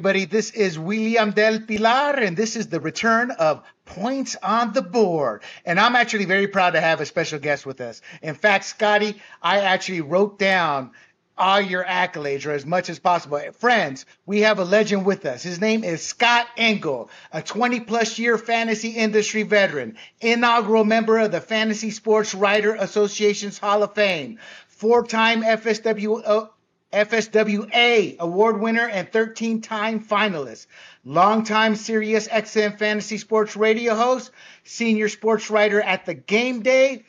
everybody. 0.00 0.24
This 0.24 0.52
is 0.52 0.78
William 0.78 1.32
del 1.32 1.60
Pilar, 1.60 2.14
and 2.20 2.34
this 2.34 2.56
is 2.56 2.68
the 2.68 2.80
return 2.80 3.32
of 3.32 3.62
Points 3.84 4.34
on 4.42 4.72
the 4.72 4.80
Board. 4.80 5.42
And 5.66 5.78
I'm 5.78 5.94
actually 5.94 6.24
very 6.24 6.48
proud 6.48 6.70
to 6.70 6.80
have 6.80 7.02
a 7.02 7.04
special 7.04 7.38
guest 7.38 7.66
with 7.66 7.82
us. 7.82 8.00
In 8.22 8.34
fact, 8.34 8.64
Scotty, 8.64 9.20
I 9.42 9.60
actually 9.60 10.00
wrote 10.00 10.38
down 10.38 10.92
all 11.36 11.60
your 11.60 11.84
accolades 11.84 12.46
or 12.46 12.52
as 12.52 12.64
much 12.64 12.88
as 12.88 12.98
possible. 12.98 13.42
Friends, 13.58 14.06
we 14.24 14.40
have 14.40 14.58
a 14.58 14.64
legend 14.64 15.04
with 15.04 15.26
us. 15.26 15.42
His 15.42 15.60
name 15.60 15.84
is 15.84 16.02
Scott 16.02 16.46
Engel, 16.56 17.10
a 17.30 17.42
20 17.42 17.80
plus 17.80 18.18
year 18.18 18.38
fantasy 18.38 18.92
industry 18.92 19.42
veteran, 19.42 19.98
inaugural 20.22 20.84
member 20.84 21.18
of 21.18 21.30
the 21.30 21.42
Fantasy 21.42 21.90
Sports 21.90 22.34
Writer 22.34 22.74
Association's 22.74 23.58
Hall 23.58 23.82
of 23.82 23.92
Fame, 23.92 24.38
four 24.66 25.06
time 25.06 25.42
FSW. 25.42 26.48
FSWA 26.92 28.18
award 28.18 28.60
winner 28.60 28.88
and 28.88 29.10
13 29.10 29.60
time 29.60 30.02
finalist, 30.02 30.66
longtime 31.04 31.76
Sirius 31.76 32.26
XM 32.26 32.78
fantasy 32.78 33.18
sports 33.18 33.56
radio 33.56 33.94
host, 33.94 34.32
senior 34.64 35.08
sports 35.08 35.50
writer 35.50 35.80
at 35.80 36.04
the 36.04 36.14
Game 36.14 36.62
Day, 36.62 37.04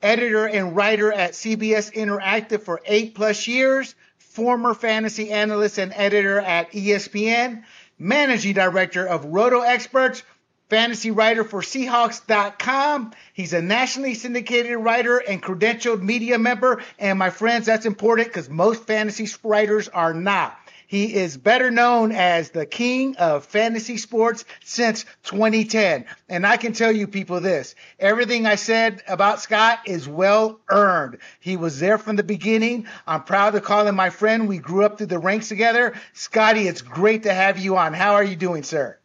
editor 0.00 0.46
and 0.46 0.74
writer 0.74 1.12
at 1.12 1.32
CBS 1.32 1.92
Interactive 1.92 2.62
for 2.62 2.80
eight 2.86 3.14
plus 3.14 3.46
years, 3.46 3.94
former 4.18 4.72
fantasy 4.72 5.30
analyst 5.30 5.78
and 5.78 5.92
editor 5.94 6.40
at 6.40 6.72
ESPN, 6.72 7.64
managing 7.98 8.54
director 8.54 9.06
of 9.06 9.24
Roto 9.26 9.60
Experts, 9.60 10.22
fantasy 10.68 11.10
writer 11.10 11.44
for 11.44 11.62
Seahawks.com. 11.62 13.12
He's 13.32 13.52
a 13.52 13.62
nationally 13.62 14.14
syndicated 14.14 14.78
writer 14.78 15.18
and 15.18 15.42
credentialed 15.42 16.02
media 16.02 16.38
member. 16.38 16.82
And 16.98 17.18
my 17.18 17.30
friends, 17.30 17.66
that's 17.66 17.86
important 17.86 18.28
because 18.28 18.48
most 18.48 18.84
fantasy 18.84 19.28
writers 19.44 19.88
are 19.88 20.14
not. 20.14 20.58
He 20.88 21.14
is 21.14 21.36
better 21.36 21.72
known 21.72 22.12
as 22.12 22.50
the 22.50 22.64
king 22.64 23.16
of 23.16 23.44
fantasy 23.44 23.96
sports 23.96 24.44
since 24.64 25.04
2010. 25.24 26.04
And 26.28 26.46
I 26.46 26.56
can 26.56 26.74
tell 26.74 26.92
you 26.92 27.08
people 27.08 27.40
this 27.40 27.74
everything 27.98 28.46
I 28.46 28.54
said 28.54 29.02
about 29.08 29.40
Scott 29.40 29.80
is 29.86 30.08
well 30.08 30.60
earned. 30.68 31.18
He 31.40 31.56
was 31.56 31.80
there 31.80 31.98
from 31.98 32.14
the 32.14 32.22
beginning. 32.22 32.86
I'm 33.04 33.24
proud 33.24 33.54
to 33.54 33.60
call 33.60 33.86
him 33.86 33.96
my 33.96 34.10
friend. 34.10 34.46
We 34.46 34.58
grew 34.58 34.84
up 34.84 34.98
through 34.98 35.08
the 35.08 35.18
ranks 35.18 35.48
together. 35.48 35.94
Scotty, 36.12 36.68
it's 36.68 36.82
great 36.82 37.24
to 37.24 37.34
have 37.34 37.58
you 37.58 37.76
on. 37.76 37.92
How 37.92 38.14
are 38.14 38.24
you 38.24 38.36
doing, 38.36 38.62
sir? 38.62 38.96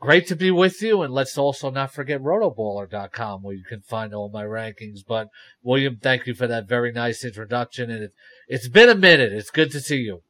Great 0.00 0.26
to 0.28 0.34
be 0.34 0.50
with 0.50 0.80
you, 0.80 1.02
and 1.02 1.12
let's 1.12 1.36
also 1.36 1.70
not 1.70 1.92
forget 1.92 2.22
rotoballer.com 2.22 3.42
where 3.42 3.54
you 3.54 3.62
can 3.62 3.82
find 3.82 4.14
all 4.14 4.30
my 4.30 4.44
rankings. 4.44 5.00
But 5.06 5.28
William, 5.62 5.98
thank 6.02 6.26
you 6.26 6.32
for 6.32 6.46
that 6.46 6.66
very 6.66 6.90
nice 6.90 7.22
introduction, 7.22 7.90
and 7.90 8.04
it, 8.04 8.12
it's 8.48 8.68
been 8.68 8.88
a 8.88 8.94
minute. 8.94 9.30
It's 9.30 9.50
good 9.50 9.70
to 9.72 9.80
see 9.80 9.98
you. 9.98 10.22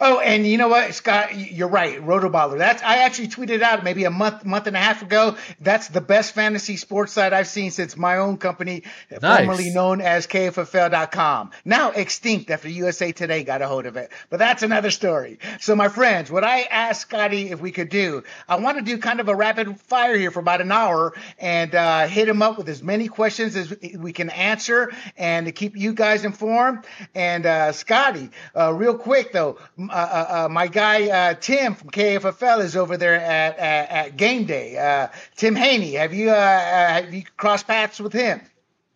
Oh, 0.00 0.20
and 0.20 0.46
you 0.46 0.58
know 0.58 0.68
what, 0.68 0.94
Scott, 0.94 1.36
you're 1.36 1.68
right. 1.68 2.00
Rotoballer. 2.00 2.58
That's 2.58 2.82
I 2.82 2.98
actually 2.98 3.28
tweeted 3.28 3.62
out 3.62 3.84
maybe 3.84 4.04
a 4.04 4.10
month, 4.10 4.44
month 4.44 4.66
and 4.66 4.76
a 4.76 4.80
half 4.80 5.02
ago. 5.02 5.36
That's 5.60 5.88
the 5.88 6.00
best 6.00 6.34
fantasy 6.34 6.76
sports 6.76 7.12
site 7.12 7.32
I've 7.32 7.48
seen 7.48 7.70
since 7.70 7.96
my 7.96 8.18
own 8.18 8.38
company, 8.38 8.82
nice. 9.22 9.44
formerly 9.44 9.70
known 9.70 10.00
as 10.00 10.26
KFFL.com. 10.26 11.50
Now 11.64 11.90
extinct 11.90 12.50
after 12.50 12.68
USA 12.68 13.12
Today 13.12 13.44
got 13.44 13.62
a 13.62 13.68
hold 13.68 13.86
of 13.86 13.96
it. 13.96 14.10
But 14.30 14.38
that's 14.38 14.62
another 14.62 14.90
story. 14.90 15.38
So, 15.60 15.76
my 15.76 15.88
friends, 15.88 16.30
what 16.30 16.44
I 16.44 16.62
asked 16.62 17.02
Scotty 17.02 17.50
if 17.50 17.60
we 17.60 17.70
could 17.70 17.88
do, 17.88 18.24
I 18.48 18.56
want 18.56 18.78
to 18.78 18.84
do 18.84 18.98
kind 18.98 19.20
of 19.20 19.28
a 19.28 19.34
rapid 19.34 19.80
fire 19.82 20.16
here 20.16 20.30
for 20.30 20.40
about 20.40 20.60
an 20.60 20.72
hour 20.72 21.14
and 21.38 21.74
uh, 21.74 22.06
hit 22.06 22.28
him 22.28 22.42
up 22.42 22.58
with 22.58 22.68
as 22.68 22.82
many 22.82 23.08
questions 23.08 23.56
as 23.56 23.74
we 23.96 24.12
can 24.12 24.30
answer 24.30 24.92
and 25.16 25.46
to 25.46 25.52
keep 25.52 25.76
you 25.76 25.92
guys 25.92 26.24
informed. 26.24 26.84
And 27.14 27.46
uh, 27.46 27.72
Scotty, 27.72 28.30
uh, 28.56 28.72
real 28.72 28.96
quick 28.96 29.32
though 29.32 29.58
uh, 29.90 29.94
uh, 29.94 30.44
uh, 30.44 30.48
my 30.48 30.66
guy 30.66 31.08
uh, 31.08 31.34
Tim 31.34 31.74
from 31.74 31.90
KFFL 31.90 32.62
is 32.62 32.76
over 32.76 32.96
there 32.96 33.14
at, 33.14 33.58
at, 33.58 33.90
at 33.90 34.16
Game 34.16 34.44
Day. 34.44 34.76
Uh, 34.76 35.08
Tim 35.36 35.54
Heaney, 35.54 35.92
have 35.98 36.14
you 36.14 36.28
have 36.28 37.12
you 37.12 37.24
crossed 37.36 37.66
paths 37.66 38.00
with 38.00 38.12
him? 38.12 38.40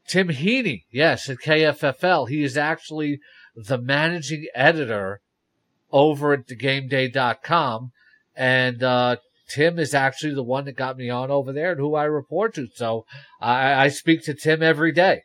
Tim 0.06 0.28
Heaney, 0.28 0.84
yes, 0.91 1.28
at 1.28 1.38
KFFL. 1.38 2.28
He 2.28 2.43
is 2.43 2.56
actually 2.56 3.21
the 3.54 3.78
managing 3.78 4.47
editor 4.54 5.21
over 5.93 6.32
at 6.32 6.47
thegameday.com. 6.47 7.93
And 8.34 8.82
uh, 8.82 9.16
Tim 9.49 9.78
is 9.78 9.94
actually 9.94 10.34
the 10.34 10.43
one 10.43 10.65
that 10.65 10.76
got 10.76 10.97
me 10.97 11.10
on 11.10 11.31
over 11.31 11.53
there 11.53 11.72
and 11.72 11.81
who 11.81 11.94
I 11.94 12.05
report 12.05 12.55
to. 12.55 12.69
So 12.75 13.05
I, 13.41 13.84
I 13.84 13.88
speak 13.88 14.22
to 14.25 14.34
Tim 14.34 14.62
every 14.62 14.93
day. 14.93 15.22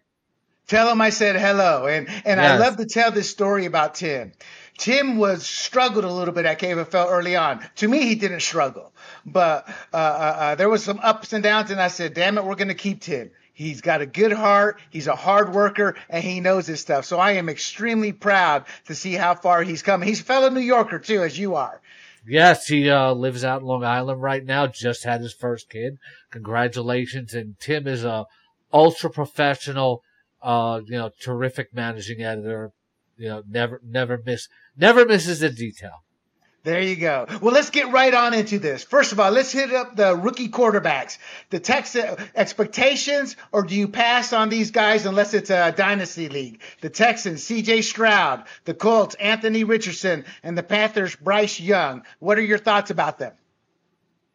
Tell 0.67 0.89
him 0.89 1.01
I 1.01 1.09
said 1.09 1.35
hello. 1.35 1.87
And 1.87 2.07
and 2.07 2.39
yes. 2.39 2.51
I 2.51 2.57
love 2.57 2.77
to 2.77 2.85
tell 2.85 3.11
this 3.11 3.29
story 3.29 3.65
about 3.65 3.95
Tim. 3.95 4.31
Tim 4.77 5.17
was 5.17 5.45
struggled 5.45 6.05
a 6.05 6.11
little 6.11 6.33
bit 6.33 6.45
at 6.45 6.59
KFFL 6.59 7.11
early 7.11 7.35
on. 7.35 7.65
To 7.77 7.87
me, 7.87 8.07
he 8.07 8.15
didn't 8.15 8.41
struggle, 8.41 8.91
but 9.25 9.67
uh, 9.93 9.95
uh, 9.95 9.99
uh, 9.99 10.55
there 10.55 10.69
was 10.69 10.83
some 10.83 10.99
ups 11.01 11.33
and 11.33 11.43
downs, 11.43 11.71
and 11.71 11.81
I 11.81 11.89
said, 11.89 12.13
"Damn 12.13 12.37
it, 12.37 12.43
we're 12.45 12.55
going 12.55 12.69
to 12.69 12.73
keep 12.73 13.01
Tim." 13.01 13.31
He's 13.55 13.81
got 13.81 14.01
a 14.01 14.07
good 14.07 14.31
heart. 14.31 14.79
He's 14.89 15.05
a 15.05 15.15
hard 15.15 15.53
worker 15.53 15.95
and 16.09 16.23
he 16.23 16.39
knows 16.39 16.65
his 16.65 16.79
stuff. 16.81 17.05
So 17.05 17.19
I 17.19 17.33
am 17.33 17.49
extremely 17.49 18.11
proud 18.11 18.65
to 18.85 18.95
see 18.95 19.13
how 19.13 19.35
far 19.35 19.61
he's 19.61 19.83
come. 19.83 20.01
He's 20.01 20.21
a 20.21 20.23
fellow 20.23 20.49
New 20.49 20.59
Yorker 20.59 20.97
too, 20.97 21.21
as 21.21 21.37
you 21.37 21.53
are. 21.53 21.79
Yes, 22.25 22.67
he 22.67 22.89
uh, 22.89 23.13
lives 23.13 23.43
out 23.43 23.61
in 23.61 23.67
Long 23.67 23.83
Island 23.83 24.21
right 24.21 24.43
now. 24.43 24.65
Just 24.65 25.03
had 25.03 25.21
his 25.21 25.33
first 25.33 25.69
kid. 25.69 25.97
Congratulations! 26.31 27.33
And 27.33 27.59
Tim 27.59 27.85
is 27.85 28.03
a 28.03 28.25
ultra 28.71 29.09
professional, 29.09 30.01
uh, 30.41 30.79
you 30.85 30.97
know, 30.97 31.11
terrific 31.19 31.73
managing 31.73 32.23
editor. 32.23 32.71
You 33.23 33.29
know, 33.29 33.43
never 33.47 33.79
never 33.85 34.21
miss 34.25 34.49
Never 34.75 35.05
misses 35.05 35.41
a 35.41 35.49
detail. 35.49 36.03
There 36.63 36.81
you 36.81 36.97
go. 36.97 37.25
Well, 37.41 37.53
let's 37.53 37.69
get 37.69 37.89
right 37.93 38.13
on 38.13 38.33
into 38.33 38.59
this. 38.59 38.83
First 38.83 39.13
of 39.13 39.19
all, 39.21 39.31
let's 39.31 39.53
hit 39.53 39.71
up 39.71 39.95
the 39.95 40.13
rookie 40.13 40.49
quarterbacks. 40.49 41.17
The 41.49 41.61
Texas 41.61 42.19
expectations, 42.35 43.37
or 43.53 43.63
do 43.63 43.75
you 43.75 43.87
pass 43.87 44.33
on 44.33 44.49
these 44.49 44.71
guys 44.71 45.05
unless 45.05 45.33
it's 45.33 45.49
a 45.49 45.71
dynasty 45.71 46.27
league? 46.27 46.59
The 46.81 46.89
Texans, 46.89 47.41
C.J. 47.43 47.83
Stroud, 47.83 48.43
the 48.65 48.73
Colts, 48.73 49.15
Anthony 49.15 49.63
Richardson, 49.63 50.25
and 50.43 50.57
the 50.57 50.63
Panthers, 50.63 51.15
Bryce 51.15 51.61
Young. 51.61 52.03
What 52.19 52.37
are 52.37 52.43
your 52.43 52.57
thoughts 52.57 52.91
about 52.91 53.19
them? 53.19 53.31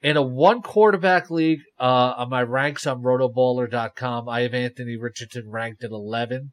In 0.00 0.16
a 0.16 0.22
one 0.22 0.62
quarterback 0.62 1.30
league, 1.30 1.60
uh, 1.78 2.14
on 2.16 2.30
my 2.30 2.42
ranks 2.42 2.86
on 2.86 3.02
rotoballer.com, 3.02 4.30
I 4.30 4.42
have 4.42 4.54
Anthony 4.54 4.96
Richardson 4.96 5.50
ranked 5.50 5.84
at 5.84 5.90
11. 5.90 6.52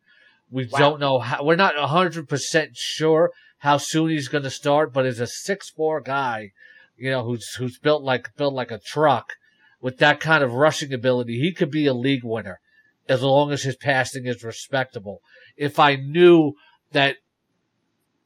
We 0.50 0.68
wow. 0.72 0.80
don't 0.80 1.00
know 1.00 1.20
how, 1.20 1.44
we're 1.44 1.56
not 1.56 1.76
100% 1.76 2.68
sure 2.74 3.32
how 3.60 3.78
soon 3.78 4.10
he's 4.10 4.28
going 4.28 4.44
to 4.44 4.50
start, 4.50 4.94
but 4.94 5.06
as 5.06 5.20
a 5.20 5.28
six 5.28 5.70
four 5.70 6.02
guy, 6.02 6.52
you 6.98 7.10
know, 7.10 7.24
who's 7.24 7.56
who's 7.56 7.80
built 7.80 8.04
like 8.04 8.36
built 8.38 8.54
like 8.54 8.72
a 8.72 8.80
truck 8.80 9.34
with 9.82 9.98
that 9.98 10.20
kind 10.20 10.44
of 10.44 10.54
rushing 10.54 10.94
ability, 10.94 11.40
he 11.40 11.54
could 11.54 11.72
be 11.72 11.88
a 11.88 11.94
league 11.94 12.24
winner 12.24 12.60
as 13.08 13.22
long 13.22 13.52
as 13.52 13.64
his 13.64 13.76
passing 13.76 14.26
is 14.26 14.44
respectable. 14.44 15.22
If 15.58 15.80
I 15.80 15.96
knew 15.96 16.54
that 16.92 17.18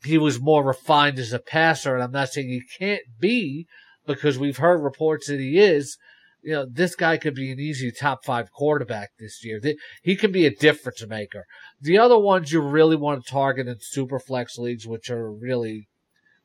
he 0.04 0.18
was 0.18 0.40
more 0.40 0.64
refined 0.64 1.20
as 1.20 1.34
a 1.34 1.40
passer, 1.40 1.94
and 1.94 2.04
I'm 2.04 2.12
not 2.12 2.30
saying 2.30 2.50
he 2.50 2.62
can't 2.78 3.04
be 3.20 3.68
because 4.06 4.40
we've 4.40 4.58
heard 4.58 4.82
reports 4.82 5.28
that 5.28 5.40
he 5.40 5.60
is, 5.60 5.98
you 6.42 6.54
know, 6.54 6.66
this 6.66 6.96
guy 6.96 7.18
could 7.18 7.36
be 7.36 7.52
an 7.52 7.60
easy 7.60 7.92
top 7.92 8.24
five 8.24 8.52
quarterback 8.52 9.12
this 9.20 9.44
year. 9.44 9.62
He 10.02 10.16
can 10.16 10.32
be 10.32 10.46
a 10.46 10.56
difference 10.56 11.06
maker. 11.06 11.46
The 11.82 11.98
other 11.98 12.18
ones 12.18 12.52
you 12.52 12.62
really 12.62 12.96
want 12.96 13.26
to 13.26 13.32
target 13.32 13.68
in 13.68 13.78
super 13.80 14.20
flex 14.20 14.58
leagues, 14.58 14.88
which 14.88 15.10
are 15.10 15.32
really 15.32 15.90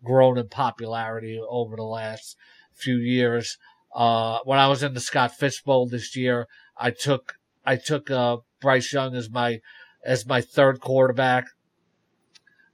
grown 0.02 0.36
in 0.38 0.48
popularity 0.48 1.40
over 1.48 1.76
the 1.76 1.82
last 1.82 2.36
few 2.72 2.96
years. 2.96 3.56
Uh, 3.94 4.40
when 4.44 4.58
I 4.58 4.68
was 4.68 4.82
in 4.82 4.94
the 4.94 5.00
Scott 5.00 5.36
Fish 5.36 5.62
Bowl 5.62 5.86
this 5.86 6.16
year, 6.16 6.48
I 6.76 6.90
took, 6.90 7.34
I 7.64 7.76
took, 7.76 8.10
uh, 8.10 8.38
Bryce 8.60 8.92
Young 8.92 9.14
as 9.14 9.30
my, 9.30 9.60
as 10.04 10.26
my 10.26 10.40
third 10.40 10.80
quarterback 10.80 11.44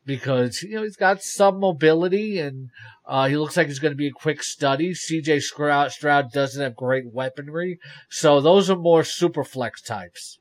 because 0.04 0.62
you 0.62 0.74
know 0.74 0.82
he's 0.82 0.96
got 0.96 1.22
some 1.22 1.60
mobility 1.60 2.38
and 2.38 2.70
uh, 3.06 3.28
he 3.28 3.36
looks 3.36 3.56
like 3.56 3.68
he's 3.68 3.78
going 3.78 3.92
to 3.92 3.96
be 3.96 4.08
a 4.08 4.12
quick 4.12 4.42
study. 4.42 4.94
C.J. 4.94 5.40
Stroud, 5.40 5.92
Stroud 5.92 6.32
doesn't 6.32 6.62
have 6.62 6.74
great 6.74 7.04
weaponry, 7.12 7.78
so 8.08 8.40
those 8.40 8.68
are 8.68 8.76
more 8.76 9.04
super 9.04 9.44
flex 9.44 9.80
types. 9.80 10.39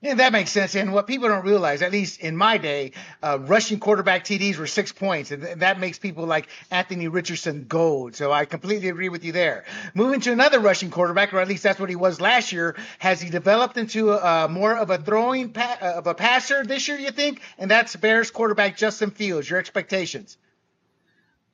Yeah, 0.00 0.14
that 0.14 0.32
makes 0.32 0.52
sense. 0.52 0.76
And 0.76 0.92
what 0.92 1.08
people 1.08 1.28
don't 1.28 1.44
realize, 1.44 1.82
at 1.82 1.90
least 1.90 2.20
in 2.20 2.36
my 2.36 2.56
day, 2.56 2.92
uh, 3.20 3.36
rushing 3.40 3.80
quarterback 3.80 4.24
TDs 4.24 4.56
were 4.56 4.68
six 4.68 4.92
points, 4.92 5.32
and 5.32 5.42
th- 5.42 5.58
that 5.58 5.80
makes 5.80 5.98
people 5.98 6.24
like 6.24 6.48
Anthony 6.70 7.08
Richardson 7.08 7.64
gold. 7.68 8.14
So 8.14 8.30
I 8.30 8.44
completely 8.44 8.90
agree 8.90 9.08
with 9.08 9.24
you 9.24 9.32
there. 9.32 9.64
Moving 9.94 10.20
to 10.20 10.30
another 10.30 10.60
rushing 10.60 10.92
quarterback, 10.92 11.34
or 11.34 11.40
at 11.40 11.48
least 11.48 11.64
that's 11.64 11.80
what 11.80 11.88
he 11.88 11.96
was 11.96 12.20
last 12.20 12.52
year. 12.52 12.76
Has 13.00 13.20
he 13.20 13.28
developed 13.28 13.76
into 13.76 14.12
a, 14.12 14.44
uh, 14.44 14.48
more 14.48 14.76
of 14.76 14.90
a 14.90 14.98
throwing 14.98 15.50
pa- 15.50 15.78
uh, 15.82 15.94
of 15.96 16.06
a 16.06 16.14
passer 16.14 16.64
this 16.64 16.86
year? 16.86 16.96
You 16.96 17.10
think? 17.10 17.42
And 17.58 17.68
that's 17.68 17.96
Bears 17.96 18.30
quarterback 18.30 18.76
Justin 18.76 19.10
Fields. 19.10 19.50
Your 19.50 19.58
expectations? 19.58 20.38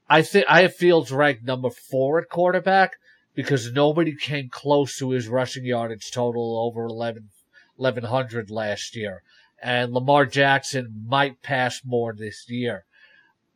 I 0.07 0.21
think 0.21 0.45
I 0.51 0.63
have 0.63 0.75
Fields 0.75 1.11
ranked 1.11 1.45
number 1.45 1.71
four 1.71 2.19
at 2.19 2.29
quarterback 2.29 2.93
because 3.35 3.73
nobody 3.73 4.15
came 4.15 4.51
close 4.51 4.99
to 4.99 5.11
his 5.11 5.29
rushing 5.29 5.65
yardage 5.65 6.11
total 6.13 6.59
over 6.59 6.85
11 6.85 7.31
1100 7.77 8.51
last 8.51 8.97
year. 8.97 9.23
And 9.63 9.93
Lamar 9.93 10.27
Jackson 10.27 11.05
might 11.07 11.43
pass 11.43 11.81
more 11.85 12.13
this 12.13 12.45
year. 12.49 12.85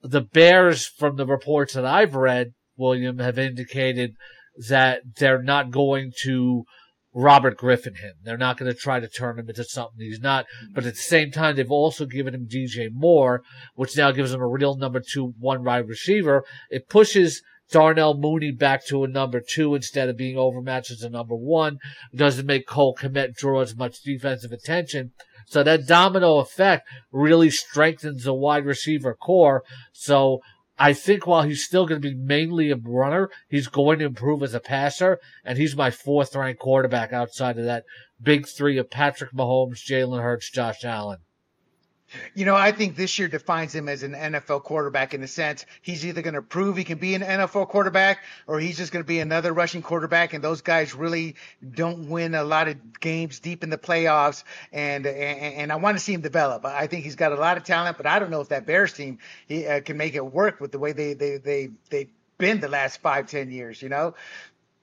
The 0.02 0.20
Bears, 0.20 0.86
from 0.86 1.16
the 1.16 1.26
reports 1.26 1.74
that 1.74 1.84
I've 1.84 2.14
read, 2.14 2.54
William 2.76 3.18
have 3.18 3.38
indicated 3.38 4.14
that 4.68 5.02
they're 5.16 5.42
not 5.42 5.70
going 5.70 6.12
to 6.22 6.64
Robert 7.14 7.56
Griffin 7.56 7.96
him. 7.96 8.14
They're 8.22 8.36
not 8.36 8.58
going 8.58 8.72
to 8.72 8.78
try 8.78 9.00
to 9.00 9.08
turn 9.08 9.38
him 9.38 9.48
into 9.48 9.64
something 9.64 9.98
he's 9.98 10.20
not. 10.20 10.46
But 10.72 10.86
at 10.86 10.94
the 10.94 11.00
same 11.00 11.30
time, 11.30 11.56
they've 11.56 11.70
also 11.70 12.06
given 12.06 12.34
him 12.34 12.46
DJ 12.46 12.92
Moore, 12.92 13.42
which 13.74 13.96
now 13.96 14.12
gives 14.12 14.32
him 14.32 14.40
a 14.40 14.46
real 14.46 14.76
number 14.76 15.00
two, 15.00 15.34
one 15.38 15.64
wide 15.64 15.88
receiver. 15.88 16.44
It 16.70 16.88
pushes 16.88 17.42
Darnell 17.70 18.14
Mooney 18.14 18.50
back 18.50 18.86
to 18.86 19.04
a 19.04 19.08
number 19.08 19.40
two 19.40 19.74
instead 19.74 20.08
of 20.08 20.16
being 20.16 20.38
overmatched 20.38 20.90
as 20.90 21.02
a 21.02 21.10
number 21.10 21.34
one. 21.34 21.78
Doesn't 22.14 22.46
make 22.46 22.66
Cole 22.66 22.94
Kmet 22.94 23.34
draw 23.34 23.60
as 23.60 23.76
much 23.76 24.02
defensive 24.02 24.52
attention. 24.52 25.12
So 25.46 25.62
that 25.62 25.86
domino 25.86 26.38
effect 26.38 26.86
really 27.10 27.50
strengthens 27.50 28.24
the 28.24 28.34
wide 28.34 28.66
receiver 28.66 29.14
core. 29.14 29.64
So 29.92 30.40
I 30.78 30.92
think 30.92 31.26
while 31.26 31.42
he's 31.42 31.64
still 31.64 31.86
going 31.86 32.00
to 32.00 32.08
be 32.08 32.14
mainly 32.14 32.70
a 32.70 32.76
runner, 32.76 33.30
he's 33.48 33.66
going 33.66 33.98
to 33.98 34.04
improve 34.04 34.42
as 34.42 34.54
a 34.54 34.60
passer, 34.60 35.18
and 35.44 35.58
he's 35.58 35.74
my 35.74 35.90
fourth 35.90 36.36
ranked 36.36 36.60
quarterback 36.60 37.12
outside 37.12 37.58
of 37.58 37.64
that 37.64 37.84
big 38.22 38.46
three 38.46 38.78
of 38.78 38.90
Patrick 38.90 39.32
Mahomes, 39.32 39.84
Jalen 39.84 40.22
Hurts, 40.22 40.50
Josh 40.50 40.84
Allen. 40.84 41.18
You 42.34 42.46
know, 42.46 42.56
I 42.56 42.72
think 42.72 42.96
this 42.96 43.18
year 43.18 43.28
defines 43.28 43.74
him 43.74 43.88
as 43.88 44.02
an 44.02 44.12
NFL 44.12 44.62
quarterback 44.62 45.12
in 45.12 45.20
the 45.20 45.28
sense 45.28 45.66
he's 45.82 46.06
either 46.06 46.22
going 46.22 46.34
to 46.34 46.42
prove 46.42 46.76
he 46.76 46.84
can 46.84 46.98
be 46.98 47.14
an 47.14 47.22
NFL 47.22 47.68
quarterback 47.68 48.20
or 48.46 48.58
he's 48.58 48.78
just 48.78 48.92
going 48.92 49.04
to 49.04 49.06
be 49.06 49.20
another 49.20 49.52
rushing 49.52 49.82
quarterback. 49.82 50.32
And 50.32 50.42
those 50.42 50.62
guys 50.62 50.94
really 50.94 51.36
don't 51.74 52.08
win 52.08 52.34
a 52.34 52.44
lot 52.44 52.68
of 52.68 53.00
games 53.00 53.40
deep 53.40 53.62
in 53.62 53.70
the 53.70 53.78
playoffs. 53.78 54.44
And 54.72 55.06
and, 55.06 55.54
and 55.54 55.72
I 55.72 55.76
want 55.76 55.98
to 55.98 56.02
see 56.02 56.14
him 56.14 56.22
develop. 56.22 56.64
I 56.64 56.86
think 56.86 57.04
he's 57.04 57.16
got 57.16 57.32
a 57.32 57.36
lot 57.36 57.56
of 57.56 57.64
talent, 57.64 57.98
but 57.98 58.06
I 58.06 58.18
don't 58.18 58.30
know 58.30 58.40
if 58.40 58.48
that 58.48 58.64
Bears 58.64 58.92
team 58.94 59.18
he, 59.46 59.66
uh, 59.66 59.80
can 59.80 59.96
make 59.96 60.14
it 60.14 60.24
work 60.24 60.60
with 60.60 60.72
the 60.72 60.78
way 60.78 60.92
they 60.92 61.12
they 61.12 61.36
they 61.36 61.70
they 61.90 62.08
been 62.38 62.60
the 62.60 62.68
last 62.68 63.00
five 63.00 63.26
ten 63.26 63.50
years. 63.50 63.82
You 63.82 63.90
know, 63.90 64.14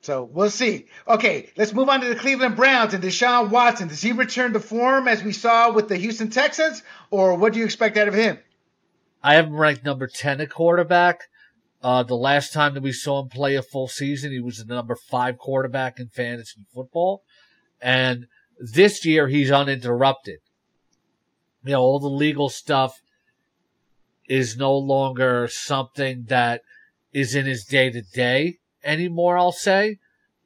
so 0.05 0.23
we'll 0.23 0.51
see. 0.51 0.85
Okay, 1.07 1.49
let's 1.57 1.73
move 1.73 1.89
on 1.89 2.01
to 2.01 2.07
the 2.07 2.15
Cleveland 2.15 2.55
Browns 2.55 2.93
and 2.93 3.03
Deshaun 3.03 3.49
Watson. 3.49 3.87
Does 3.87 4.03
he 4.03 4.11
return 4.11 4.53
to 4.53 4.59
form 4.59 5.07
as 5.07 5.23
we 5.23 5.33
saw 5.33 5.71
with 5.73 5.89
the 5.89 5.97
Houston 5.97 6.29
Texans, 6.29 6.83
or 7.09 7.33
what 7.35 7.53
do 7.53 7.59
you 7.59 7.65
expect 7.65 7.97
out 7.97 8.07
of 8.07 8.13
him? 8.13 8.37
I 9.23 9.33
have 9.33 9.47
him 9.47 9.55
ranked 9.55 9.83
number 9.83 10.05
10 10.05 10.41
at 10.41 10.51
quarterback. 10.51 11.21
Uh, 11.81 12.03
the 12.03 12.15
last 12.15 12.53
time 12.53 12.75
that 12.75 12.83
we 12.83 12.91
saw 12.91 13.19
him 13.19 13.29
play 13.29 13.55
a 13.55 13.63
full 13.63 13.87
season, 13.87 14.31
he 14.31 14.39
was 14.39 14.63
the 14.63 14.71
number 14.71 14.95
five 14.95 15.39
quarterback 15.39 15.99
in 15.99 16.09
fantasy 16.09 16.61
football. 16.71 17.23
And 17.81 18.27
this 18.59 19.05
year, 19.05 19.27
he's 19.27 19.49
uninterrupted. 19.49 20.37
You 21.63 21.71
know, 21.71 21.81
all 21.81 21.99
the 21.99 22.07
legal 22.09 22.49
stuff 22.49 23.01
is 24.29 24.55
no 24.55 24.77
longer 24.77 25.47
something 25.49 26.25
that 26.27 26.61
is 27.11 27.33
in 27.33 27.47
his 27.47 27.65
day 27.65 27.89
to 27.89 28.03
day 28.03 28.59
anymore, 28.85 29.37
I'll 29.37 29.51
say. 29.51 29.97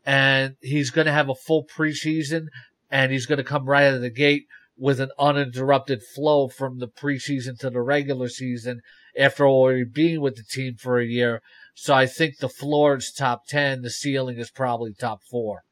And 0.05 0.55
he's 0.61 0.89
going 0.89 1.05
to 1.05 1.13
have 1.13 1.29
a 1.29 1.35
full 1.35 1.65
preseason 1.65 2.47
and 2.89 3.11
he's 3.11 3.25
going 3.25 3.37
to 3.37 3.43
come 3.43 3.65
right 3.65 3.85
out 3.85 3.95
of 3.95 4.01
the 4.01 4.09
gate 4.09 4.45
with 4.77 4.99
an 4.99 5.11
uninterrupted 5.19 6.01
flow 6.01 6.47
from 6.47 6.79
the 6.79 6.87
preseason 6.87 7.59
to 7.59 7.69
the 7.69 7.81
regular 7.81 8.29
season 8.29 8.81
after 9.17 9.45
already 9.45 9.83
being 9.83 10.21
with 10.21 10.37
the 10.37 10.43
team 10.43 10.75
for 10.75 10.99
a 10.99 11.05
year. 11.05 11.41
So 11.75 11.93
I 11.93 12.07
think 12.07 12.37
the 12.37 12.49
floor 12.49 12.95
is 12.95 13.11
top 13.11 13.45
10. 13.47 13.81
The 13.81 13.89
ceiling 13.89 14.37
is 14.37 14.49
probably 14.49 14.93
top 14.93 15.21
four. 15.29 15.63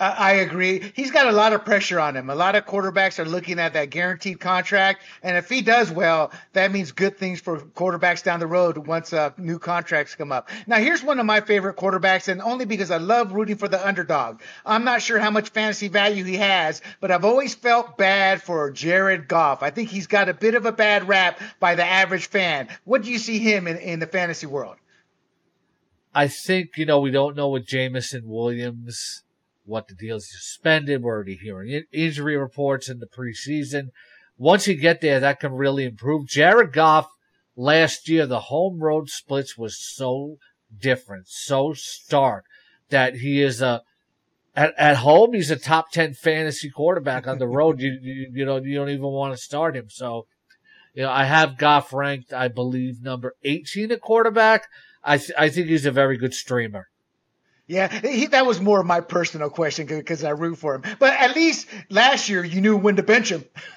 I 0.00 0.32
agree. 0.34 0.92
He's 0.94 1.12
got 1.12 1.28
a 1.28 1.32
lot 1.32 1.52
of 1.52 1.64
pressure 1.64 2.00
on 2.00 2.16
him. 2.16 2.28
A 2.28 2.34
lot 2.34 2.56
of 2.56 2.66
quarterbacks 2.66 3.20
are 3.20 3.24
looking 3.24 3.60
at 3.60 3.74
that 3.74 3.90
guaranteed 3.90 4.40
contract, 4.40 5.02
and 5.22 5.36
if 5.36 5.48
he 5.48 5.62
does 5.62 5.90
well, 5.90 6.32
that 6.52 6.72
means 6.72 6.90
good 6.90 7.16
things 7.16 7.40
for 7.40 7.60
quarterbacks 7.60 8.22
down 8.22 8.40
the 8.40 8.46
road 8.46 8.76
once 8.76 9.12
uh, 9.12 9.30
new 9.38 9.58
contracts 9.58 10.16
come 10.16 10.32
up. 10.32 10.48
Now, 10.66 10.78
here's 10.78 11.02
one 11.02 11.20
of 11.20 11.26
my 11.26 11.40
favorite 11.40 11.76
quarterbacks, 11.76 12.28
and 12.28 12.42
only 12.42 12.64
because 12.64 12.90
I 12.90 12.96
love 12.96 13.32
rooting 13.32 13.56
for 13.56 13.68
the 13.68 13.86
underdog. 13.86 14.40
I'm 14.66 14.84
not 14.84 15.00
sure 15.00 15.20
how 15.20 15.30
much 15.30 15.50
fantasy 15.50 15.88
value 15.88 16.24
he 16.24 16.36
has, 16.36 16.82
but 17.00 17.10
I've 17.10 17.24
always 17.24 17.54
felt 17.54 17.96
bad 17.96 18.42
for 18.42 18.70
Jared 18.72 19.28
Goff. 19.28 19.62
I 19.62 19.70
think 19.70 19.90
he's 19.90 20.08
got 20.08 20.28
a 20.28 20.34
bit 20.34 20.54
of 20.54 20.66
a 20.66 20.72
bad 20.72 21.06
rap 21.06 21.40
by 21.60 21.76
the 21.76 21.84
average 21.84 22.26
fan. 22.28 22.68
What 22.84 23.02
do 23.02 23.10
you 23.10 23.18
see 23.18 23.38
him 23.38 23.68
in, 23.68 23.76
in 23.76 24.00
the 24.00 24.06
fantasy 24.06 24.46
world? 24.46 24.76
I 26.14 26.28
think, 26.28 26.76
you 26.76 26.86
know, 26.86 27.00
we 27.00 27.10
don't 27.10 27.36
know 27.36 27.48
what 27.48 27.66
Jameson 27.66 28.22
Williams 28.24 29.23
what 29.64 29.88
the 29.88 29.94
deal 29.94 30.16
is 30.16 30.30
suspended. 30.30 31.02
We're 31.02 31.14
already 31.14 31.36
hearing 31.36 31.82
injury 31.92 32.36
reports 32.36 32.88
in 32.88 33.00
the 33.00 33.06
preseason. 33.06 33.88
Once 34.36 34.66
you 34.66 34.74
get 34.74 35.00
there, 35.00 35.20
that 35.20 35.40
can 35.40 35.52
really 35.52 35.84
improve. 35.84 36.26
Jared 36.26 36.72
Goff 36.72 37.08
last 37.56 38.08
year, 38.08 38.26
the 38.26 38.40
home 38.40 38.80
road 38.80 39.08
splits 39.08 39.56
was 39.56 39.78
so 39.78 40.36
different, 40.76 41.28
so 41.28 41.72
stark 41.72 42.44
that 42.90 43.16
he 43.16 43.42
is 43.42 43.62
a 43.62 43.82
at, 44.56 44.72
at 44.78 44.96
home 44.96 45.32
he's 45.32 45.50
a 45.50 45.56
top 45.56 45.90
10 45.90 46.14
fantasy 46.14 46.70
quarterback 46.70 47.26
on 47.26 47.38
the 47.38 47.48
road 47.48 47.80
you, 47.80 47.98
you 48.00 48.30
you 48.32 48.44
know 48.44 48.56
you 48.58 48.76
don't 48.76 48.90
even 48.90 49.02
want 49.02 49.34
to 49.34 49.42
start 49.42 49.76
him 49.76 49.86
so 49.88 50.26
you 50.94 51.02
know 51.02 51.10
I 51.10 51.24
have 51.24 51.58
Goff 51.58 51.92
ranked 51.92 52.32
I 52.32 52.48
believe 52.48 53.02
number 53.02 53.34
18 53.42 53.90
at 53.92 54.00
quarterback 54.00 54.68
I 55.02 55.18
th- 55.18 55.32
I 55.38 55.48
think 55.48 55.68
he's 55.68 55.86
a 55.86 55.90
very 55.90 56.16
good 56.16 56.34
streamer 56.34 56.88
yeah, 57.66 57.88
he, 58.00 58.26
that 58.26 58.46
was 58.46 58.60
more 58.60 58.80
of 58.80 58.86
my 58.86 59.00
personal 59.00 59.48
question 59.48 59.86
because 59.86 60.22
I 60.22 60.30
root 60.30 60.56
for 60.56 60.74
him. 60.74 60.82
But 60.98 61.14
at 61.14 61.34
least 61.34 61.66
last 61.88 62.28
year 62.28 62.44
you 62.44 62.60
knew 62.60 62.76
when 62.76 62.96
to 62.96 63.02
bench 63.02 63.30
him. 63.30 63.44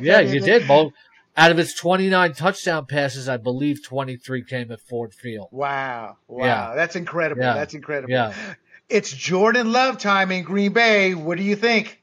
yeah, 0.00 0.20
you 0.20 0.40
did. 0.40 0.68
Well, 0.68 0.92
out 1.36 1.50
of 1.50 1.56
his 1.56 1.74
29 1.74 2.32
touchdown 2.34 2.86
passes, 2.86 3.28
I 3.28 3.36
believe 3.36 3.84
23 3.84 4.44
came 4.44 4.72
at 4.72 4.80
Ford 4.80 5.14
Field. 5.14 5.48
Wow. 5.52 6.16
Wow. 6.26 6.44
Yeah. 6.44 6.74
That's 6.74 6.96
incredible. 6.96 7.42
Yeah. 7.42 7.54
That's 7.54 7.74
incredible. 7.74 8.12
Yeah. 8.12 8.34
It's 8.88 9.12
Jordan 9.12 9.70
Love 9.72 9.98
time 9.98 10.32
in 10.32 10.42
Green 10.42 10.72
Bay. 10.72 11.14
What 11.14 11.36
do 11.36 11.44
you 11.44 11.54
think? 11.54 12.02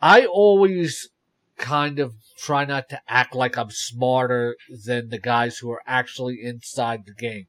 I 0.00 0.24
always 0.24 1.10
kind 1.58 1.98
of 1.98 2.14
try 2.38 2.64
not 2.64 2.88
to 2.88 3.00
act 3.06 3.34
like 3.34 3.56
I'm 3.56 3.70
smarter 3.70 4.56
than 4.84 5.10
the 5.10 5.18
guys 5.18 5.58
who 5.58 5.70
are 5.70 5.82
actually 5.86 6.40
inside 6.42 7.04
the 7.06 7.14
game. 7.14 7.46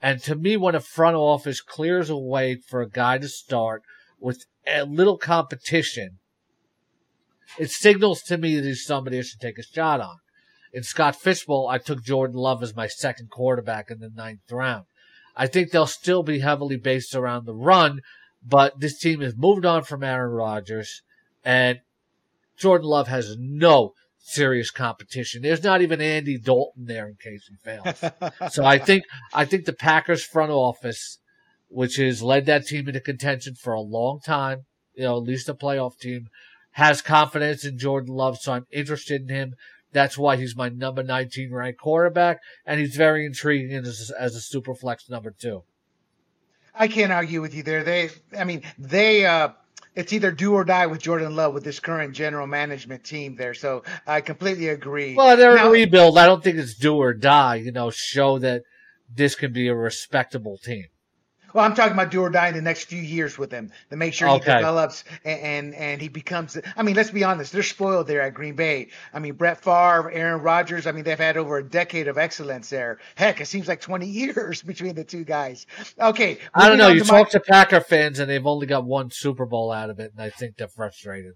And 0.00 0.22
to 0.22 0.34
me, 0.34 0.56
when 0.56 0.74
a 0.74 0.80
front 0.80 1.16
office 1.16 1.60
clears 1.60 2.08
a 2.08 2.16
way 2.16 2.56
for 2.56 2.80
a 2.80 2.88
guy 2.88 3.18
to 3.18 3.28
start 3.28 3.82
with 4.20 4.44
a 4.66 4.84
little 4.84 5.18
competition, 5.18 6.18
it 7.58 7.70
signals 7.70 8.22
to 8.22 8.38
me 8.38 8.56
that 8.56 8.64
he's 8.64 8.84
somebody 8.84 9.18
I 9.18 9.22
should 9.22 9.40
take 9.40 9.58
a 9.58 9.62
shot 9.62 10.00
on. 10.00 10.18
In 10.72 10.82
Scott 10.82 11.16
Fish 11.16 11.46
Bowl, 11.46 11.68
I 11.68 11.78
took 11.78 12.02
Jordan 12.02 12.36
Love 12.36 12.62
as 12.62 12.76
my 12.76 12.86
second 12.86 13.30
quarterback 13.30 13.90
in 13.90 14.00
the 14.00 14.10
ninth 14.14 14.40
round. 14.50 14.84
I 15.34 15.46
think 15.46 15.70
they'll 15.70 15.86
still 15.86 16.22
be 16.22 16.40
heavily 16.40 16.76
based 16.76 17.14
around 17.14 17.46
the 17.46 17.54
run, 17.54 18.00
but 18.44 18.78
this 18.78 18.98
team 18.98 19.20
has 19.20 19.36
moved 19.36 19.64
on 19.64 19.84
from 19.84 20.04
Aaron 20.04 20.32
Rodgers, 20.32 21.02
and 21.44 21.80
Jordan 22.56 22.88
Love 22.88 23.08
has 23.08 23.36
no 23.38 23.94
serious 24.28 24.70
competition. 24.70 25.42
There's 25.42 25.64
not 25.64 25.80
even 25.80 26.00
Andy 26.00 26.38
Dalton 26.38 26.84
there 26.84 27.08
in 27.08 27.16
case 27.16 27.48
he 27.48 27.56
fails. 27.56 28.04
so 28.52 28.64
I 28.64 28.78
think 28.78 29.04
I 29.32 29.44
think 29.44 29.64
the 29.64 29.72
Packers 29.72 30.24
front 30.24 30.52
office, 30.52 31.18
which 31.68 31.96
has 31.96 32.22
led 32.22 32.46
that 32.46 32.66
team 32.66 32.88
into 32.88 33.00
contention 33.00 33.54
for 33.54 33.72
a 33.72 33.80
long 33.80 34.20
time, 34.20 34.66
you 34.94 35.04
know, 35.04 35.16
at 35.16 35.22
least 35.22 35.48
a 35.48 35.54
playoff 35.54 35.98
team, 35.98 36.28
has 36.72 37.00
confidence 37.02 37.64
in 37.64 37.78
Jordan 37.78 38.14
Love. 38.14 38.38
So 38.38 38.52
I'm 38.52 38.66
interested 38.70 39.22
in 39.22 39.28
him. 39.28 39.54
That's 39.92 40.18
why 40.18 40.36
he's 40.36 40.54
my 40.54 40.68
number 40.68 41.02
19 41.02 41.50
ranked 41.52 41.80
quarterback, 41.80 42.40
and 42.66 42.78
he's 42.78 42.94
very 42.94 43.24
intriguing 43.24 43.74
as, 43.74 44.12
as 44.18 44.34
a 44.34 44.40
super 44.40 44.74
flex 44.74 45.08
number 45.08 45.30
two. 45.30 45.62
I 46.74 46.88
can't 46.88 47.10
argue 47.10 47.40
with 47.40 47.54
you 47.54 47.62
there. 47.62 47.82
They, 47.82 48.10
I 48.38 48.44
mean, 48.44 48.62
they, 48.78 49.24
uh, 49.24 49.48
it's 49.98 50.12
either 50.12 50.30
do 50.30 50.54
or 50.54 50.64
die 50.64 50.86
with 50.86 51.02
Jordan 51.02 51.34
Love 51.34 51.52
with 51.52 51.64
this 51.64 51.80
current 51.80 52.14
general 52.14 52.46
management 52.46 53.02
team 53.02 53.34
there. 53.34 53.52
So 53.52 53.82
I 54.06 54.20
completely 54.20 54.68
agree. 54.68 55.16
Well, 55.16 55.36
they're 55.36 55.56
now, 55.56 55.68
a 55.68 55.70
rebuild. 55.72 56.16
I 56.16 56.26
don't 56.26 56.42
think 56.42 56.56
it's 56.56 56.76
do 56.76 56.94
or 56.94 57.12
die. 57.12 57.56
You 57.56 57.72
know, 57.72 57.90
show 57.90 58.38
that 58.38 58.62
this 59.12 59.34
can 59.34 59.52
be 59.52 59.66
a 59.66 59.74
respectable 59.74 60.56
team. 60.56 60.84
Well, 61.52 61.64
I'm 61.64 61.74
talking 61.74 61.92
about 61.92 62.10
do 62.10 62.20
or 62.20 62.30
die 62.30 62.48
in 62.48 62.54
the 62.54 62.62
next 62.62 62.84
few 62.84 63.00
years 63.00 63.38
with 63.38 63.50
him 63.50 63.70
to 63.90 63.96
make 63.96 64.12
sure 64.12 64.28
okay. 64.28 64.52
he 64.52 64.58
develops 64.58 65.04
and, 65.24 65.40
and, 65.40 65.74
and 65.74 66.02
he 66.02 66.08
becomes. 66.08 66.58
I 66.76 66.82
mean, 66.82 66.94
let's 66.94 67.10
be 67.10 67.24
honest, 67.24 67.52
they're 67.52 67.62
spoiled 67.62 68.06
there 68.06 68.20
at 68.20 68.34
Green 68.34 68.54
Bay. 68.54 68.88
I 69.14 69.18
mean, 69.18 69.34
Brett 69.34 69.62
Favre, 69.62 70.10
Aaron 70.10 70.42
Rodgers. 70.42 70.86
I 70.86 70.92
mean, 70.92 71.04
they've 71.04 71.18
had 71.18 71.36
over 71.36 71.58
a 71.58 71.64
decade 71.64 72.08
of 72.08 72.18
excellence 72.18 72.68
there. 72.70 72.98
Heck, 73.14 73.40
it 73.40 73.46
seems 73.46 73.66
like 73.68 73.80
20 73.80 74.06
years 74.18 74.62
between 74.62 74.94
the 74.94 75.04
two 75.04 75.24
guys. 75.24 75.66
Okay, 75.98 76.38
I 76.54 76.68
don't 76.68 76.78
know. 76.78 76.88
You 76.88 77.00
talk 77.00 77.28
my... 77.28 77.30
to 77.30 77.40
Packer 77.40 77.80
fans, 77.80 78.18
and 78.18 78.30
they've 78.30 78.46
only 78.46 78.66
got 78.66 78.84
one 78.84 79.10
Super 79.10 79.46
Bowl 79.46 79.72
out 79.72 79.90
of 79.90 80.00
it, 80.00 80.12
and 80.12 80.22
I 80.22 80.30
think 80.30 80.56
they're 80.56 80.68
frustrated. 80.68 81.34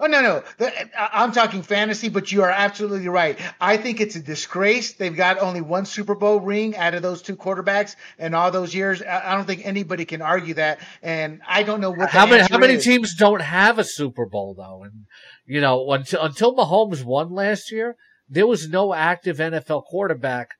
Oh 0.00 0.06
no, 0.06 0.20
no, 0.20 0.66
uh, 0.66 0.70
I'm 0.96 1.32
talking 1.32 1.62
fantasy, 1.62 2.08
but 2.08 2.32
you 2.32 2.42
are 2.42 2.50
absolutely 2.50 3.08
right. 3.08 3.38
I 3.60 3.76
think 3.76 4.00
it's 4.00 4.16
a 4.16 4.20
disgrace. 4.20 4.92
They've 4.94 5.14
got 5.14 5.38
only 5.38 5.60
one 5.60 5.86
Super 5.86 6.14
Bowl 6.14 6.40
ring 6.40 6.76
out 6.76 6.94
of 6.94 7.02
those 7.02 7.22
two 7.22 7.36
quarterbacks 7.36 7.96
in 8.18 8.34
all 8.34 8.50
those 8.50 8.74
years. 8.74 9.02
I 9.02 9.34
don't 9.34 9.46
think 9.46 9.64
anybody 9.64 10.04
can 10.04 10.22
argue 10.22 10.54
that. 10.54 10.80
And 11.02 11.40
I 11.46 11.62
don't 11.62 11.80
know 11.80 11.90
what. 11.90 12.10
How 12.10 12.26
many 12.26 12.42
how 12.50 12.58
many 12.58 12.74
is. 12.74 12.84
teams 12.84 13.14
don't 13.14 13.42
have 13.42 13.78
a 13.78 13.84
Super 13.84 14.26
Bowl 14.26 14.54
though? 14.54 14.84
And 14.84 15.06
you 15.46 15.60
know, 15.60 15.90
until 15.92 16.22
until 16.22 16.54
Mahomes 16.54 17.04
won 17.04 17.30
last 17.30 17.70
year, 17.70 17.96
there 18.28 18.46
was 18.46 18.68
no 18.68 18.94
active 18.94 19.38
NFL 19.38 19.84
quarterback 19.84 20.50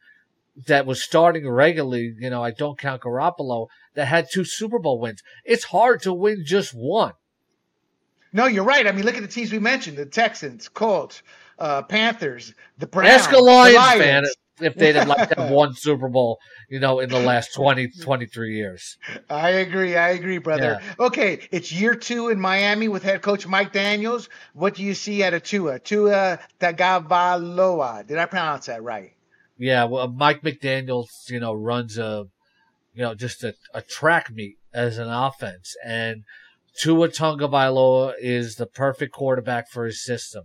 that 0.66 0.86
was 0.86 1.02
starting 1.02 1.48
regularly, 1.48 2.14
you 2.18 2.30
know, 2.30 2.42
I 2.42 2.50
don't 2.50 2.78
count 2.78 3.02
Garoppolo, 3.02 3.68
that 3.94 4.06
had 4.06 4.28
two 4.30 4.44
Super 4.44 4.78
Bowl 4.78 4.98
wins. 4.98 5.22
It's 5.44 5.64
hard 5.64 6.02
to 6.02 6.12
win 6.12 6.44
just 6.44 6.72
one. 6.72 7.12
No, 8.32 8.46
you're 8.46 8.64
right. 8.64 8.86
I 8.86 8.92
mean, 8.92 9.04
look 9.04 9.16
at 9.16 9.22
the 9.22 9.28
teams 9.28 9.52
we 9.52 9.58
mentioned: 9.58 9.96
the 9.96 10.06
Texans, 10.06 10.68
Colts, 10.68 11.22
uh, 11.58 11.82
Panthers, 11.82 12.54
the 12.78 12.86
Browns. 12.86 13.10
Ask 13.10 13.32
a 13.32 13.38
Lions, 13.38 13.76
Lions. 13.76 14.02
fan 14.02 14.24
if 14.60 14.74
they'd 14.74 14.94
have 14.94 15.28
to 15.28 15.40
have 15.40 15.50
one 15.52 15.74
Super 15.74 16.08
Bowl, 16.08 16.38
you 16.68 16.80
know, 16.80 17.00
in 17.00 17.08
the 17.08 17.18
last 17.18 17.54
20, 17.54 17.88
23 17.88 18.54
years. 18.54 18.96
I 19.28 19.50
agree. 19.50 19.96
I 19.96 20.10
agree, 20.10 20.38
brother. 20.38 20.80
Yeah. 20.80 21.06
Okay, 21.06 21.40
it's 21.50 21.72
year 21.72 21.94
two 21.94 22.28
in 22.28 22.40
Miami 22.40 22.88
with 22.88 23.02
head 23.02 23.22
coach 23.22 23.46
Mike 23.46 23.72
Daniels. 23.72 24.28
What 24.54 24.74
do 24.74 24.82
you 24.82 24.94
see 24.94 25.22
at 25.22 25.34
of 25.34 25.42
Tua? 25.42 25.78
Tua 25.78 26.38
Tagovailoa. 26.60 28.06
Did 28.06 28.18
I 28.18 28.26
pronounce 28.26 28.66
that 28.66 28.82
right? 28.82 29.12
Yeah, 29.58 29.84
well, 29.84 30.08
Mike 30.08 30.42
McDaniels, 30.42 31.28
you 31.28 31.40
know, 31.40 31.52
runs 31.52 31.98
a, 31.98 32.26
you 32.94 33.02
know, 33.02 33.14
just 33.14 33.44
a, 33.44 33.54
a 33.74 33.82
track 33.82 34.30
meet 34.30 34.58
as 34.72 34.98
an 34.98 35.08
offense, 35.08 35.76
and 35.84 36.24
Tua 36.78 37.08
Tagovailoa 37.08 38.14
is 38.18 38.56
the 38.56 38.66
perfect 38.66 39.12
quarterback 39.12 39.68
for 39.70 39.86
his 39.86 40.04
system. 40.04 40.44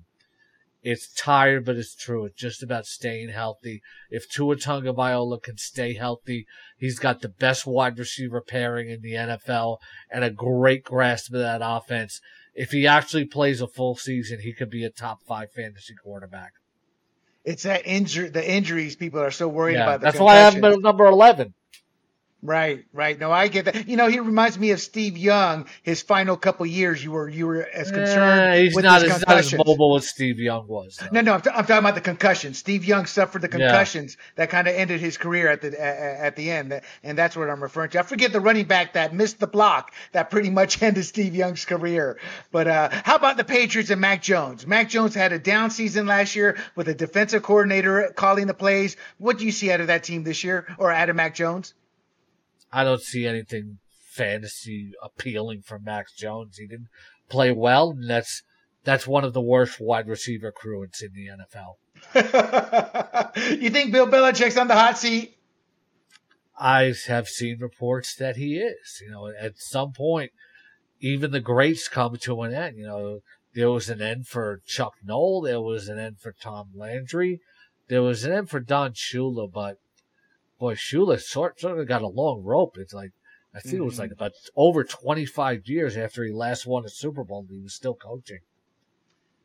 It's 0.83 1.11
tired, 1.11 1.65
but 1.65 1.75
it's 1.75 1.95
true. 1.95 2.25
It's 2.25 2.39
just 2.39 2.63
about 2.63 2.85
staying 2.85 3.29
healthy. 3.29 3.81
If 4.09 4.29
Tua 4.29 4.55
Tagovailoa 4.55 5.41
can 5.41 5.57
stay 5.57 5.95
healthy, 5.95 6.45
he's 6.77 6.99
got 6.99 7.21
the 7.21 7.29
best 7.29 7.65
wide 7.65 7.97
receiver 7.97 8.41
pairing 8.41 8.89
in 8.89 9.01
the 9.01 9.13
NFL 9.13 9.79
and 10.11 10.23
a 10.23 10.29
great 10.29 10.83
grasp 10.83 11.33
of 11.33 11.39
that 11.39 11.61
offense. 11.63 12.21
If 12.53 12.71
he 12.71 12.87
actually 12.87 13.25
plays 13.25 13.59
a 13.59 13.67
full 13.67 13.95
season, 13.95 14.39
he 14.41 14.53
could 14.53 14.69
be 14.69 14.83
a 14.83 14.89
top 14.89 15.19
five 15.27 15.51
fantasy 15.51 15.93
quarterback. 16.01 16.53
It's 17.43 17.63
that 17.63 17.85
injury, 17.85 18.29
the 18.29 18.49
injuries 18.49 18.95
people 18.95 19.21
are 19.21 19.31
so 19.31 19.47
worried 19.47 19.75
yeah, 19.75 19.83
about. 19.83 20.01
that's 20.01 20.19
why 20.19 20.35
I 20.35 20.39
have 20.39 20.55
him 20.55 20.65
at 20.65 20.79
number 20.79 21.05
eleven. 21.05 21.53
Right, 22.43 22.85
right. 22.93 23.19
No, 23.19 23.31
I 23.31 23.47
get 23.47 23.65
that. 23.65 23.87
You 23.87 23.97
know, 23.97 24.07
he 24.07 24.19
reminds 24.19 24.59
me 24.59 24.69
of 24.69 24.79
Steve 24.79 25.17
Young. 25.17 25.65
His 25.81 26.03
final 26.03 26.37
couple 26.37 26.67
years, 26.67 27.03
you 27.03 27.11
were 27.11 27.27
you 27.27 27.47
were 27.47 27.63
as 27.63 27.91
concerned. 27.91 28.41
Uh, 28.41 28.53
he's 28.53 28.75
with 28.75 28.85
not, 28.85 29.01
his 29.01 29.11
as, 29.11 29.27
not 29.27 29.37
as 29.37 29.53
mobile 29.55 29.95
as 29.95 30.07
Steve 30.07 30.37
Young 30.39 30.67
was. 30.67 30.97
Though. 30.97 31.07
No, 31.13 31.21
no, 31.21 31.33
I'm, 31.33 31.41
t- 31.41 31.49
I'm, 31.49 31.65
talking 31.65 31.77
about 31.77 31.95
the 31.95 32.01
concussions. 32.01 32.59
Steve 32.59 32.85
Young 32.85 33.07
suffered 33.07 33.41
the 33.41 33.47
concussions 33.47 34.17
yeah. 34.17 34.25
that 34.35 34.49
kind 34.51 34.67
of 34.67 34.75
ended 34.75 34.99
his 34.99 35.17
career 35.17 35.49
at 35.49 35.61
the 35.61 35.73
uh, 35.73 35.81
at 35.81 36.35
the 36.35 36.51
end, 36.51 36.79
and 37.01 37.17
that's 37.17 37.35
what 37.35 37.49
I'm 37.49 37.61
referring 37.61 37.89
to. 37.91 37.99
I 37.99 38.03
forget 38.03 38.31
the 38.31 38.39
running 38.39 38.65
back 38.65 38.93
that 38.93 39.15
missed 39.15 39.39
the 39.39 39.47
block 39.47 39.91
that 40.11 40.29
pretty 40.29 40.51
much 40.51 40.79
ended 40.83 41.05
Steve 41.05 41.33
Young's 41.33 41.65
career. 41.65 42.19
But 42.51 42.67
uh, 42.67 42.89
how 42.91 43.15
about 43.15 43.37
the 43.37 43.45
Patriots 43.45 43.89
and 43.89 43.99
Mac 43.99 44.21
Jones? 44.21 44.67
Mac 44.67 44.89
Jones 44.89 45.15
had 45.15 45.33
a 45.33 45.39
down 45.39 45.71
season 45.71 46.05
last 46.05 46.35
year 46.35 46.55
with 46.75 46.87
a 46.87 46.93
defensive 46.93 47.41
coordinator 47.41 48.13
calling 48.15 48.45
the 48.45 48.53
plays. 48.53 48.95
What 49.17 49.39
do 49.39 49.45
you 49.45 49.51
see 49.51 49.71
out 49.71 49.81
of 49.81 49.87
that 49.87 50.03
team 50.03 50.23
this 50.23 50.43
year, 50.43 50.67
or 50.77 50.91
out 50.91 51.09
of 51.09 51.15
Mac 51.15 51.33
Jones? 51.33 51.73
I 52.71 52.83
don't 52.83 53.01
see 53.01 53.25
anything 53.25 53.79
fantasy 54.17 54.91
appealing 55.01 55.61
for 55.61 55.79
Mac 55.79 56.07
Jones. 56.15 56.57
He 56.57 56.67
didn't 56.67 56.89
play 57.29 57.51
well, 57.51 57.91
and 57.91 58.09
that's 58.09 58.43
that's 58.83 59.07
one 59.07 59.23
of 59.23 59.33
the 59.33 59.41
worst 59.41 59.79
wide 59.79 60.07
receiver 60.07 60.51
crewings 60.51 61.01
in 61.01 61.11
the 61.13 61.27
NFL. 61.27 61.75
you 63.61 63.69
think 63.69 63.91
Bill 63.91 64.07
Belichick's 64.07 64.57
on 64.57 64.67
the 64.67 64.75
hot 64.75 64.97
seat? 64.97 65.37
I 66.59 66.93
have 67.07 67.27
seen 67.27 67.59
reports 67.59 68.15
that 68.15 68.37
he 68.37 68.57
is. 68.57 69.01
You 69.01 69.11
know, 69.11 69.27
at 69.27 69.57
some 69.57 69.91
point, 69.91 70.31
even 70.99 71.31
the 71.31 71.39
greats 71.39 71.87
come 71.87 72.15
to 72.17 72.41
an 72.41 72.53
end. 72.53 72.77
You 72.77 72.87
know, 72.87 73.19
there 73.53 73.69
was 73.69 73.89
an 73.89 74.01
end 74.01 74.27
for 74.27 74.61
Chuck 74.65 74.93
Noll. 75.03 75.41
There 75.41 75.61
was 75.61 75.87
an 75.87 75.99
end 75.99 76.19
for 76.19 76.31
Tom 76.31 76.69
Landry. 76.75 77.41
There 77.89 78.01
was 78.01 78.23
an 78.23 78.33
end 78.33 78.49
for 78.49 78.59
Don 78.59 78.93
Shula, 78.93 79.51
but 79.51 79.77
boy, 80.59 80.75
Shula, 80.75 81.19
sort, 81.19 81.59
sort 81.59 81.79
of 81.79 81.87
got 81.87 82.01
a 82.01 82.07
long 82.07 82.43
rope. 82.43 82.77
It's 82.77 82.93
like, 82.93 83.11
I 83.53 83.59
think 83.59 83.75
mm-hmm. 83.75 83.83
it 83.83 83.85
was 83.85 83.99
like 83.99 84.09
mm-hmm. 84.11 84.23
about 84.23 84.33
over 84.55 84.83
25 84.83 85.67
years 85.67 85.97
after 85.97 86.23
he 86.23 86.31
last 86.31 86.65
won 86.65 86.85
a 86.85 86.89
Super 86.89 87.23
Bowl, 87.23 87.45
he 87.49 87.59
was 87.59 87.73
still 87.73 87.95
coaching. 87.95 88.39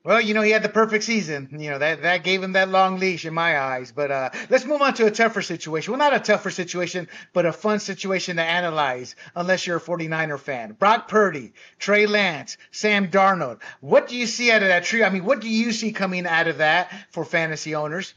Well, 0.04 0.20
you 0.20 0.34
know, 0.34 0.42
he 0.42 0.50
had 0.50 0.64
the 0.64 0.68
perfect 0.68 1.04
season. 1.04 1.48
You 1.52 1.70
know, 1.70 1.78
that, 1.78 2.02
that 2.02 2.24
gave 2.24 2.42
him 2.42 2.52
that 2.52 2.68
long 2.68 2.98
leash 2.98 3.24
in 3.24 3.32
my 3.34 3.60
eyes. 3.60 3.92
But 3.92 4.10
uh, 4.10 4.30
let's 4.50 4.64
move 4.64 4.82
on 4.82 4.94
to 4.94 5.06
a 5.06 5.12
tougher 5.12 5.42
situation. 5.42 5.92
Well, 5.92 5.98
not 5.98 6.14
a 6.14 6.18
tougher 6.18 6.50
situation, 6.50 7.08
but 7.32 7.46
a 7.46 7.52
fun 7.52 7.78
situation 7.78 8.36
to 8.36 8.42
analyze, 8.42 9.14
unless 9.36 9.64
you're 9.64 9.76
a 9.76 9.80
49er 9.80 10.40
fan. 10.40 10.72
Brock 10.72 11.06
Purdy, 11.06 11.52
Trey 11.78 12.06
Lance, 12.06 12.56
Sam 12.72 13.12
Darnold. 13.12 13.60
What 13.80 14.08
do 14.08 14.16
you 14.16 14.26
see 14.26 14.50
out 14.50 14.62
of 14.62 14.68
that 14.68 14.84
tree? 14.84 15.04
I 15.04 15.10
mean, 15.10 15.24
what 15.24 15.40
do 15.40 15.48
you 15.48 15.70
see 15.70 15.92
coming 15.92 16.26
out 16.26 16.48
of 16.48 16.58
that 16.58 16.92
for 17.10 17.24
fantasy 17.24 17.76
owners? 17.76 18.12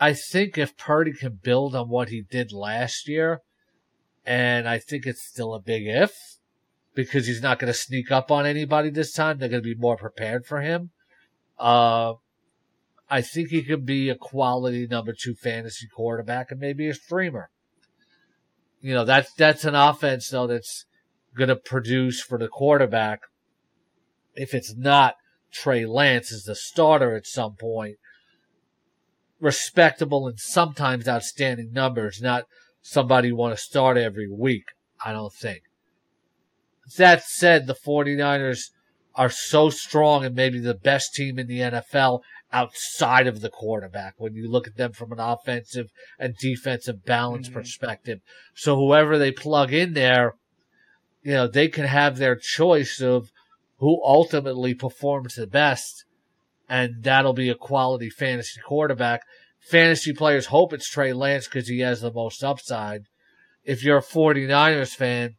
I 0.00 0.14
think 0.14 0.56
if 0.56 0.78
Purdy 0.78 1.12
can 1.12 1.38
build 1.42 1.76
on 1.76 1.90
what 1.90 2.08
he 2.08 2.22
did 2.22 2.52
last 2.52 3.06
year, 3.06 3.42
and 4.24 4.66
I 4.66 4.78
think 4.78 5.06
it's 5.06 5.22
still 5.22 5.52
a 5.52 5.60
big 5.60 5.86
if, 5.86 6.38
because 6.94 7.26
he's 7.26 7.42
not 7.42 7.58
going 7.58 7.72
to 7.72 7.78
sneak 7.78 8.10
up 8.10 8.30
on 8.30 8.46
anybody 8.46 8.88
this 8.90 9.12
time. 9.12 9.38
They're 9.38 9.50
going 9.50 9.62
to 9.62 9.74
be 9.74 9.78
more 9.78 9.96
prepared 9.96 10.46
for 10.46 10.62
him. 10.62 10.90
Uh, 11.58 12.14
I 13.10 13.20
think 13.20 13.48
he 13.48 13.62
could 13.62 13.84
be 13.84 14.08
a 14.08 14.14
quality 14.14 14.86
number 14.86 15.12
two 15.12 15.34
fantasy 15.34 15.86
quarterback 15.86 16.50
and 16.50 16.60
maybe 16.60 16.88
a 16.88 16.94
streamer. 16.94 17.50
You 18.80 18.94
know, 18.94 19.04
that's, 19.04 19.32
that's 19.34 19.64
an 19.64 19.74
offense 19.74 20.30
though 20.30 20.46
that's 20.46 20.86
going 21.36 21.48
to 21.48 21.56
produce 21.56 22.22
for 22.22 22.38
the 22.38 22.48
quarterback. 22.48 23.20
If 24.34 24.54
it's 24.54 24.74
not 24.74 25.16
Trey 25.52 25.84
Lance 25.84 26.32
as 26.32 26.44
the 26.44 26.54
starter 26.54 27.14
at 27.14 27.26
some 27.26 27.56
point, 27.56 27.96
respectable 29.40 30.28
and 30.28 30.38
sometimes 30.38 31.08
outstanding 31.08 31.72
numbers, 31.72 32.20
not 32.20 32.44
somebody 32.82 33.28
you 33.28 33.36
want 33.36 33.56
to 33.56 33.62
start 33.62 33.96
every 33.96 34.28
week, 34.30 34.64
I 35.04 35.12
don't 35.12 35.32
think. 35.32 35.62
That 36.96 37.24
said, 37.24 37.66
the 37.66 37.74
49ers 37.74 38.70
are 39.14 39.30
so 39.30 39.70
strong 39.70 40.24
and 40.24 40.34
maybe 40.34 40.60
the 40.60 40.74
best 40.74 41.14
team 41.14 41.38
in 41.38 41.46
the 41.46 41.60
NFL 41.60 42.20
outside 42.52 43.26
of 43.26 43.40
the 43.40 43.50
quarterback 43.50 44.14
when 44.18 44.34
you 44.34 44.50
look 44.50 44.66
at 44.66 44.76
them 44.76 44.92
from 44.92 45.12
an 45.12 45.20
offensive 45.20 45.90
and 46.18 46.36
defensive 46.36 47.04
balance 47.04 47.48
mm-hmm. 47.48 47.58
perspective. 47.58 48.20
So 48.54 48.76
whoever 48.76 49.18
they 49.18 49.30
plug 49.30 49.72
in 49.72 49.94
there, 49.94 50.34
you 51.22 51.32
know, 51.32 51.46
they 51.46 51.68
can 51.68 51.86
have 51.86 52.16
their 52.16 52.36
choice 52.36 53.00
of 53.00 53.30
who 53.78 54.02
ultimately 54.04 54.74
performs 54.74 55.34
the 55.34 55.46
best 55.46 56.04
and 56.70 57.02
that'll 57.02 57.32
be 57.32 57.48
a 57.48 57.54
quality 57.56 58.08
fantasy 58.08 58.60
quarterback. 58.64 59.22
Fantasy 59.58 60.12
players 60.12 60.46
hope 60.46 60.72
it's 60.72 60.88
Trey 60.88 61.12
Lance 61.12 61.46
because 61.46 61.68
he 61.68 61.80
has 61.80 62.00
the 62.00 62.12
most 62.12 62.44
upside. 62.44 63.02
If 63.64 63.82
you're 63.82 63.98
a 63.98 64.02
49ers 64.02 64.94
fan, 64.94 65.34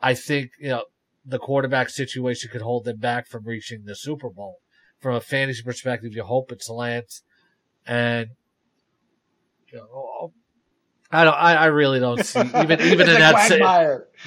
I 0.00 0.12
think, 0.14 0.50
you 0.60 0.68
know, 0.68 0.84
the 1.24 1.38
quarterback 1.38 1.88
situation 1.88 2.50
could 2.52 2.60
hold 2.60 2.84
them 2.84 2.98
back 2.98 3.26
from 3.26 3.44
reaching 3.44 3.84
the 3.84 3.96
Super 3.96 4.28
Bowl. 4.28 4.58
From 5.00 5.14
a 5.14 5.20
fantasy 5.20 5.62
perspective, 5.62 6.12
you 6.12 6.22
hope 6.22 6.52
it's 6.52 6.68
Lance. 6.68 7.22
And, 7.86 8.28
you 9.72 9.78
know, 9.78 10.32
I 11.10 11.24
don't. 11.24 11.34
I, 11.34 11.54
I 11.54 11.66
really 11.66 12.00
don't 12.00 12.24
see 12.24 12.40
even 12.40 12.80
even 12.80 13.08
in 13.08 13.20
that, 13.20 13.50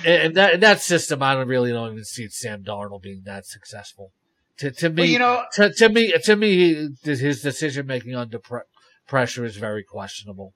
in 0.05 0.33
that 0.33 0.53
in 0.55 0.59
that 0.61 0.81
system. 0.81 1.21
I 1.21 1.35
don't 1.35 1.47
really 1.47 1.71
don't 1.71 1.91
even 1.91 2.05
see 2.05 2.27
Sam 2.29 2.63
Darnold 2.63 3.01
being 3.01 3.23
that 3.25 3.45
successful. 3.45 4.11
To, 4.59 4.71
to 4.71 4.89
me, 4.89 5.01
well, 5.03 5.09
you 5.09 5.19
know, 5.19 5.43
to, 5.53 5.73
to 5.73 5.89
me, 5.89 6.11
to 6.11 6.35
me, 6.35 6.89
his 7.03 7.41
decision 7.41 7.87
making 7.87 8.15
under 8.15 8.39
pre- 8.39 8.61
pressure 9.07 9.45
is 9.45 9.55
very 9.55 9.83
questionable. 9.83 10.53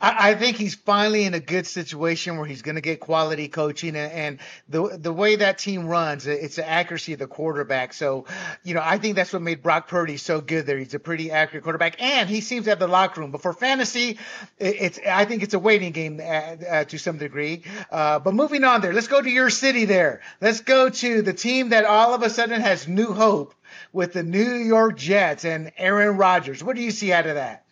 I, 0.00 0.30
I, 0.30 0.34
think 0.34 0.56
he's 0.56 0.74
finally 0.74 1.24
in 1.24 1.34
a 1.34 1.40
good 1.40 1.66
situation 1.66 2.36
where 2.36 2.46
he's 2.46 2.62
going 2.62 2.74
to 2.76 2.80
get 2.80 3.00
quality 3.00 3.48
coaching 3.48 3.96
and, 3.96 4.12
and, 4.12 4.38
the 4.68 4.96
the 4.96 5.12
way 5.12 5.36
that 5.36 5.58
team 5.58 5.86
runs, 5.86 6.26
it's 6.26 6.56
the 6.56 6.68
accuracy 6.68 7.12
of 7.12 7.18
the 7.18 7.26
quarterback. 7.26 7.92
So, 7.92 8.26
you 8.62 8.74
know, 8.74 8.80
I 8.82 8.98
think 8.98 9.16
that's 9.16 9.32
what 9.32 9.42
made 9.42 9.62
Brock 9.62 9.88
Purdy 9.88 10.16
so 10.16 10.40
good 10.40 10.66
there. 10.66 10.78
He's 10.78 10.94
a 10.94 10.98
pretty 10.98 11.30
accurate 11.30 11.64
quarterback, 11.64 12.00
and 12.00 12.28
he 12.28 12.40
seems 12.40 12.64
to 12.64 12.70
have 12.70 12.78
the 12.78 12.88
locker 12.88 13.20
room. 13.20 13.30
But 13.30 13.42
for 13.42 13.52
fantasy, 13.52 14.18
it's 14.58 14.98
I 15.06 15.24
think 15.24 15.42
it's 15.42 15.54
a 15.54 15.58
waiting 15.58 15.92
game 15.92 16.20
uh, 16.20 16.22
uh, 16.22 16.84
to 16.84 16.98
some 16.98 17.18
degree. 17.18 17.62
Uh, 17.90 18.18
but 18.18 18.34
moving 18.34 18.64
on 18.64 18.80
there, 18.80 18.92
let's 18.92 19.08
go 19.08 19.20
to 19.20 19.30
your 19.30 19.50
city 19.50 19.84
there. 19.84 20.20
Let's 20.40 20.60
go 20.60 20.88
to 20.88 21.22
the 21.22 21.32
team 21.32 21.70
that 21.70 21.84
all 21.84 22.14
of 22.14 22.22
a 22.22 22.30
sudden 22.30 22.60
has 22.60 22.88
new 22.88 23.12
hope 23.12 23.54
with 23.92 24.12
the 24.12 24.22
New 24.22 24.54
York 24.54 24.96
Jets 24.96 25.44
and 25.44 25.72
Aaron 25.76 26.16
Rodgers. 26.16 26.62
What 26.62 26.76
do 26.76 26.82
you 26.82 26.90
see 26.90 27.12
out 27.12 27.26
of 27.26 27.34
that? 27.34 27.64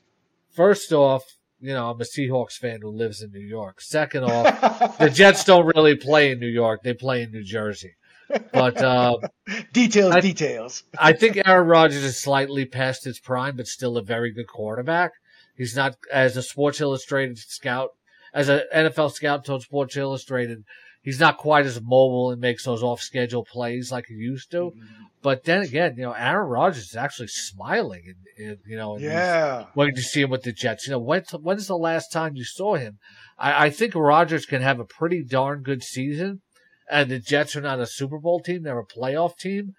First 0.50 0.93
off, 0.93 1.25
you 1.61 1.73
know, 1.75 1.90
I'm 1.90 2.00
a 2.00 2.05
Seahawks 2.05 2.57
fan 2.57 2.81
who 2.83 2.90
lives 2.90 3.23
in 3.23 3.31
New 3.31 3.47
York. 3.47 3.81
Second 3.81 4.25
off, 4.25 4.99
the 4.99 5.11
Jets 5.11 5.45
don't 5.45 5.71
really 5.75 5.97
play 5.97 6.33
in 6.33 6.40
New 6.40 6.49
York; 6.49 6.83
they 6.83 6.95
play 6.95 7.23
in 7.23 7.31
New 7.31 7.45
Jersey. 7.45 7.95
But 8.52 8.83
uh, 8.83 9.19
details, 9.73 10.14
I, 10.14 10.21
details. 10.21 10.85
I 10.99 11.12
think 11.12 11.38
Aaron 11.45 11.67
Rodgers 11.67 12.05
is 12.05 12.19
slightly 12.19 12.64
past 12.64 13.05
his 13.05 13.19
prime, 13.19 13.57
but 13.57 13.67
still 13.67 13.97
a 13.97 14.02
very 14.02 14.33
good 14.33 14.47
quarterback. 14.47 15.12
He's 15.57 15.76
not 15.76 15.97
as 16.12 16.37
a 16.37 16.43
Sports 16.43 16.81
Illustrated 16.81 17.38
scout, 17.38 17.90
as 18.33 18.49
an 18.49 18.62
NFL 18.75 19.12
scout 19.12 19.45
told 19.45 19.62
Sports 19.62 19.97
Illustrated. 19.97 20.64
He's 21.02 21.21
not 21.21 21.38
quite 21.38 21.66
as 21.66 21.80
mobile 21.80 22.30
and 22.30 22.40
makes 22.40 22.64
those 22.64 22.83
off 22.83 23.00
schedule 23.00 23.45
plays 23.45 23.90
like 23.90 24.07
he 24.07 24.14
used 24.14 24.50
to. 24.50 24.71
Mm-hmm. 24.71 25.02
But 25.23 25.45
then 25.45 25.62
again, 25.62 25.95
you 25.97 26.04
know, 26.04 26.12
Aaron 26.12 26.49
Rodgers 26.49 26.88
is 26.88 26.97
actually 26.97 27.28
smiling, 27.28 28.02
and, 28.07 28.49
and 28.49 28.59
you 28.66 28.76
know, 28.76 28.99
yeah. 28.99 29.66
When 29.75 29.95
you 29.95 30.00
see 30.00 30.23
him 30.23 30.30
with 30.30 30.45
the 30.45 30.52
Jets, 30.52 30.87
you 30.87 30.92
know, 30.92 30.99
when 30.99 31.25
when's 31.40 31.66
the 31.66 31.76
last 31.76 32.11
time 32.11 32.37
you 32.37 32.45
saw 32.45 32.76
him? 32.76 32.99
I, 33.38 33.66
I 33.66 33.71
think 33.71 33.95
Rodgers 33.95 34.47
can 34.47 34.62
have 34.62 34.80
a 34.80 34.85
pretty 34.85 35.23
darn 35.23 35.62
good 35.62 35.83
season, 35.83 36.40
and 36.90 37.11
the 37.11 37.19
Jets 37.19 37.54
are 37.54 37.61
not 37.61 37.80
a 37.80 37.87
Super 37.87 38.19
Bowl 38.19 38.40
team; 38.40 38.62
they're 38.62 38.78
a 38.78 38.87
playoff 38.87 39.37
team. 39.37 39.75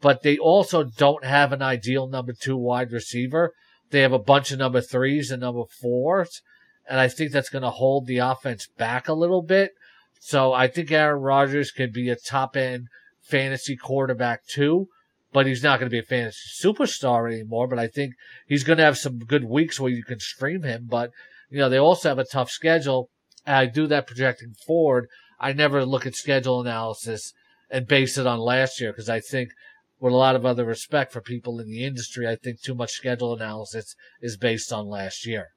But 0.00 0.22
they 0.22 0.36
also 0.36 0.84
don't 0.84 1.24
have 1.24 1.52
an 1.52 1.62
ideal 1.62 2.06
number 2.06 2.32
two 2.32 2.56
wide 2.56 2.92
receiver. 2.92 3.52
They 3.90 4.02
have 4.02 4.12
a 4.12 4.18
bunch 4.18 4.50
of 4.50 4.58
number 4.58 4.80
threes 4.80 5.30
and 5.30 5.40
number 5.40 5.64
fours, 5.80 6.42
and 6.88 7.00
I 7.00 7.08
think 7.08 7.32
that's 7.32 7.48
going 7.48 7.62
to 7.62 7.70
hold 7.70 8.06
the 8.06 8.18
offense 8.18 8.68
back 8.76 9.08
a 9.08 9.14
little 9.14 9.42
bit. 9.42 9.72
So 10.20 10.52
I 10.52 10.68
think 10.68 10.90
Aaron 10.90 11.20
Rodgers 11.20 11.70
can 11.70 11.92
be 11.92 12.08
a 12.08 12.16
top 12.16 12.56
end 12.56 12.88
fantasy 13.22 13.76
quarterback 13.76 14.46
too, 14.46 14.88
but 15.32 15.46
he's 15.46 15.62
not 15.62 15.80
going 15.80 15.88
to 15.88 15.94
be 15.94 15.98
a 15.98 16.02
fantasy 16.02 16.38
superstar 16.62 17.30
anymore. 17.32 17.68
But 17.68 17.78
I 17.78 17.88
think 17.88 18.14
he's 18.46 18.64
going 18.64 18.78
to 18.78 18.84
have 18.84 18.98
some 18.98 19.18
good 19.18 19.44
weeks 19.44 19.78
where 19.78 19.92
you 19.92 20.04
can 20.04 20.20
stream 20.20 20.62
him. 20.62 20.86
But, 20.88 21.10
you 21.50 21.58
know, 21.58 21.68
they 21.68 21.78
also 21.78 22.08
have 22.08 22.18
a 22.18 22.24
tough 22.24 22.50
schedule. 22.50 23.10
And 23.46 23.56
I 23.56 23.66
do 23.66 23.86
that 23.88 24.06
projecting 24.06 24.54
forward. 24.66 25.08
I 25.38 25.52
never 25.52 25.84
look 25.84 26.06
at 26.06 26.14
schedule 26.14 26.60
analysis 26.60 27.32
and 27.70 27.86
base 27.86 28.16
it 28.16 28.26
on 28.26 28.38
last 28.38 28.80
year 28.80 28.92
because 28.92 29.10
I 29.10 29.20
think 29.20 29.50
with 30.00 30.12
a 30.12 30.16
lot 30.16 30.36
of 30.36 30.46
other 30.46 30.64
respect 30.64 31.12
for 31.12 31.20
people 31.20 31.60
in 31.60 31.66
the 31.66 31.84
industry, 31.84 32.28
I 32.28 32.36
think 32.36 32.60
too 32.60 32.74
much 32.74 32.92
schedule 32.92 33.34
analysis 33.34 33.94
is 34.20 34.36
based 34.36 34.72
on 34.72 34.86
last 34.86 35.26
year. 35.26 35.48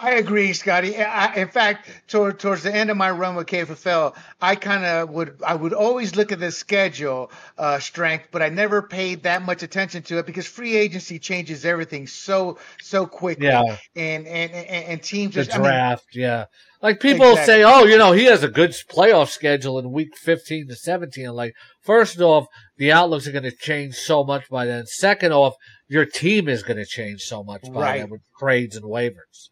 I 0.00 0.12
agree, 0.12 0.52
Scotty. 0.52 0.96
I, 0.96 1.34
in 1.34 1.48
fact, 1.48 1.88
toward, 2.06 2.38
towards 2.38 2.62
the 2.62 2.74
end 2.74 2.90
of 2.90 2.96
my 2.96 3.10
run 3.10 3.34
with 3.34 3.48
KFFL, 3.48 4.14
I 4.40 4.54
kind 4.54 4.84
of 4.84 5.10
would 5.10 5.40
I 5.44 5.54
would 5.54 5.72
always 5.72 6.14
look 6.14 6.30
at 6.30 6.38
the 6.38 6.52
schedule 6.52 7.32
uh, 7.56 7.80
strength, 7.80 8.28
but 8.30 8.40
I 8.40 8.48
never 8.48 8.82
paid 8.82 9.24
that 9.24 9.42
much 9.42 9.62
attention 9.62 10.02
to 10.04 10.18
it 10.18 10.26
because 10.26 10.46
free 10.46 10.76
agency 10.76 11.18
changes 11.18 11.64
everything 11.64 12.06
so 12.06 12.58
so 12.80 13.06
quickly. 13.06 13.46
Yeah. 13.46 13.62
And 13.96 14.26
and 14.26 14.52
and, 14.52 14.84
and 14.86 15.02
teams 15.02 15.34
the 15.34 15.44
just 15.44 15.56
draft, 15.56 16.06
I 16.14 16.18
mean, 16.18 16.24
yeah. 16.24 16.44
Like 16.80 17.00
people 17.00 17.30
exactly. 17.30 17.54
say, 17.54 17.64
oh, 17.64 17.84
you 17.84 17.98
know, 17.98 18.12
he 18.12 18.26
has 18.26 18.44
a 18.44 18.48
good 18.48 18.70
playoff 18.70 19.30
schedule 19.30 19.80
in 19.80 19.90
week 19.90 20.16
15 20.16 20.68
to 20.68 20.76
17. 20.76 21.28
Like, 21.30 21.54
first 21.80 22.20
off, 22.20 22.46
the 22.76 22.92
outlooks 22.92 23.26
are 23.26 23.32
going 23.32 23.42
to 23.42 23.50
change 23.50 23.96
so 23.96 24.22
much 24.22 24.48
by 24.48 24.64
then. 24.64 24.86
Second 24.86 25.32
off, 25.32 25.54
your 25.88 26.04
team 26.04 26.48
is 26.48 26.62
going 26.62 26.76
to 26.76 26.86
change 26.86 27.22
so 27.22 27.42
much 27.42 27.62
by 27.62 27.80
right. 27.80 27.98
then 27.98 28.10
with 28.10 28.20
trades 28.38 28.76
and 28.76 28.84
waivers. 28.84 29.48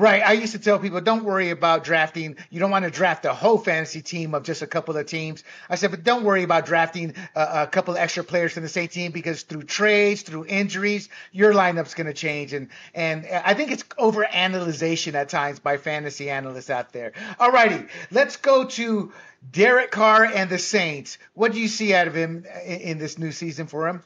Right. 0.00 0.22
I 0.24 0.32
used 0.32 0.52
to 0.52 0.58
tell 0.58 0.78
people, 0.78 0.98
don't 1.02 1.24
worry 1.24 1.50
about 1.50 1.84
drafting. 1.84 2.38
You 2.48 2.58
don't 2.58 2.70
want 2.70 2.86
to 2.86 2.90
draft 2.90 3.26
a 3.26 3.34
whole 3.34 3.58
fantasy 3.58 4.00
team 4.00 4.34
of 4.34 4.44
just 4.44 4.62
a 4.62 4.66
couple 4.66 4.96
of 4.96 5.04
teams. 5.04 5.44
I 5.68 5.74
said, 5.74 5.90
but 5.90 6.02
don't 6.04 6.24
worry 6.24 6.42
about 6.42 6.64
drafting 6.64 7.14
a, 7.34 7.64
a 7.64 7.66
couple 7.66 7.92
of 7.92 8.00
extra 8.00 8.24
players 8.24 8.54
from 8.54 8.62
the 8.62 8.70
same 8.70 8.88
team 8.88 9.12
because 9.12 9.42
through 9.42 9.64
trades, 9.64 10.22
through 10.22 10.46
injuries, 10.46 11.10
your 11.32 11.52
lineup's 11.52 11.92
going 11.92 12.06
to 12.06 12.14
change. 12.14 12.54
And, 12.54 12.70
and 12.94 13.26
I 13.26 13.52
think 13.52 13.72
it's 13.72 13.84
over 13.98 14.24
analyzation 14.24 15.14
at 15.16 15.28
times 15.28 15.58
by 15.58 15.76
fantasy 15.76 16.30
analysts 16.30 16.70
out 16.70 16.94
there. 16.94 17.12
All 17.38 17.50
righty. 17.50 17.84
Let's 18.10 18.38
go 18.38 18.64
to 18.64 19.12
Derek 19.52 19.90
Carr 19.90 20.24
and 20.24 20.48
the 20.48 20.58
Saints. 20.58 21.18
What 21.34 21.52
do 21.52 21.60
you 21.60 21.68
see 21.68 21.92
out 21.92 22.06
of 22.06 22.14
him 22.14 22.46
in, 22.64 22.80
in 22.80 22.98
this 22.98 23.18
new 23.18 23.32
season 23.32 23.66
for 23.66 23.86
him? 23.86 24.02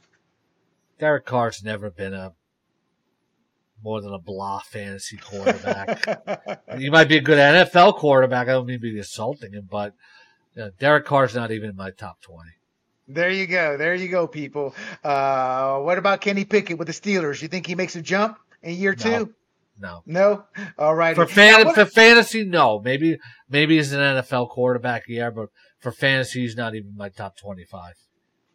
Derek 0.98 1.24
Carr's 1.24 1.62
never 1.62 1.88
been 1.88 2.14
a 2.14 2.32
more 3.84 4.00
than 4.00 4.12
a 4.12 4.18
blah 4.18 4.60
fantasy 4.60 5.18
quarterback. 5.18 6.66
he 6.78 6.90
might 6.90 7.08
be 7.08 7.18
a 7.18 7.20
good 7.20 7.38
NFL 7.38 7.96
quarterback. 7.98 8.48
I 8.48 8.52
don't 8.52 8.66
mean 8.66 8.78
to 8.78 8.82
be 8.82 8.96
insulting 8.96 9.52
him, 9.52 9.68
but 9.70 9.92
you 10.54 10.62
know, 10.62 10.70
Derek 10.80 11.04
Carr's 11.04 11.34
not 11.34 11.50
even 11.50 11.70
in 11.70 11.76
my 11.76 11.90
top 11.90 12.20
20. 12.22 12.50
There 13.06 13.30
you 13.30 13.46
go. 13.46 13.76
There 13.76 13.94
you 13.94 14.08
go, 14.08 14.26
people. 14.26 14.74
Uh, 15.02 15.78
what 15.80 15.98
about 15.98 16.22
Kenny 16.22 16.44
Pickett 16.44 16.78
with 16.78 16.86
the 16.88 16.94
Steelers? 16.94 17.42
You 17.42 17.48
think 17.48 17.66
he 17.66 17.74
makes 17.74 17.94
a 17.96 18.02
jump 18.02 18.38
in 18.62 18.76
year 18.76 18.92
no. 18.92 18.96
two? 18.96 19.34
No. 19.78 20.02
No. 20.06 20.44
All 20.78 20.94
right. 20.94 21.14
For 21.14 21.26
fan 21.26 21.74
for 21.74 21.84
fantasy, 21.84 22.44
no. 22.44 22.80
Maybe 22.80 23.18
maybe 23.50 23.76
he's 23.76 23.92
an 23.92 24.00
NFL 24.00 24.50
quarterback 24.50 25.02
yeah, 25.08 25.30
but 25.30 25.48
for 25.80 25.92
fantasy, 25.92 26.42
he's 26.42 26.56
not 26.56 26.74
even 26.74 26.96
my 26.96 27.08
top 27.08 27.36
twenty-five. 27.36 27.94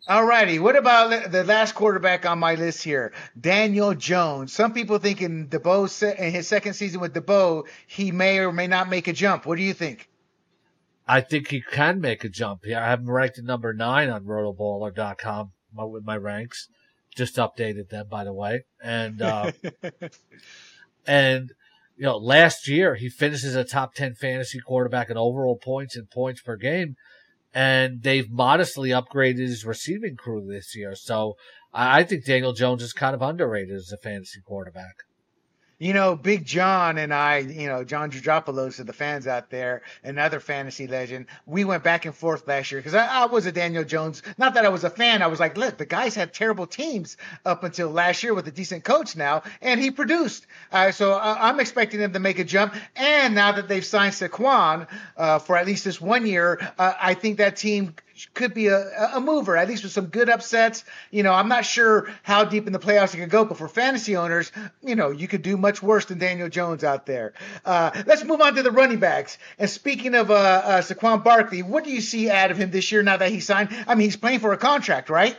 All 0.07 0.25
righty. 0.25 0.59
What 0.59 0.75
about 0.75 1.31
the 1.31 1.43
last 1.43 1.75
quarterback 1.75 2.25
on 2.25 2.39
my 2.39 2.55
list 2.55 2.83
here, 2.83 3.11
Daniel 3.39 3.93
Jones? 3.93 4.53
Some 4.53 4.73
people 4.73 4.97
think 4.97 5.21
in 5.21 5.47
Daboll 5.49 5.87
in 6.17 6.31
his 6.31 6.47
second 6.47 6.73
season 6.73 7.01
with 7.01 7.13
Daboll, 7.13 7.67
he 7.85 8.11
may 8.11 8.39
or 8.39 8.51
may 8.51 8.67
not 8.67 8.89
make 8.89 9.07
a 9.07 9.13
jump. 9.13 9.45
What 9.45 9.57
do 9.57 9.63
you 9.63 9.73
think? 9.73 10.09
I 11.05 11.21
think 11.21 11.49
he 11.49 11.61
can 11.61 11.99
make 11.99 12.23
a 12.23 12.29
jump. 12.29 12.61
Yeah, 12.65 12.83
I 12.83 12.89
have 12.89 12.99
him 12.99 13.09
ranked 13.09 13.39
at 13.39 13.43
number 13.43 13.73
nine 13.73 14.09
on 14.09 14.23
rotoballer.com 14.23 15.51
with 15.75 16.03
my 16.05 16.15
ranks. 16.15 16.69
Just 17.15 17.35
updated 17.35 17.89
them, 17.89 18.07
by 18.09 18.23
the 18.23 18.33
way. 18.33 18.63
And, 18.81 19.21
uh, 19.21 19.51
and, 21.07 21.51
you 21.97 22.05
know, 22.05 22.17
last 22.17 22.67
year 22.67 22.95
he 22.95 23.09
finishes 23.09 23.55
a 23.55 23.63
top 23.63 23.95
10 23.95 24.15
fantasy 24.15 24.59
quarterback 24.59 25.09
in 25.09 25.17
overall 25.17 25.57
points 25.57 25.95
and 25.95 26.09
points 26.09 26.41
per 26.41 26.55
game 26.55 26.95
and 27.53 28.01
they've 28.03 28.29
modestly 28.29 28.89
upgraded 28.89 29.39
his 29.39 29.65
receiving 29.65 30.15
crew 30.15 30.45
this 30.45 30.75
year. 30.75 30.95
So 30.95 31.35
I 31.73 32.03
think 32.03 32.25
Daniel 32.25 32.53
Jones 32.53 32.83
is 32.83 32.93
kind 32.93 33.15
of 33.15 33.21
underrated 33.21 33.75
as 33.75 33.91
a 33.91 33.97
fantasy 33.97 34.41
quarterback 34.45 34.95
you 35.79 35.93
know, 35.93 36.15
Big 36.15 36.45
John 36.45 36.97
and 36.97 37.13
I, 37.13 37.37
you 37.37 37.67
know, 37.67 37.85
John 37.85 38.11
Drudopoulos 38.11 38.75
to 38.75 38.83
the 38.83 38.91
fans 38.91 39.27
out 39.27 39.49
there, 39.49 39.81
another 40.03 40.41
fantasy 40.41 40.87
legend. 40.87 41.27
We 41.45 41.63
went 41.63 41.83
back 41.83 42.05
and 42.05 42.13
forth 42.13 42.45
last 42.47 42.71
year 42.71 42.81
because 42.81 42.93
I, 42.93 43.23
I, 43.23 43.25
was 43.27 43.45
a 43.45 43.51
Daniel 43.51 43.85
Jones. 43.85 44.21
Not 44.37 44.55
that 44.55 44.65
I 44.65 44.69
was 44.69 44.83
a 44.83 44.89
fan. 44.89 45.21
I 45.21 45.27
was 45.27 45.39
like, 45.39 45.55
look, 45.55 45.77
the 45.77 45.85
guys 45.85 46.15
had 46.15 46.33
terrible 46.33 46.67
teams 46.67 47.15
up 47.45 47.63
until 47.63 47.89
last 47.89 48.23
year 48.23 48.33
with 48.33 48.45
a 48.47 48.51
decent 48.51 48.83
coach 48.83 49.15
now, 49.15 49.43
and 49.61 49.79
he 49.79 49.89
produced. 49.89 50.45
Uh, 50.69 50.91
so 50.91 51.13
uh, 51.13 51.37
I'm 51.39 51.61
expecting 51.61 52.01
them 52.01 52.11
to 52.11 52.19
make 52.19 52.39
a 52.39 52.43
jump. 52.43 52.75
And 52.97 53.33
now 53.33 53.53
that 53.53 53.69
they've 53.69 53.85
signed 53.85 54.13
Saquon 54.13 54.85
uh, 55.15 55.39
for 55.39 55.55
at 55.55 55.65
least 55.65 55.85
this 55.85 56.01
one 56.01 56.27
year, 56.27 56.59
uh, 56.77 56.93
I 56.99 57.13
think 57.13 57.37
that 57.37 57.55
team 57.55 57.95
could 58.33 58.53
be 58.53 58.67
a, 58.67 59.09
a 59.13 59.21
mover, 59.21 59.55
at 59.55 59.67
least 59.67 59.83
with 59.83 59.91
some 59.91 60.07
good 60.07 60.29
upsets. 60.29 60.83
You 61.11 61.23
know, 61.23 61.33
I'm 61.33 61.47
not 61.47 61.65
sure 61.65 62.09
how 62.23 62.43
deep 62.43 62.67
in 62.67 62.73
the 62.73 62.79
playoffs 62.79 63.13
it 63.13 63.17
can 63.17 63.29
go, 63.29 63.45
but 63.45 63.57
for 63.57 63.67
fantasy 63.67 64.15
owners, 64.15 64.51
you 64.81 64.95
know, 64.95 65.11
you 65.11 65.27
could 65.27 65.41
do 65.41 65.57
much 65.57 65.81
worse 65.81 66.05
than 66.05 66.19
Daniel 66.19 66.49
Jones 66.49 66.83
out 66.83 67.05
there. 67.05 67.33
Uh, 67.65 67.91
let's 68.05 68.23
move 68.23 68.41
on 68.41 68.55
to 68.55 68.63
the 68.63 68.71
running 68.71 68.99
backs. 68.99 69.37
And 69.57 69.69
speaking 69.69 70.15
of 70.15 70.31
uh, 70.31 70.33
uh, 70.33 70.81
Saquon 70.81 71.23
Barkley, 71.23 71.61
what 71.61 71.83
do 71.83 71.91
you 71.91 72.01
see 72.01 72.29
out 72.29 72.51
of 72.51 72.57
him 72.57 72.71
this 72.71 72.91
year 72.91 73.03
now 73.03 73.17
that 73.17 73.31
he 73.31 73.39
signed? 73.39 73.69
I 73.87 73.95
mean, 73.95 74.05
he's 74.05 74.17
playing 74.17 74.39
for 74.39 74.53
a 74.53 74.57
contract, 74.57 75.09
right? 75.09 75.37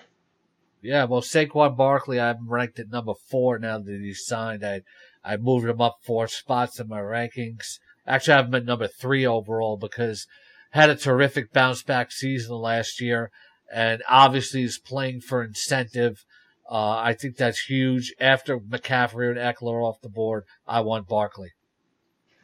Yeah, 0.82 1.04
well, 1.04 1.20
Saquon 1.20 1.76
Barkley, 1.76 2.18
I'm 2.18 2.48
ranked 2.48 2.78
at 2.78 2.90
number 2.90 3.12
four 3.28 3.58
now 3.58 3.78
that 3.78 4.00
he's 4.00 4.24
signed. 4.24 4.64
I 4.64 4.82
I 5.22 5.36
moved 5.36 5.68
him 5.68 5.80
up 5.80 5.98
four 6.02 6.28
spots 6.28 6.80
in 6.80 6.88
my 6.88 7.00
rankings. 7.00 7.78
Actually, 8.06 8.32
I 8.32 8.36
have 8.38 8.46
him 8.46 8.54
at 8.54 8.64
number 8.64 8.88
three 8.88 9.26
overall 9.26 9.76
because 9.76 10.26
had 10.70 10.90
a 10.90 10.96
terrific 10.96 11.52
bounce 11.52 11.83
back 11.83 12.12
season 12.12 12.56
last 12.56 13.00
year, 13.00 13.30
and 13.72 14.02
obviously 14.09 14.62
is 14.62 14.78
playing 14.78 15.20
for 15.20 15.42
incentive. 15.42 16.24
Uh, 16.70 16.90
I 16.90 17.14
think 17.14 17.37
that's 17.37 17.61
huge. 17.61 18.14
After 18.20 18.59
McCaffrey 18.59 19.30
and 19.30 19.38
Ekeler 19.38 19.85
off 19.85 20.00
the 20.00 20.09
board, 20.09 20.44
I 20.66 20.80
want 20.80 21.09
Barkley. 21.09 21.50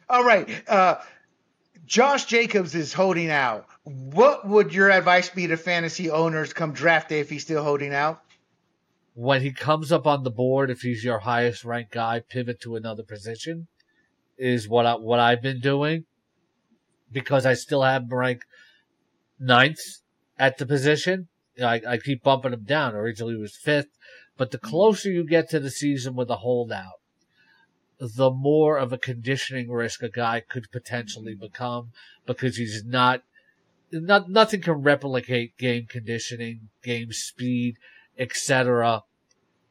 All 0.09 0.23
right. 0.23 0.49
Uh, 0.67 0.95
Josh 1.85 2.25
Jacobs 2.25 2.75
is 2.75 2.91
holding 2.91 3.31
out. 3.31 3.65
What 3.83 4.45
would 4.47 4.73
your 4.73 4.91
advice 4.91 5.29
be 5.29 5.47
to 5.47 5.55
fantasy 5.55 6.09
owners 6.09 6.51
come 6.51 6.73
draft 6.73 7.09
day 7.09 7.21
if 7.21 7.29
he's 7.29 7.43
still 7.43 7.63
holding 7.63 7.93
out? 7.93 8.21
When 9.13 9.41
he 9.41 9.51
comes 9.51 9.91
up 9.91 10.05
on 10.05 10.23
the 10.23 10.31
board, 10.31 10.69
if 10.69 10.81
he's 10.81 11.03
your 11.03 11.19
highest 11.19 11.63
ranked 11.63 11.93
guy, 11.93 12.19
pivot 12.19 12.59
to 12.61 12.75
another 12.75 13.03
position 13.03 13.67
is 14.37 14.67
what 14.67 14.85
I, 14.85 14.95
what 14.95 15.19
I've 15.19 15.41
been 15.41 15.59
doing 15.59 16.05
because 17.11 17.45
I 17.45 17.53
still 17.53 17.83
have 17.83 18.03
him 18.03 18.13
ranked 18.13 18.45
ninth 19.39 20.01
at 20.37 20.57
the 20.57 20.65
position. 20.65 21.27
I, 21.61 21.81
I 21.87 21.97
keep 21.97 22.23
bumping 22.23 22.53
him 22.53 22.63
down. 22.63 22.95
Originally 22.95 23.35
he 23.35 23.41
was 23.41 23.55
fifth, 23.55 23.97
but 24.37 24.51
the 24.51 24.57
closer 24.57 25.09
you 25.09 25.25
get 25.25 25.49
to 25.49 25.59
the 25.59 25.71
season 25.71 26.15
with 26.15 26.29
a 26.29 26.37
holdout, 26.37 26.99
the 27.99 28.29
more 28.29 28.77
of 28.77 28.93
a 28.93 28.97
conditioning 28.97 29.71
risk 29.71 30.03
a 30.03 30.09
guy 30.09 30.39
could 30.39 30.71
potentially 30.71 31.33
mm-hmm. 31.33 31.45
become 31.45 31.91
because 32.25 32.57
he's 32.57 32.83
not, 32.85 33.23
not 33.91 34.29
nothing 34.29 34.61
can 34.61 34.83
replicate 34.83 35.57
game 35.57 35.87
conditioning, 35.87 36.69
game 36.83 37.11
speed, 37.11 37.77
etc. 38.19 39.03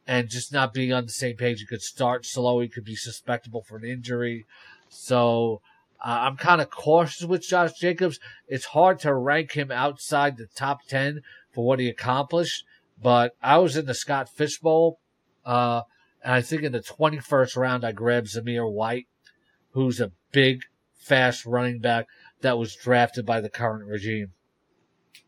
And 0.09 0.29
just 0.29 0.53
not 0.53 0.75
being 0.75 0.93
on 0.93 1.07
the 1.07 1.13
same 1.13 1.37
page. 1.37 1.61
He 1.61 1.67
could 1.67 1.83
start 1.83 2.25
slow. 2.25 2.61
He 2.61 2.69
could 2.69 2.85
be 2.85 2.97
susceptible 2.97 3.63
for 3.63 3.77
an 3.77 3.85
injury. 3.85 4.47
So 4.89 5.61
uh, 6.07 6.21
I'm 6.21 6.37
kind 6.37 6.61
of 6.61 6.71
cautious 6.71 7.27
with 7.27 7.43
Josh 7.43 7.73
Jacobs. 7.73 8.21
It's 8.47 8.67
hard 8.67 9.01
to 9.01 9.13
rank 9.13 9.53
him 9.53 9.73
outside 9.73 10.37
the 10.37 10.47
top 10.47 10.87
10 10.87 11.23
for 11.53 11.67
what 11.67 11.81
he 11.81 11.89
accomplished, 11.89 12.65
but 13.03 13.33
I 13.43 13.59
was 13.59 13.77
in 13.77 13.87
the 13.87 13.95
Scott 13.95 14.29
Fish 14.29 14.61
Bowl, 14.61 15.01
uh, 15.45 15.83
and 16.23 16.35
I 16.35 16.43
think 16.43 16.63
in 16.63 16.71
the 16.71 16.81
21st 16.81 17.57
round, 17.57 17.85
I 17.85 17.91
grabbed 17.91 18.29
Zamir 18.29 18.73
White, 18.73 19.09
who's 19.73 20.01
a 20.01 20.13
big, 20.31 20.61
fast 20.95 21.45
running 21.45 21.81
back, 21.81 22.07
that 22.41 22.57
was 22.57 22.77
drafted 22.77 23.27
by 23.27 23.41
the 23.41 23.51
current 23.51 23.85
regime. 23.89 24.33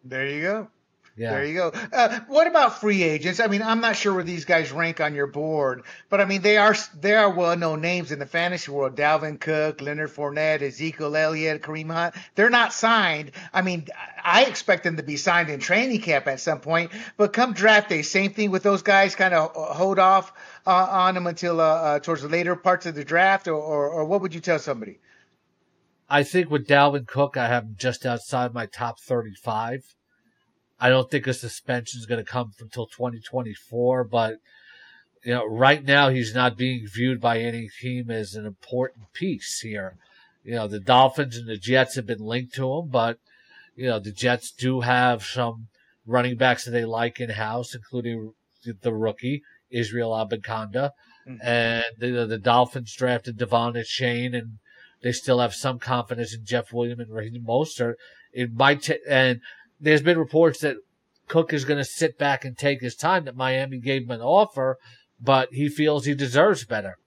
There 0.04 0.28
you 0.28 0.42
go. 0.42 0.68
Yeah. 1.18 1.32
There 1.32 1.44
you 1.44 1.54
go. 1.54 1.72
Uh, 1.92 2.20
what 2.28 2.46
about 2.46 2.80
free 2.80 3.02
agents? 3.02 3.40
I 3.40 3.48
mean, 3.48 3.60
I'm 3.60 3.80
not 3.80 3.96
sure 3.96 4.14
where 4.14 4.22
these 4.22 4.44
guys 4.44 4.70
rank 4.70 5.00
on 5.00 5.14
your 5.16 5.26
board, 5.26 5.82
but 6.08 6.20
I 6.20 6.24
mean, 6.26 6.42
they 6.42 6.56
are 6.56 6.76
they 7.00 7.14
are 7.14 7.28
well 7.28 7.56
known 7.56 7.80
names 7.80 8.12
in 8.12 8.20
the 8.20 8.26
fantasy 8.26 8.70
world. 8.70 8.94
Dalvin 8.94 9.40
Cook, 9.40 9.80
Leonard 9.80 10.10
Fournette, 10.10 10.62
Ezekiel 10.62 11.16
Elliott, 11.16 11.62
Kareem 11.62 11.90
Hunt. 11.90 12.14
They're 12.36 12.50
not 12.50 12.72
signed. 12.72 13.32
I 13.52 13.62
mean, 13.62 13.88
I 14.22 14.44
expect 14.44 14.84
them 14.84 14.96
to 14.98 15.02
be 15.02 15.16
signed 15.16 15.50
in 15.50 15.58
training 15.58 16.02
camp 16.02 16.28
at 16.28 16.38
some 16.38 16.60
point, 16.60 16.92
but 17.16 17.32
come 17.32 17.52
draft 17.52 17.88
day, 17.88 18.02
same 18.02 18.32
thing 18.32 18.52
with 18.52 18.62
those 18.62 18.82
guys. 18.82 19.16
Kind 19.16 19.34
of 19.34 19.50
hold 19.56 19.98
off 19.98 20.32
uh, 20.66 20.86
on 20.88 21.14
them 21.14 21.26
until 21.26 21.60
uh, 21.60 21.64
uh, 21.64 21.98
towards 21.98 22.22
the 22.22 22.28
later 22.28 22.54
parts 22.54 22.86
of 22.86 22.94
the 22.94 23.04
draft, 23.04 23.48
or, 23.48 23.54
or, 23.54 23.88
or 23.88 24.04
what 24.04 24.20
would 24.20 24.34
you 24.34 24.40
tell 24.40 24.60
somebody? 24.60 25.00
I 26.08 26.22
think 26.22 26.48
with 26.48 26.66
Dalvin 26.66 27.06
Cook, 27.06 27.36
I 27.36 27.48
have 27.48 27.64
him 27.64 27.74
just 27.76 28.06
outside 28.06 28.54
my 28.54 28.66
top 28.66 29.00
35. 29.00 29.96
I 30.80 30.88
don't 30.88 31.10
think 31.10 31.26
a 31.26 31.34
suspension 31.34 31.98
is 31.98 32.06
going 32.06 32.24
to 32.24 32.30
come 32.30 32.52
until 32.60 32.86
2024, 32.86 34.04
but 34.04 34.36
you 35.24 35.34
know, 35.34 35.44
right 35.46 35.84
now 35.84 36.08
he's 36.08 36.34
not 36.34 36.56
being 36.56 36.86
viewed 36.86 37.20
by 37.20 37.38
any 37.40 37.68
team 37.80 38.10
as 38.10 38.34
an 38.34 38.46
important 38.46 39.12
piece 39.12 39.60
here. 39.60 39.96
You 40.44 40.54
know, 40.54 40.68
the 40.68 40.80
Dolphins 40.80 41.36
and 41.36 41.48
the 41.48 41.56
Jets 41.56 41.96
have 41.96 42.06
been 42.06 42.24
linked 42.24 42.54
to 42.54 42.72
him, 42.72 42.88
but 42.88 43.18
you 43.74 43.86
know, 43.86 43.98
the 43.98 44.12
Jets 44.12 44.50
do 44.50 44.80
have 44.80 45.24
some 45.24 45.68
running 46.06 46.36
backs 46.36 46.64
that 46.64 46.70
they 46.70 46.84
like 46.84 47.20
in 47.20 47.30
house, 47.30 47.74
including 47.74 48.32
the 48.64 48.94
rookie 48.94 49.42
Israel 49.70 50.10
Abanikanda, 50.10 50.92
mm-hmm. 51.28 51.36
and 51.42 51.84
the, 51.98 52.26
the 52.26 52.38
Dolphins 52.38 52.94
drafted 52.94 53.38
De'Von 53.38 53.76
Achane, 53.76 54.36
and 54.36 54.58
they 55.02 55.12
still 55.12 55.40
have 55.40 55.54
some 55.54 55.78
confidence 55.78 56.34
in 56.34 56.44
Jeff 56.44 56.72
Williams 56.72 57.00
and 57.00 57.14
Raheem 57.14 57.44
Mostert. 57.46 57.94
It 58.32 58.52
might 58.52 58.82
t- 58.82 58.98
and 59.08 59.40
there's 59.80 60.02
been 60.02 60.18
reports 60.18 60.60
that 60.60 60.76
Cook 61.28 61.52
is 61.52 61.64
going 61.64 61.78
to 61.78 61.84
sit 61.84 62.18
back 62.18 62.44
and 62.44 62.56
take 62.56 62.80
his 62.80 62.94
time, 62.94 63.24
that 63.24 63.36
Miami 63.36 63.78
gave 63.78 64.02
him 64.04 64.10
an 64.10 64.20
offer, 64.20 64.78
but 65.20 65.52
he 65.52 65.68
feels 65.68 66.04
he 66.04 66.14
deserves 66.14 66.64
better. 66.64 66.98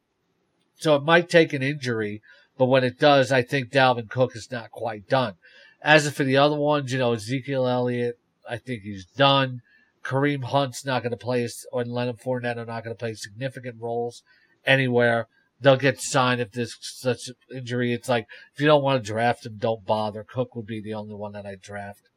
So 0.78 0.96
it 0.96 1.04
might 1.04 1.30
take 1.30 1.54
an 1.54 1.64
injury, 1.64 2.22
but 2.58 2.66
when 2.66 2.84
it 2.84 3.00
does, 3.00 3.32
I 3.32 3.42
think 3.42 3.72
Dalvin 3.72 4.10
Cook 4.10 4.36
is 4.36 4.52
not 4.52 4.72
quite 4.72 5.08
done. 5.08 5.36
As 5.82 6.10
for 6.12 6.24
the 6.24 6.38
other 6.38 6.56
ones, 6.56 6.92
you 6.92 7.00
know, 7.00 7.14
Ezekiel 7.14 7.68
Elliott, 7.68 8.20
I 8.48 8.58
think 8.58 8.84
he's 8.84 9.06
done. 9.06 9.62
Kareem 10.04 10.46
Hunt's 10.46 10.86
not 10.86 11.04
going 11.04 11.12
to 11.12 11.18
play, 11.18 11.48
or 11.72 11.86
Leonard 11.86 12.20
Fournette 12.20 12.58
are 12.58 12.66
not 12.66 12.84
going 12.84 12.96
to 12.96 13.00
play 13.00 13.14
significant 13.14 13.78
roles 13.80 14.24
anywhere. 14.66 15.28
They'll 15.60 15.78
get 15.78 16.02
signed 16.02 16.42
if 16.42 16.52
there's 16.52 16.78
such 16.82 17.30
injury. 17.54 17.94
It's 17.94 18.10
like, 18.10 18.28
if 18.54 18.62
you 18.62 18.68
don't 18.68 18.84
want 18.84 19.04
to 19.04 19.12
draft 19.12 19.46
him, 19.46 19.58
don't 19.58 19.86
bother. 19.86 20.24
Cook 20.24 20.56
would 20.56 20.66
be 20.66 20.82
the 20.82 20.96
only 20.96 21.14
one 21.14 21.34
that 21.34 21.46
I 21.46 21.56
draft. 21.56 22.10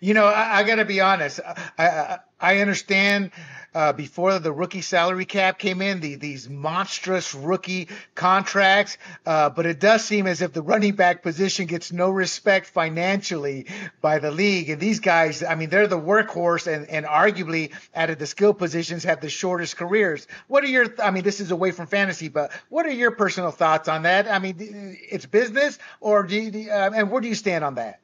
You 0.00 0.14
know, 0.14 0.26
I, 0.26 0.58
I 0.58 0.62
got 0.64 0.76
to 0.76 0.84
be 0.84 1.00
honest. 1.00 1.40
I, 1.46 1.86
I, 1.86 2.18
I 2.40 2.58
understand 2.60 3.32
uh, 3.74 3.92
before 3.92 4.38
the 4.38 4.50
rookie 4.50 4.80
salary 4.80 5.26
cap 5.26 5.58
came 5.58 5.82
in, 5.82 6.00
the, 6.00 6.14
these 6.16 6.48
monstrous 6.48 7.34
rookie 7.34 7.88
contracts, 8.14 8.96
uh, 9.26 9.50
but 9.50 9.66
it 9.66 9.78
does 9.78 10.04
seem 10.04 10.26
as 10.26 10.40
if 10.40 10.52
the 10.52 10.62
running 10.62 10.94
back 10.94 11.22
position 11.22 11.66
gets 11.66 11.92
no 11.92 12.10
respect 12.10 12.66
financially 12.66 13.66
by 14.00 14.18
the 14.18 14.30
league. 14.30 14.70
And 14.70 14.80
these 14.80 15.00
guys, 15.00 15.42
I 15.42 15.54
mean, 15.54 15.68
they're 15.68 15.86
the 15.86 16.00
workhorse, 16.00 16.66
and, 16.66 16.88
and 16.88 17.04
arguably 17.04 17.72
out 17.94 18.10
of 18.10 18.18
the 18.18 18.26
skill 18.26 18.54
positions 18.54 19.04
have 19.04 19.20
the 19.20 19.28
shortest 19.28 19.76
careers. 19.76 20.26
What 20.48 20.64
are 20.64 20.68
your? 20.68 20.86
I 20.98 21.10
mean, 21.10 21.22
this 21.22 21.40
is 21.40 21.50
away 21.50 21.70
from 21.72 21.86
fantasy, 21.86 22.28
but 22.28 22.50
what 22.70 22.86
are 22.86 22.92
your 22.92 23.10
personal 23.10 23.50
thoughts 23.50 23.86
on 23.86 24.02
that? 24.02 24.28
I 24.28 24.38
mean, 24.38 24.56
it's 24.58 25.26
business, 25.26 25.78
or 26.00 26.22
do 26.22 26.36
you, 26.36 26.70
uh, 26.70 26.90
and 26.94 27.10
where 27.10 27.20
do 27.20 27.28
you 27.28 27.34
stand 27.34 27.64
on 27.64 27.74
that? 27.74 28.00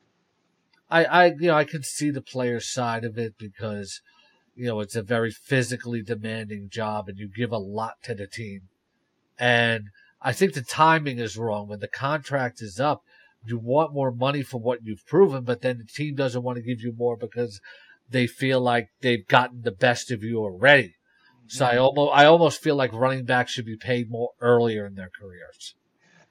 I, 0.88 1.04
I, 1.04 1.26
you 1.26 1.48
know, 1.48 1.54
I 1.54 1.64
can 1.64 1.82
see 1.82 2.10
the 2.10 2.22
player 2.22 2.60
side 2.60 3.04
of 3.04 3.18
it 3.18 3.34
because, 3.38 4.00
you 4.54 4.66
know, 4.66 4.80
it's 4.80 4.96
a 4.96 5.02
very 5.02 5.30
physically 5.30 6.02
demanding 6.02 6.68
job 6.70 7.08
and 7.08 7.18
you 7.18 7.28
give 7.28 7.52
a 7.52 7.58
lot 7.58 7.94
to 8.04 8.14
the 8.14 8.26
team. 8.26 8.62
And 9.38 9.88
I 10.22 10.32
think 10.32 10.54
the 10.54 10.62
timing 10.62 11.18
is 11.18 11.36
wrong. 11.36 11.68
When 11.68 11.80
the 11.80 11.88
contract 11.88 12.62
is 12.62 12.80
up, 12.80 13.02
you 13.44 13.58
want 13.58 13.92
more 13.92 14.10
money 14.10 14.42
for 14.42 14.58
what 14.58 14.84
you've 14.84 15.06
proven, 15.06 15.44
but 15.44 15.60
then 15.60 15.78
the 15.78 15.84
team 15.84 16.14
doesn't 16.14 16.42
want 16.42 16.56
to 16.56 16.62
give 16.62 16.80
you 16.80 16.92
more 16.96 17.16
because 17.16 17.60
they 18.10 18.26
feel 18.26 18.60
like 18.60 18.88
they've 19.00 19.26
gotten 19.26 19.62
the 19.62 19.72
best 19.72 20.10
of 20.10 20.22
you 20.22 20.38
already. 20.38 20.94
So 21.48 21.64
I 21.64 21.76
almost, 21.76 22.12
I 22.12 22.24
almost 22.24 22.60
feel 22.60 22.74
like 22.74 22.92
running 22.92 23.24
backs 23.24 23.52
should 23.52 23.66
be 23.66 23.76
paid 23.76 24.10
more 24.10 24.30
earlier 24.40 24.84
in 24.84 24.96
their 24.96 25.10
careers. 25.20 25.74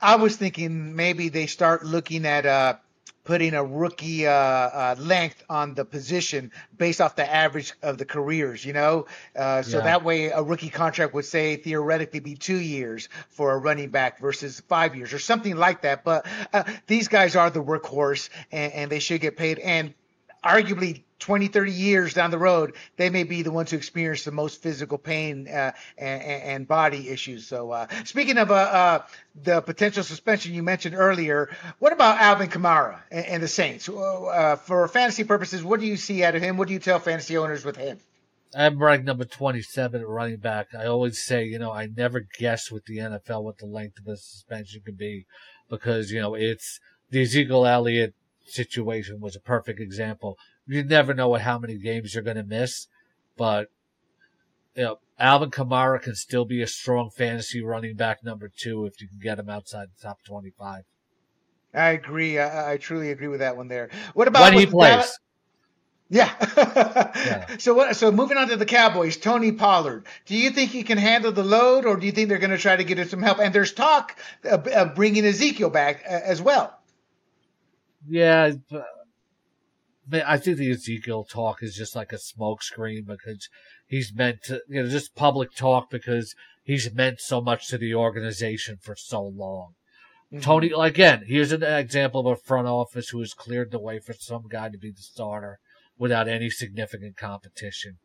I 0.01 0.17
was 0.17 0.35
thinking 0.35 0.93
maybe 0.93 1.29
they 1.29 1.45
start 1.45 1.85
looking 1.85 2.25
at, 2.25 2.45
uh, 2.45 2.75
putting 3.25 3.55
a 3.55 3.63
rookie 3.63 4.25
uh, 4.25 4.31
uh, 4.31 4.95
length 4.97 5.43
on 5.49 5.73
the 5.73 5.83
position 5.83 6.51
based 6.77 7.01
off 7.01 7.15
the 7.15 7.29
average 7.29 7.73
of 7.81 7.97
the 7.97 8.05
careers, 8.05 8.63
you 8.63 8.71
know? 8.71 9.05
Uh, 9.35 9.61
so 9.61 9.79
yeah. 9.79 9.83
that 9.83 10.03
way 10.03 10.27
a 10.27 10.41
rookie 10.41 10.69
contract 10.69 11.13
would 11.13 11.25
say 11.25 11.57
theoretically 11.57 12.19
be 12.19 12.35
two 12.35 12.59
years 12.59 13.09
for 13.29 13.51
a 13.51 13.57
running 13.57 13.89
back 13.89 14.19
versus 14.19 14.61
five 14.69 14.95
years 14.95 15.11
or 15.11 15.19
something 15.19 15.57
like 15.57 15.81
that. 15.81 16.03
But 16.03 16.25
uh, 16.53 16.63
these 16.87 17.07
guys 17.07 17.35
are 17.35 17.49
the 17.49 17.63
workhorse 17.63 18.29
and, 18.51 18.71
and 18.71 18.91
they 18.91 18.99
should 18.99 19.21
get 19.21 19.35
paid. 19.35 19.59
And 19.59 19.93
arguably 20.43 21.01
20, 21.19 21.47
30 21.47 21.71
years 21.71 22.13
down 22.13 22.29
the 22.29 22.37
road, 22.37 22.75
they 22.97 23.09
may 23.09 23.23
be 23.23 23.41
the 23.41 23.51
ones 23.51 23.71
who 23.71 23.77
experience 23.77 24.23
the 24.23 24.31
most 24.31 24.61
physical 24.61 24.97
pain 24.97 25.47
uh, 25.47 25.71
and, 25.97 26.21
and, 26.21 26.67
body 26.67 27.09
issues. 27.09 27.47
So, 27.47 27.71
uh, 27.71 27.87
speaking 28.03 28.37
of 28.37 28.51
uh, 28.51 28.55
uh, 28.55 29.03
the 29.43 29.61
potential 29.61 30.03
suspension 30.03 30.53
you 30.53 30.61
mentioned 30.61 30.95
earlier, 30.95 31.49
what 31.79 31.93
about 31.93 32.19
Alvin 32.19 32.49
Kamara 32.49 32.99
and, 33.11 33.25
and 33.25 33.43
the 33.43 33.47
Saints? 33.47 33.87
Uh, 33.87 34.57
for 34.57 34.87
fantasy 34.87 35.23
purposes, 35.23 35.63
what 35.63 35.79
do 35.79 35.85
you 35.85 35.97
see 35.97 36.23
out 36.23 36.35
of 36.35 36.41
him? 36.41 36.57
What 36.57 36.67
do 36.67 36.73
you 36.73 36.79
tell 36.79 36.99
fantasy 36.99 37.37
owners 37.37 37.63
with 37.63 37.77
him? 37.77 37.99
I'm 38.53 38.81
ranked 38.81 39.05
number 39.05 39.25
27 39.25 39.99
at 39.99 40.07
running 40.07 40.37
back. 40.37 40.67
I 40.77 40.85
always 40.85 41.23
say, 41.23 41.43
you 41.43 41.59
know, 41.59 41.71
I 41.71 41.87
never 41.87 42.25
guess 42.39 42.71
with 42.71 42.85
the 42.85 42.97
NFL 42.97 43.43
what 43.43 43.57
the 43.57 43.65
length 43.65 43.99
of 43.99 44.05
the 44.05 44.17
suspension 44.17 44.81
could 44.85 44.97
be 44.97 45.25
because, 45.69 46.11
you 46.11 46.21
know, 46.21 46.35
it's 46.35 46.79
the 47.09 47.21
Ezekiel 47.21 47.65
Elliott 47.65 48.13
situation 48.45 49.19
was 49.19 49.35
a 49.35 49.41
perfect 49.41 49.79
example. 49.79 50.37
You 50.67 50.83
never 50.83 51.13
know 51.13 51.29
what, 51.29 51.41
how 51.41 51.59
many 51.59 51.77
games 51.77 52.13
you're 52.13 52.23
going 52.23 52.37
to 52.37 52.43
miss, 52.43 52.87
but 53.37 53.69
you 54.75 54.83
know, 54.83 54.99
Alvin 55.17 55.51
Kamara 55.51 56.01
can 56.01 56.15
still 56.15 56.45
be 56.45 56.61
a 56.61 56.67
strong 56.67 57.09
fantasy 57.09 57.61
running 57.61 57.95
back 57.95 58.23
number 58.23 58.49
two 58.49 58.85
if 58.85 58.99
you 59.01 59.07
can 59.07 59.19
get 59.19 59.39
him 59.39 59.49
outside 59.49 59.87
the 59.95 60.01
top 60.01 60.23
25. 60.23 60.83
I 61.73 61.89
agree. 61.89 62.39
I, 62.39 62.73
I 62.73 62.77
truly 62.77 63.11
agree 63.11 63.27
with 63.27 63.39
that 63.39 63.57
one 63.57 63.67
there. 63.67 63.89
What 64.13 64.27
about 64.27 64.53
when 64.53 64.59
he 64.59 64.65
plays? 64.65 64.91
Dallas? 64.91 65.19
Yeah. 66.09 66.33
yeah. 66.57 67.57
So 67.57 67.73
what? 67.73 67.95
So 67.95 68.11
moving 68.11 68.37
on 68.37 68.49
to 68.49 68.57
the 68.57 68.65
Cowboys, 68.65 69.17
Tony 69.17 69.51
Pollard. 69.51 70.05
Do 70.25 70.35
you 70.35 70.51
think 70.51 70.71
he 70.71 70.83
can 70.83 70.97
handle 70.97 71.31
the 71.31 71.43
load, 71.43 71.85
or 71.85 71.97
do 71.97 72.05
you 72.05 72.11
think 72.11 72.29
they're 72.29 72.37
going 72.37 72.51
to 72.51 72.57
try 72.57 72.75
to 72.75 72.83
get 72.83 72.99
him 72.99 73.07
some 73.07 73.21
help? 73.21 73.39
And 73.39 73.53
there's 73.53 73.73
talk 73.73 74.15
of, 74.43 74.67
of 74.67 74.95
bringing 74.95 75.25
Ezekiel 75.25 75.69
back 75.69 76.03
uh, 76.07 76.19
as 76.23 76.41
well. 76.41 76.77
Yeah, 78.07 78.51
I 80.11 80.37
think 80.37 80.57
the 80.57 80.71
Ezekiel 80.71 81.23
talk 81.23 81.63
is 81.63 81.75
just 81.75 81.95
like 81.95 82.11
a 82.11 82.17
smokescreen 82.17 83.05
because 83.05 83.49
he's 83.87 84.13
meant 84.13 84.43
to, 84.43 84.61
you 84.67 84.83
know, 84.83 84.89
just 84.89 85.15
public 85.15 85.55
talk 85.55 85.89
because 85.89 86.35
he's 86.63 86.93
meant 86.93 87.19
so 87.19 87.41
much 87.41 87.67
to 87.69 87.77
the 87.77 87.95
organization 87.95 88.77
for 88.81 88.95
so 88.95 89.23
long. 89.23 89.73
Mm-hmm. 90.31 90.41
Tony, 90.41 90.71
again, 90.77 91.23
here's 91.27 91.51
an 91.51 91.63
example 91.63 92.21
of 92.21 92.37
a 92.37 92.41
front 92.41 92.67
office 92.67 93.09
who 93.09 93.19
has 93.19 93.33
cleared 93.33 93.71
the 93.71 93.79
way 93.79 93.99
for 93.99 94.13
some 94.13 94.43
guy 94.49 94.69
to 94.69 94.77
be 94.77 94.91
the 94.91 95.01
starter 95.01 95.59
without 95.97 96.27
any 96.27 96.49
significant 96.49 97.17
competition. 97.17 97.97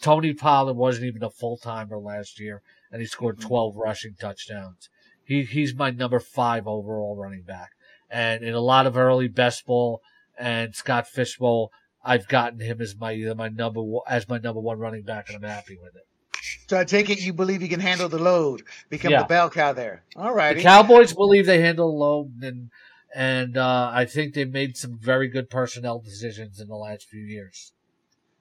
Tony 0.00 0.32
Pollard 0.32 0.76
wasn't 0.76 1.06
even 1.06 1.22
a 1.22 1.30
full 1.30 1.56
timer 1.56 1.98
last 1.98 2.40
year, 2.40 2.62
and 2.90 3.00
he 3.00 3.06
scored 3.06 3.38
mm-hmm. 3.38 3.48
12 3.48 3.76
rushing 3.76 4.14
touchdowns. 4.18 4.88
He 5.24 5.44
he's 5.44 5.74
my 5.74 5.90
number 5.90 6.18
five 6.18 6.66
overall 6.66 7.16
running 7.16 7.42
back. 7.42 7.70
And 8.10 8.42
in 8.42 8.54
a 8.54 8.60
lot 8.60 8.86
of 8.86 8.96
early 8.96 9.28
best 9.28 9.64
ball 9.64 10.00
and 10.40 10.74
Scott 10.74 11.06
Fish 11.06 11.38
Bowl, 11.38 11.70
I've 12.02 12.26
gotten 12.28 12.60
him 12.60 12.80
as 12.80 12.96
my 12.96 13.14
my 13.36 13.48
number 13.48 13.82
as 14.08 14.28
my 14.28 14.38
number 14.38 14.60
one 14.60 14.78
running 14.78 15.02
back, 15.02 15.28
and 15.28 15.36
I'm 15.36 15.48
happy 15.48 15.78
with 15.80 15.94
it. 15.94 16.06
So 16.68 16.78
I 16.78 16.84
take 16.84 17.10
it 17.10 17.20
you 17.20 17.32
believe 17.32 17.62
you 17.62 17.68
can 17.68 17.80
handle 17.80 18.08
the 18.08 18.18
load, 18.18 18.62
become 18.88 19.12
yeah. 19.12 19.22
the 19.22 19.28
bell 19.28 19.50
cow 19.50 19.72
there. 19.72 20.04
All 20.16 20.34
right. 20.34 20.56
The 20.56 20.62
Cowboys 20.62 21.12
believe 21.12 21.46
they 21.46 21.60
handle 21.60 21.90
the 21.90 21.98
load, 21.98 22.42
and 22.42 22.70
and 23.14 23.56
uh, 23.56 23.90
I 23.92 24.04
think 24.04 24.34
they've 24.34 24.50
made 24.50 24.76
some 24.76 24.98
very 24.98 25.28
good 25.28 25.50
personnel 25.50 26.00
decisions 26.00 26.60
in 26.60 26.68
the 26.68 26.76
last 26.76 27.08
few 27.08 27.22
years. 27.22 27.72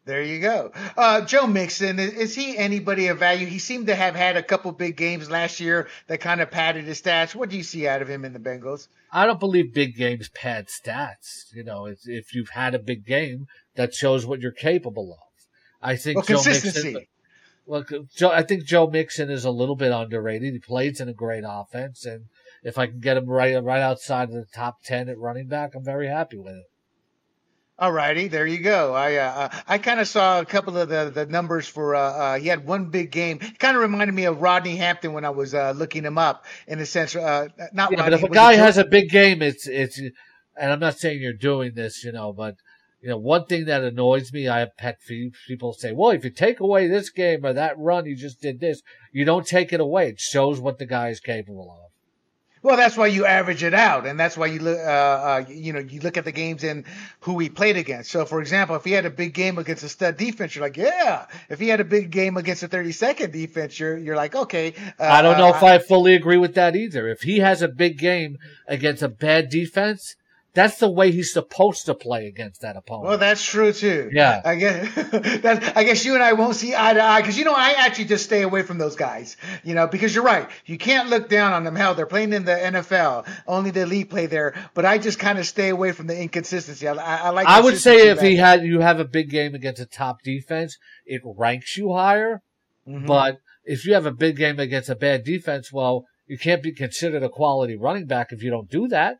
There 0.09 0.23
you 0.23 0.39
go. 0.39 0.71
Uh, 0.97 1.21
Joe 1.21 1.45
Mixon, 1.45 1.99
is 1.99 2.33
he 2.33 2.57
anybody 2.57 3.09
of 3.09 3.19
value? 3.19 3.45
He 3.45 3.59
seemed 3.59 3.85
to 3.87 3.95
have 3.95 4.15
had 4.15 4.37
a 4.37 4.41
couple 4.41 4.71
big 4.71 4.97
games 4.97 5.29
last 5.29 5.59
year 5.59 5.87
that 6.07 6.19
kind 6.19 6.41
of 6.41 6.49
padded 6.49 6.85
his 6.85 6.99
stats. 6.99 7.35
What 7.35 7.51
do 7.51 7.57
you 7.57 7.61
see 7.61 7.87
out 7.87 8.01
of 8.01 8.09
him 8.09 8.25
in 8.25 8.33
the 8.33 8.39
Bengals? 8.39 8.87
I 9.11 9.27
don't 9.27 9.39
believe 9.39 9.71
big 9.71 9.95
games 9.95 10.27
pad 10.29 10.65
stats. 10.65 11.53
You 11.53 11.63
know, 11.63 11.85
if 11.85 12.33
you've 12.33 12.49
had 12.49 12.73
a 12.73 12.79
big 12.79 13.05
game, 13.05 13.45
that 13.75 13.93
shows 13.93 14.25
what 14.25 14.39
you're 14.39 14.51
capable 14.51 15.13
of. 15.13 15.45
I 15.79 15.95
think 15.95 16.15
well, 16.15 16.25
Joe 16.25 16.33
consistency. 16.41 16.93
Mixon, 16.93 17.07
well, 17.67 17.85
Joe, 18.15 18.31
I 18.31 18.41
think 18.41 18.65
Joe 18.65 18.87
Mixon 18.87 19.29
is 19.29 19.45
a 19.45 19.51
little 19.51 19.75
bit 19.75 19.91
underrated. 19.91 20.53
He 20.53 20.59
plays 20.59 20.99
in 20.99 21.07
a 21.07 21.13
great 21.13 21.43
offense, 21.47 22.03
and 22.03 22.25
if 22.63 22.79
I 22.79 22.87
can 22.87 22.99
get 22.99 23.15
him 23.15 23.27
right 23.27 23.63
right 23.63 23.81
outside 23.83 24.29
of 24.29 24.33
the 24.33 24.47
top 24.55 24.81
ten 24.83 25.07
at 25.07 25.19
running 25.19 25.45
back, 25.45 25.75
I'm 25.75 25.85
very 25.85 26.07
happy 26.07 26.39
with 26.39 26.55
it. 26.55 26.65
All 27.79 27.91
righty, 27.91 28.27
there 28.27 28.45
you 28.45 28.59
go. 28.59 28.93
I 28.93 29.15
uh, 29.15 29.31
uh 29.31 29.49
I 29.67 29.77
kind 29.77 29.99
of 29.99 30.07
saw 30.07 30.39
a 30.39 30.45
couple 30.45 30.77
of 30.77 30.89
the, 30.89 31.11
the 31.13 31.25
numbers 31.25 31.67
for 31.67 31.95
uh, 31.95 32.01
uh 32.01 32.39
he 32.39 32.47
had 32.47 32.65
one 32.65 32.89
big 32.89 33.09
game. 33.09 33.39
Kind 33.39 33.77
of 33.77 33.81
reminded 33.81 34.13
me 34.13 34.25
of 34.25 34.41
Rodney 34.41 34.75
Hampton 34.75 35.13
when 35.13 35.23
I 35.23 35.29
was 35.29 35.53
uh, 35.53 35.71
looking 35.71 36.03
him 36.03 36.17
up 36.17 36.45
in 36.67 36.79
a 36.79 36.85
sense. 36.85 37.15
Uh, 37.15 37.47
not 37.73 37.91
yeah, 37.91 38.01
Rodney, 38.01 38.03
but 38.03 38.13
if 38.13 38.23
a 38.23 38.29
guy 38.29 38.55
has 38.55 38.77
a 38.77 38.85
big 38.85 39.09
game, 39.09 39.41
it's 39.41 39.65
it's, 39.67 39.97
and 39.97 40.71
I'm 40.71 40.79
not 40.79 40.99
saying 40.99 41.21
you're 41.21 41.33
doing 41.33 41.73
this, 41.73 42.03
you 42.03 42.11
know, 42.11 42.33
but 42.33 42.55
you 43.01 43.07
know, 43.07 43.17
one 43.17 43.45
thing 43.45 43.65
that 43.65 43.83
annoys 43.83 44.33
me, 44.33 44.49
I 44.49 44.59
have 44.59 44.75
pet 44.77 44.99
peeves. 45.09 45.35
People 45.47 45.71
say, 45.71 45.93
well, 45.93 46.11
if 46.11 46.25
you 46.25 46.31
take 46.31 46.59
away 46.59 46.87
this 46.87 47.09
game 47.09 47.45
or 47.45 47.53
that 47.53 47.77
run, 47.77 48.05
you 48.05 48.15
just 48.15 48.41
did 48.41 48.59
this. 48.59 48.81
You 49.13 49.23
don't 49.23 49.47
take 49.47 49.71
it 49.71 49.79
away. 49.79 50.09
It 50.09 50.19
shows 50.19 50.59
what 50.59 50.79
the 50.79 50.85
guy 50.85 51.09
is 51.09 51.21
capable 51.21 51.71
of. 51.71 51.88
Well, 52.61 52.75
that's 52.75 52.97
why 52.97 53.07
you 53.07 53.25
average 53.25 53.63
it 53.63 53.73
out, 53.73 54.05
and 54.05 54.19
that's 54.19 54.35
why 54.35 54.47
you 54.47 54.59
look, 54.59 54.77
uh, 54.77 54.81
uh, 54.81 55.45
you 55.47 55.71
know, 55.71 55.79
you 55.79 56.01
look 56.01 56.17
at 56.17 56.25
the 56.25 56.31
games 56.33 56.63
and 56.65 56.83
who 57.21 57.39
he 57.39 57.49
played 57.49 57.77
against. 57.77 58.11
So, 58.11 58.25
for 58.25 58.41
example, 58.41 58.75
if 58.75 58.83
he 58.83 58.91
had 58.91 59.05
a 59.05 59.09
big 59.09 59.33
game 59.33 59.57
against 59.57 59.83
a 59.83 59.89
stud 59.89 60.17
defense, 60.17 60.55
you're 60.55 60.65
like, 60.65 60.75
yeah. 60.75 61.27
If 61.49 61.59
he 61.59 61.69
had 61.69 61.79
a 61.79 61.85
big 61.85 62.11
game 62.11 62.35
against 62.35 62.63
a 62.63 62.67
32nd 62.67 63.31
defense, 63.31 63.79
you're 63.79 63.97
you're 63.97 64.17
like, 64.17 64.35
okay. 64.35 64.73
Uh, 64.99 65.03
I 65.03 65.21
don't 65.21 65.37
know 65.37 65.49
if 65.49 65.63
I 65.63 65.79
fully 65.79 66.15
agree 66.15 66.37
with 66.37 66.55
that 66.55 66.75
either. 66.75 67.07
If 67.07 67.21
he 67.21 67.39
has 67.39 67.61
a 67.61 67.69
big 67.69 67.97
game 67.97 68.37
against 68.67 69.01
a 69.01 69.09
bad 69.09 69.49
defense, 69.49 70.15
that's 70.53 70.79
the 70.79 70.89
way 70.89 71.11
he's 71.11 71.31
supposed 71.31 71.85
to 71.85 71.93
play 71.93 72.27
against 72.27 72.61
that 72.61 72.75
opponent. 72.75 73.07
Well, 73.07 73.17
that's 73.17 73.43
true 73.43 73.71
too. 73.71 74.09
Yeah. 74.11 74.41
I 74.43 74.55
guess 74.55 74.95
that, 75.41 75.73
I 75.77 75.83
guess 75.83 76.03
you 76.05 76.15
and 76.15 76.23
I 76.23 76.33
won't 76.33 76.55
see 76.55 76.75
eye 76.75 76.93
to 76.93 77.01
eye 77.01 77.21
because 77.21 77.37
you 77.37 77.45
know 77.45 77.53
I 77.53 77.75
actually 77.77 78.05
just 78.05 78.25
stay 78.25 78.41
away 78.41 78.63
from 78.63 78.77
those 78.77 78.95
guys. 78.95 79.37
You 79.63 79.75
know 79.75 79.87
because 79.87 80.15
you're 80.15 80.23
right. 80.23 80.49
You 80.65 80.77
can't 80.77 81.09
look 81.09 81.29
down 81.29 81.53
on 81.53 81.63
them. 81.63 81.75
Hell, 81.75 81.93
they're 81.93 82.05
playing 82.05 82.33
in 82.33 82.45
the 82.45 82.55
NFL. 82.55 83.27
Only 83.47 83.71
the 83.71 83.81
elite 83.81 84.09
play 84.09 84.25
there. 84.25 84.55
But 84.73 84.85
I 84.85 84.97
just 84.97 85.19
kind 85.19 85.37
of 85.37 85.45
stay 85.45 85.69
away 85.69 85.91
from 85.91 86.07
the 86.07 86.19
inconsistency. 86.19 86.87
I, 86.87 86.93
I, 86.93 87.15
I 87.17 87.29
like. 87.29 87.47
I 87.47 87.61
would 87.61 87.77
say 87.77 88.09
if 88.09 88.19
he 88.19 88.35
had 88.35 88.63
you 88.63 88.79
have 88.79 88.99
a 88.99 89.05
big 89.05 89.29
game 89.29 89.53
against 89.53 89.81
a 89.81 89.85
top 89.85 90.23
defense, 90.23 90.77
it 91.05 91.21
ranks 91.23 91.77
you 91.77 91.93
higher. 91.93 92.41
Mm-hmm. 92.87 93.05
But 93.05 93.37
if 93.65 93.85
you 93.85 93.93
have 93.93 94.07
a 94.07 94.11
big 94.11 94.37
game 94.37 94.59
against 94.59 94.89
a 94.89 94.95
bad 94.95 95.23
defense, 95.23 95.71
well, 95.71 96.05
you 96.25 96.37
can't 96.37 96.63
be 96.63 96.71
considered 96.71 97.23
a 97.23 97.29
quality 97.29 97.75
running 97.75 98.07
back 98.07 98.31
if 98.31 98.41
you 98.41 98.49
don't 98.49 98.69
do 98.69 98.87
that. 98.87 99.17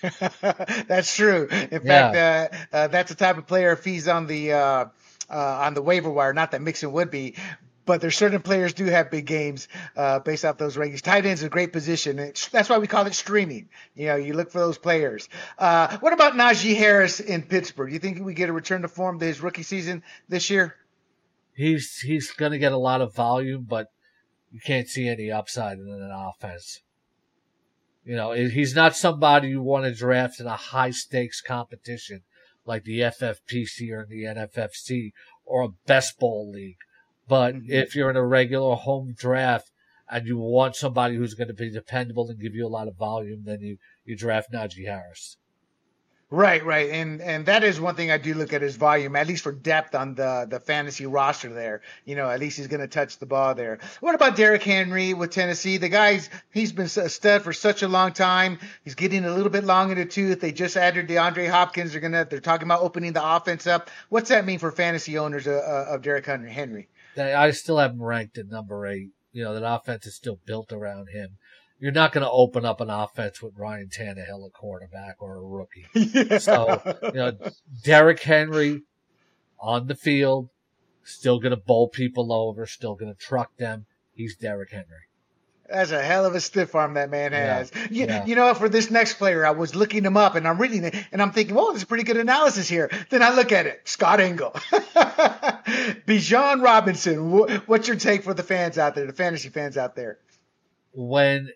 that's 0.88 1.14
true. 1.14 1.48
In 1.50 1.82
yeah. 1.84 2.12
fact, 2.12 2.16
uh, 2.72 2.76
uh, 2.76 2.88
that's 2.88 3.10
the 3.10 3.16
type 3.16 3.38
of 3.38 3.46
player 3.46 3.72
if 3.72 3.84
he's 3.84 4.08
on 4.08 4.26
the 4.26 4.52
uh, 4.52 4.84
uh, 5.30 5.58
on 5.64 5.74
the 5.74 5.82
waiver 5.82 6.10
wire. 6.10 6.32
Not 6.32 6.52
that 6.52 6.62
Mixon 6.62 6.92
would 6.92 7.10
be, 7.10 7.34
but 7.86 8.00
there's 8.00 8.16
certain 8.16 8.42
players 8.42 8.74
do 8.74 8.84
have 8.86 9.10
big 9.10 9.26
games 9.26 9.68
uh, 9.96 10.18
based 10.18 10.44
off 10.44 10.58
those 10.58 10.76
rankings. 10.76 11.00
Tight 11.00 11.24
end's 11.24 11.42
a 11.42 11.48
great 11.48 11.72
position. 11.72 12.18
It's, 12.18 12.48
that's 12.48 12.68
why 12.68 12.78
we 12.78 12.86
call 12.86 13.06
it 13.06 13.14
streaming. 13.14 13.68
You 13.94 14.08
know, 14.08 14.16
you 14.16 14.34
look 14.34 14.50
for 14.50 14.58
those 14.58 14.76
players. 14.76 15.28
Uh, 15.58 15.96
what 15.98 16.12
about 16.12 16.34
Najee 16.34 16.76
Harris 16.76 17.20
in 17.20 17.42
Pittsburgh? 17.42 17.88
Do 17.88 17.94
you 17.94 18.00
think 18.00 18.24
we 18.24 18.34
get 18.34 18.50
a 18.50 18.52
return 18.52 18.82
to 18.82 18.88
form 18.88 19.20
to 19.20 19.26
his 19.26 19.40
rookie 19.40 19.62
season 19.62 20.02
this 20.28 20.50
year? 20.50 20.74
He's 21.54 21.98
he's 22.00 22.32
going 22.32 22.52
to 22.52 22.58
get 22.58 22.72
a 22.72 22.76
lot 22.76 23.00
of 23.00 23.14
volume, 23.14 23.64
but 23.66 23.86
you 24.50 24.60
can't 24.60 24.88
see 24.88 25.08
any 25.08 25.30
upside 25.30 25.78
in 25.78 25.88
an 25.88 26.10
offense. 26.12 26.82
You 28.06 28.14
know, 28.14 28.30
he's 28.30 28.76
not 28.76 28.94
somebody 28.94 29.48
you 29.48 29.60
want 29.60 29.84
to 29.84 29.92
draft 29.92 30.38
in 30.38 30.46
a 30.46 30.56
high 30.56 30.90
stakes 30.90 31.40
competition 31.40 32.22
like 32.64 32.84
the 32.84 33.00
FFPC 33.00 33.90
or 33.90 34.06
the 34.08 34.22
NFFC 34.22 35.10
or 35.44 35.62
a 35.62 35.68
best 35.86 36.16
ball 36.20 36.48
league. 36.48 36.76
But 37.28 37.56
mm-hmm. 37.56 37.72
if 37.72 37.96
you're 37.96 38.10
in 38.10 38.16
a 38.16 38.24
regular 38.24 38.76
home 38.76 39.12
draft 39.18 39.72
and 40.08 40.24
you 40.24 40.38
want 40.38 40.76
somebody 40.76 41.16
who's 41.16 41.34
going 41.34 41.48
to 41.48 41.54
be 41.54 41.68
dependable 41.68 42.28
and 42.28 42.40
give 42.40 42.54
you 42.54 42.64
a 42.64 42.68
lot 42.68 42.86
of 42.86 42.96
volume, 42.96 43.42
then 43.44 43.60
you, 43.60 43.78
you 44.04 44.16
draft 44.16 44.52
Najee 44.52 44.86
Harris. 44.86 45.36
Right, 46.28 46.64
right, 46.64 46.90
and 46.90 47.22
and 47.22 47.46
that 47.46 47.62
is 47.62 47.80
one 47.80 47.94
thing 47.94 48.10
I 48.10 48.18
do 48.18 48.34
look 48.34 48.52
at 48.52 48.60
is 48.60 48.74
volume, 48.74 49.14
at 49.14 49.28
least 49.28 49.44
for 49.44 49.52
depth 49.52 49.94
on 49.94 50.16
the 50.16 50.44
the 50.50 50.58
fantasy 50.58 51.06
roster. 51.06 51.50
There, 51.50 51.82
you 52.04 52.16
know, 52.16 52.28
at 52.28 52.40
least 52.40 52.56
he's 52.56 52.66
going 52.66 52.80
to 52.80 52.88
touch 52.88 53.18
the 53.18 53.26
ball 53.26 53.54
there. 53.54 53.78
What 54.00 54.16
about 54.16 54.34
Derrick 54.34 54.64
Henry 54.64 55.14
with 55.14 55.30
Tennessee? 55.30 55.76
The 55.76 55.88
guy's 55.88 56.28
he's 56.52 56.72
been 56.72 56.86
a 56.86 57.08
stud 57.08 57.42
for 57.42 57.52
such 57.52 57.82
a 57.82 57.88
long 57.88 58.12
time. 58.12 58.58
He's 58.82 58.96
getting 58.96 59.24
a 59.24 59.32
little 59.32 59.52
bit 59.52 59.62
long 59.62 59.92
in 59.92 59.98
the 59.98 60.04
tooth. 60.04 60.40
They 60.40 60.50
just 60.50 60.76
added 60.76 61.06
DeAndre 61.06 61.48
Hopkins. 61.48 61.92
They're 61.92 62.00
gonna 62.00 62.26
they're 62.28 62.40
talking 62.40 62.66
about 62.66 62.82
opening 62.82 63.12
the 63.12 63.24
offense 63.24 63.68
up. 63.68 63.88
What's 64.08 64.30
that 64.30 64.44
mean 64.44 64.58
for 64.58 64.72
fantasy 64.72 65.16
owners 65.18 65.46
of, 65.46 65.54
of 65.54 66.02
Derrick 66.02 66.26
Henry? 66.26 66.88
I 67.16 67.52
still 67.52 67.78
have 67.78 67.92
him 67.92 68.02
ranked 68.02 68.36
at 68.36 68.48
number 68.48 68.84
eight. 68.88 69.10
You 69.30 69.44
know, 69.44 69.54
that 69.54 69.64
offense 69.64 70.06
is 70.06 70.16
still 70.16 70.40
built 70.44 70.72
around 70.72 71.08
him 71.10 71.38
you're 71.78 71.92
not 71.92 72.12
going 72.12 72.24
to 72.24 72.30
open 72.30 72.64
up 72.64 72.80
an 72.80 72.90
offense 72.90 73.42
with 73.42 73.56
Ryan 73.56 73.88
Tannehill, 73.88 74.46
a 74.46 74.50
quarterback 74.50 75.16
or 75.20 75.36
a 75.36 75.42
rookie. 75.42 75.86
Yeah. 75.94 76.38
So, 76.38 76.80
you 77.02 77.12
know, 77.12 77.32
Derrick 77.82 78.20
Henry 78.20 78.82
on 79.60 79.86
the 79.86 79.94
field, 79.94 80.48
still 81.02 81.38
going 81.38 81.50
to 81.50 81.56
bowl 81.56 81.88
people 81.88 82.32
over, 82.32 82.66
still 82.66 82.94
going 82.94 83.12
to 83.12 83.18
truck 83.18 83.56
them. 83.56 83.86
He's 84.14 84.36
Derrick 84.36 84.70
Henry. 84.70 85.06
That's 85.68 85.90
a 85.90 86.02
hell 86.02 86.24
of 86.24 86.34
a 86.34 86.40
stiff 86.40 86.74
arm 86.74 86.94
that 86.94 87.10
man 87.10 87.32
has. 87.32 87.72
Yeah. 87.74 87.86
You, 87.90 88.06
yeah. 88.06 88.24
you 88.24 88.36
know, 88.36 88.54
for 88.54 88.68
this 88.68 88.90
next 88.90 89.14
player, 89.14 89.44
I 89.44 89.50
was 89.50 89.74
looking 89.74 90.04
him 90.04 90.16
up 90.16 90.36
and 90.36 90.46
I'm 90.46 90.58
reading 90.58 90.84
it 90.84 90.94
and 91.12 91.20
I'm 91.20 91.32
thinking, 91.32 91.54
well, 91.56 91.72
there's 91.72 91.84
pretty 91.84 92.04
good 92.04 92.16
analysis 92.16 92.68
here. 92.68 92.90
Then 93.10 93.22
I 93.22 93.34
look 93.34 93.52
at 93.52 93.66
it, 93.66 93.80
Scott 93.84 94.20
Engel, 94.20 94.50
Bijan 96.06 96.62
Robinson. 96.62 97.30
What's 97.66 97.88
your 97.88 97.96
take 97.96 98.22
for 98.22 98.32
the 98.32 98.44
fans 98.44 98.78
out 98.78 98.94
there, 98.94 99.06
the 99.06 99.12
fantasy 99.12 99.48
fans 99.48 99.76
out 99.76 99.96
there? 99.96 100.18
When 100.92 101.50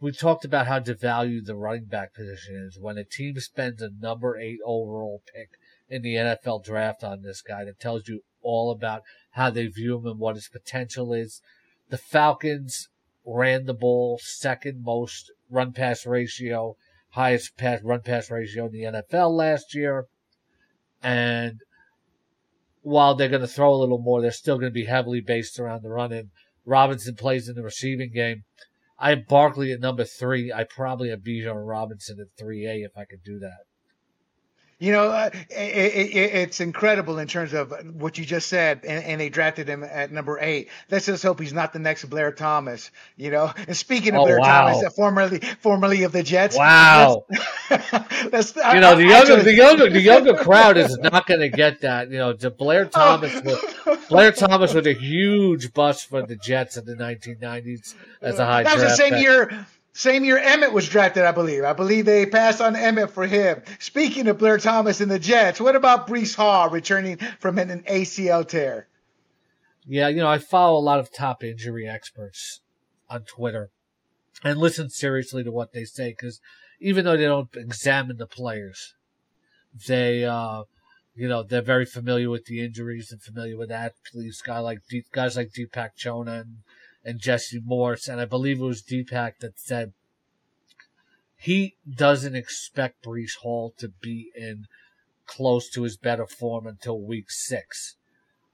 we 0.00 0.12
talked 0.12 0.44
about 0.44 0.66
how 0.66 0.78
devalued 0.78 1.46
the 1.46 1.54
running 1.54 1.86
back 1.86 2.14
position 2.14 2.56
is. 2.56 2.78
When 2.78 2.98
a 2.98 3.04
team 3.04 3.38
spends 3.40 3.80
a 3.80 3.90
number 3.90 4.38
eight 4.38 4.58
overall 4.64 5.22
pick 5.34 5.50
in 5.88 6.02
the 6.02 6.14
NFL 6.14 6.64
draft 6.64 7.02
on 7.02 7.22
this 7.22 7.40
guy, 7.40 7.64
that 7.64 7.80
tells 7.80 8.08
you 8.08 8.22
all 8.42 8.70
about 8.70 9.02
how 9.32 9.50
they 9.50 9.66
view 9.66 9.96
him 9.96 10.06
and 10.06 10.18
what 10.18 10.36
his 10.36 10.48
potential 10.48 11.12
is. 11.12 11.40
The 11.88 11.98
Falcons 11.98 12.88
ran 13.24 13.66
the 13.66 13.74
ball 13.74 14.18
second 14.22 14.82
most 14.84 15.32
run 15.50 15.72
pass 15.72 16.06
ratio, 16.06 16.76
highest 17.10 17.56
pass 17.56 17.82
run 17.82 18.02
pass 18.02 18.30
ratio 18.30 18.66
in 18.66 18.72
the 18.72 18.82
NFL 18.82 19.32
last 19.32 19.74
year. 19.74 20.06
And 21.02 21.60
while 22.82 23.14
they're 23.14 23.28
going 23.28 23.40
to 23.40 23.48
throw 23.48 23.74
a 23.74 23.76
little 23.76 23.98
more, 23.98 24.20
they're 24.20 24.30
still 24.30 24.58
going 24.58 24.70
to 24.70 24.74
be 24.74 24.84
heavily 24.84 25.20
based 25.20 25.58
around 25.58 25.82
the 25.82 25.90
run. 25.90 26.12
And 26.12 26.30
Robinson 26.64 27.14
plays 27.14 27.48
in 27.48 27.54
the 27.54 27.62
receiving 27.62 28.12
game. 28.12 28.44
I 28.98 29.10
have 29.10 29.28
Barkley 29.28 29.72
at 29.72 29.80
number 29.80 30.04
three. 30.04 30.52
I 30.52 30.64
probably 30.64 31.10
have 31.10 31.20
Bijan 31.20 31.66
Robinson 31.66 32.18
at 32.20 32.38
three 32.38 32.66
A 32.66 32.84
if 32.84 32.96
I 32.96 33.04
could 33.04 33.22
do 33.22 33.38
that. 33.40 33.64
You 34.78 34.92
know, 34.92 35.08
uh, 35.08 35.30
it, 35.48 35.48
it, 35.48 36.34
it's 36.34 36.60
incredible 36.60 37.18
in 37.18 37.28
terms 37.28 37.54
of 37.54 37.72
what 37.94 38.18
you 38.18 38.26
just 38.26 38.46
said, 38.48 38.82
and, 38.86 39.02
and, 39.04 39.18
they 39.18 39.30
drafted 39.30 39.66
him 39.66 39.82
at 39.82 40.12
number 40.12 40.38
eight. 40.38 40.68
Let's 40.90 41.06
just 41.06 41.22
hope 41.22 41.40
he's 41.40 41.54
not 41.54 41.72
the 41.72 41.78
next 41.78 42.04
Blair 42.04 42.30
Thomas. 42.30 42.90
You 43.16 43.30
know, 43.30 43.50
and 43.66 43.74
speaking 43.74 44.14
of 44.14 44.20
oh, 44.20 44.24
Blair 44.24 44.38
wow. 44.38 44.66
Thomas, 44.66 44.84
uh, 44.84 44.90
formerly 44.90 45.38
formerly 45.60 46.02
of 46.02 46.12
the 46.12 46.22
Jets. 46.22 46.58
Wow. 46.58 47.24
You 47.68 48.80
know, 48.80 48.94
the 48.94 49.02
younger 49.02 49.32
actually, 49.32 49.42
the 49.42 49.54
younger 49.54 49.90
the 49.90 50.00
younger 50.00 50.34
crowd 50.34 50.76
is 50.76 50.96
not 50.98 51.26
going 51.26 51.40
to 51.40 51.48
get 51.48 51.80
that. 51.80 52.10
You 52.10 52.18
know, 52.18 52.34
Blair 52.50 52.84
oh. 52.86 52.88
Thomas. 52.88 53.42
Oh. 53.86 53.98
Blair 54.08 54.30
Thomas 54.30 54.72
was 54.72 54.86
a 54.86 54.92
huge 54.92 55.74
bust 55.74 56.08
for 56.08 56.22
the 56.22 56.36
Jets 56.36 56.76
in 56.76 56.84
the 56.84 56.94
1990s 56.94 57.94
as 58.22 58.38
a 58.38 58.46
high. 58.46 58.62
That 58.62 58.74
was 58.74 58.84
the 58.84 58.96
same 58.96 59.16
year 59.16 59.66
same 59.96 60.26
year 60.26 60.38
Emmitt 60.38 60.72
was 60.72 60.86
drafted, 60.90 61.24
I 61.24 61.32
believe. 61.32 61.64
I 61.64 61.72
believe 61.72 62.04
they 62.04 62.26
passed 62.26 62.60
on 62.60 62.74
Emmitt 62.74 63.10
for 63.10 63.26
him. 63.26 63.62
Speaking 63.78 64.28
of 64.28 64.36
Blair 64.36 64.58
Thomas 64.58 65.00
and 65.00 65.10
the 65.10 65.18
Jets, 65.18 65.58
what 65.58 65.74
about 65.74 66.06
Breece 66.06 66.34
Hall 66.34 66.68
returning 66.68 67.16
from 67.38 67.56
an 67.56 67.82
ACL 67.88 68.46
tear? 68.46 68.88
Yeah, 69.86 70.08
you 70.08 70.18
know, 70.18 70.28
I 70.28 70.36
follow 70.36 70.78
a 70.78 70.84
lot 70.84 70.98
of 70.98 71.10
top 71.10 71.42
injury 71.42 71.88
experts 71.88 72.60
on 73.08 73.22
Twitter 73.22 73.70
and 74.44 74.58
listen 74.58 74.90
seriously 74.90 75.42
to 75.42 75.50
what 75.50 75.72
they 75.72 75.84
say 75.84 76.10
because 76.10 76.42
even 76.78 77.06
though 77.06 77.16
they 77.16 77.24
don't 77.24 77.56
examine 77.56 78.18
the 78.18 78.26
players, 78.26 78.92
they, 79.88 80.26
uh, 80.26 80.64
you 81.14 81.26
know, 81.26 81.42
they're 81.42 81.62
very 81.62 81.86
familiar 81.86 82.28
with 82.28 82.44
the 82.44 82.62
injuries 82.62 83.10
and 83.10 83.22
familiar 83.22 83.56
with 83.56 83.70
athletes, 83.70 84.42
guys 84.42 84.62
like 84.62 84.80
guys 85.12 85.38
like 85.38 85.52
Deepak 85.56 85.96
Chona 85.96 86.32
and 86.32 86.56
and 87.06 87.20
Jesse 87.20 87.62
Morse, 87.64 88.08
and 88.08 88.20
I 88.20 88.24
believe 88.24 88.60
it 88.60 88.64
was 88.64 88.82
Deepak 88.82 89.38
that 89.38 89.60
said 89.60 89.92
he 91.38 91.76
doesn't 91.88 92.34
expect 92.34 93.04
Breece 93.04 93.36
Hall 93.42 93.72
to 93.78 93.88
be 93.88 94.32
in 94.34 94.64
close 95.24 95.70
to 95.70 95.84
his 95.84 95.96
better 95.96 96.26
form 96.26 96.66
until 96.66 97.00
week 97.00 97.30
six. 97.30 97.94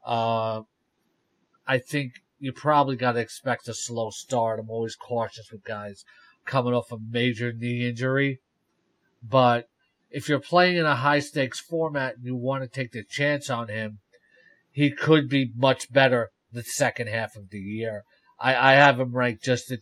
Uh, 0.04 0.62
I 1.66 1.78
think 1.78 2.12
you 2.38 2.52
probably 2.52 2.96
got 2.96 3.12
to 3.12 3.20
expect 3.20 3.68
a 3.68 3.74
slow 3.74 4.10
start. 4.10 4.60
I'm 4.60 4.68
always 4.68 4.96
cautious 4.96 5.50
with 5.50 5.64
guys 5.64 6.04
coming 6.44 6.74
off 6.74 6.92
a 6.92 6.98
major 7.10 7.52
knee 7.52 7.88
injury. 7.88 8.40
But 9.22 9.68
if 10.10 10.28
you're 10.28 10.40
playing 10.40 10.76
in 10.76 10.84
a 10.84 10.96
high 10.96 11.20
stakes 11.20 11.60
format 11.60 12.16
and 12.16 12.26
you 12.26 12.36
want 12.36 12.64
to 12.64 12.68
take 12.68 12.92
the 12.92 13.04
chance 13.04 13.48
on 13.48 13.68
him, 13.68 14.00
he 14.70 14.90
could 14.90 15.28
be 15.28 15.52
much 15.56 15.90
better 15.90 16.30
the 16.52 16.62
second 16.62 17.08
half 17.08 17.36
of 17.36 17.50
the 17.50 17.60
year. 17.60 18.04
I, 18.42 18.72
I 18.72 18.74
have 18.74 18.98
him 18.98 19.12
ranked 19.16 19.44
just 19.44 19.70
at 19.70 19.78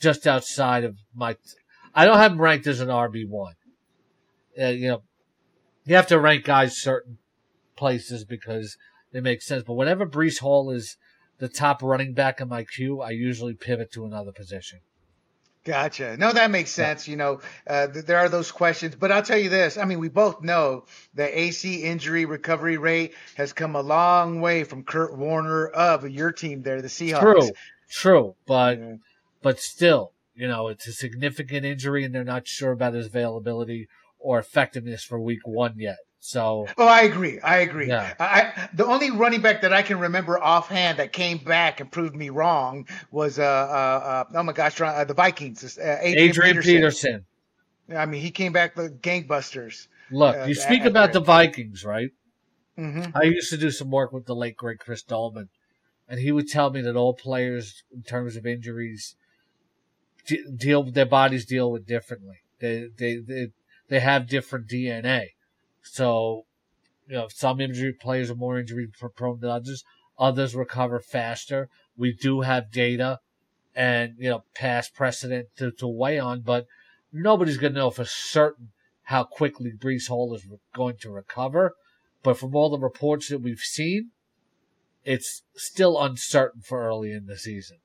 just 0.00 0.26
outside 0.26 0.84
of 0.84 0.96
my. 1.14 1.36
I 1.94 2.06
don't 2.06 2.16
have 2.16 2.32
him 2.32 2.40
ranked 2.40 2.66
as 2.66 2.80
an 2.80 2.88
RB 2.88 3.28
one. 3.28 3.54
Uh, 4.60 4.68
you 4.68 4.88
know, 4.88 5.02
you 5.84 5.96
have 5.96 6.06
to 6.08 6.18
rank 6.18 6.44
guys 6.44 6.80
certain 6.80 7.18
places 7.76 8.24
because 8.24 8.76
it 9.12 9.22
makes 9.22 9.46
sense. 9.46 9.64
But 9.64 9.74
whenever 9.74 10.06
Breece 10.06 10.38
Hall 10.38 10.70
is 10.70 10.96
the 11.38 11.48
top 11.48 11.82
running 11.82 12.14
back 12.14 12.40
in 12.40 12.48
my 12.48 12.64
queue, 12.64 13.00
I 13.00 13.10
usually 13.10 13.54
pivot 13.54 13.92
to 13.92 14.06
another 14.06 14.32
position. 14.32 14.80
Gotcha. 15.62 16.16
No, 16.16 16.32
that 16.32 16.50
makes 16.50 16.70
sense. 16.70 17.06
You 17.06 17.16
know, 17.16 17.40
uh, 17.66 17.86
th- 17.88 18.06
there 18.06 18.16
are 18.16 18.30
those 18.30 18.50
questions, 18.50 18.96
but 18.96 19.12
I'll 19.12 19.22
tell 19.22 19.36
you 19.36 19.50
this. 19.50 19.76
I 19.76 19.84
mean, 19.84 19.98
we 19.98 20.08
both 20.08 20.40
know 20.40 20.86
the 21.12 21.24
ACL 21.24 21.82
injury 21.82 22.24
recovery 22.24 22.78
rate 22.78 23.12
has 23.34 23.52
come 23.52 23.76
a 23.76 23.82
long 23.82 24.40
way 24.40 24.64
from 24.64 24.84
Kurt 24.84 25.18
Warner 25.18 25.66
of 25.68 26.08
your 26.08 26.32
team 26.32 26.62
there, 26.62 26.80
the 26.80 26.88
Seahawks. 26.88 27.20
True, 27.20 27.50
true, 27.90 28.34
but 28.46 28.78
yeah. 28.78 28.94
but 29.42 29.60
still, 29.60 30.12
you 30.34 30.48
know, 30.48 30.68
it's 30.68 30.86
a 30.86 30.92
significant 30.92 31.64
injury, 31.64 32.04
and 32.04 32.14
they're 32.14 32.24
not 32.24 32.46
sure 32.46 32.72
about 32.72 32.94
his 32.94 33.06
availability 33.06 33.88
or 34.18 34.38
effectiveness 34.38 35.04
for 35.04 35.20
Week 35.20 35.40
One 35.44 35.74
yet. 35.78 35.98
So. 36.22 36.66
Oh, 36.76 36.86
I 36.86 37.00
agree. 37.02 37.40
I 37.40 37.58
agree. 37.58 37.88
Yeah. 37.88 38.12
I, 38.20 38.68
the 38.74 38.84
only 38.84 39.10
running 39.10 39.40
back 39.40 39.62
that 39.62 39.72
I 39.72 39.80
can 39.80 39.98
remember 39.98 40.38
offhand 40.38 40.98
that 40.98 41.14
came 41.14 41.38
back 41.38 41.80
and 41.80 41.90
proved 41.90 42.14
me 42.14 42.28
wrong 42.28 42.86
was 43.10 43.38
uh, 43.38 43.42
uh, 43.42 43.46
uh 43.46 44.24
oh 44.34 44.42
my 44.42 44.52
gosh 44.52 44.78
uh, 44.82 45.04
the 45.04 45.14
Vikings 45.14 45.78
uh, 45.78 45.98
Adrian, 46.02 46.28
Adrian 46.28 46.56
Peterson. 46.56 46.74
Peterson. 46.74 47.24
I 47.96 48.06
mean, 48.06 48.20
he 48.20 48.30
came 48.30 48.52
back 48.52 48.76
like 48.76 49.00
gangbusters. 49.00 49.88
Look, 50.10 50.36
uh, 50.36 50.44
you 50.44 50.54
speak 50.54 50.84
about 50.84 51.12
the 51.12 51.20
Vikings, 51.20 51.84
right? 51.84 52.10
Mm-hmm. 52.78 53.16
I 53.16 53.24
used 53.24 53.50
to 53.50 53.56
do 53.56 53.70
some 53.70 53.90
work 53.90 54.12
with 54.12 54.26
the 54.26 54.34
late 54.34 54.56
great 54.56 54.78
Chris 54.78 55.02
Doleman, 55.02 55.48
and 56.10 56.18
he 56.18 56.32
would 56.32 56.48
tell 56.48 56.70
me 56.70 56.82
that 56.82 56.96
all 56.96 57.14
players, 57.14 57.84
in 57.94 58.02
terms 58.02 58.34
of 58.34 58.44
injuries, 58.44 59.14
deal 60.56 60.82
their 60.82 61.06
bodies 61.06 61.46
deal 61.46 61.70
with 61.70 61.86
differently. 61.86 62.38
They 62.60 62.88
they 62.98 63.18
they 63.18 63.52
they 63.88 64.00
have 64.00 64.26
different 64.26 64.66
DNA. 64.68 65.28
So, 65.82 66.46
you 67.06 67.14
know, 67.14 67.28
some 67.28 67.60
injury 67.60 67.92
players 67.92 68.28
are 68.28 68.34
more 68.34 68.58
injury 68.58 68.88
prone 69.14 69.38
than 69.38 69.50
others. 69.50 69.84
Others 70.18 70.56
recover 70.56 70.98
faster. 70.98 71.68
We 71.96 72.12
do 72.12 72.40
have 72.40 72.72
data 72.72 73.20
and, 73.74 74.14
you 74.18 74.30
know, 74.30 74.42
past 74.54 74.94
precedent 74.94 75.48
to, 75.58 75.70
to 75.70 75.86
weigh 75.86 76.18
on, 76.18 76.42
but 76.42 76.66
nobody's 77.12 77.56
going 77.56 77.72
to 77.72 77.78
know 77.78 77.90
for 77.90 78.04
certain 78.04 78.70
how 79.04 79.24
quickly 79.24 79.72
Breece 79.72 80.08
Hall 80.08 80.34
is 80.34 80.46
going 80.74 80.96
to 80.98 81.10
recover. 81.10 81.74
But 82.22 82.36
from 82.36 82.54
all 82.54 82.68
the 82.68 82.78
reports 82.78 83.28
that 83.28 83.40
we've 83.40 83.60
seen, 83.60 84.10
it's 85.04 85.42
still 85.54 86.00
uncertain 86.00 86.62
for 86.62 86.86
early 86.86 87.12
in 87.12 87.26
the 87.26 87.38
season. 87.38 87.78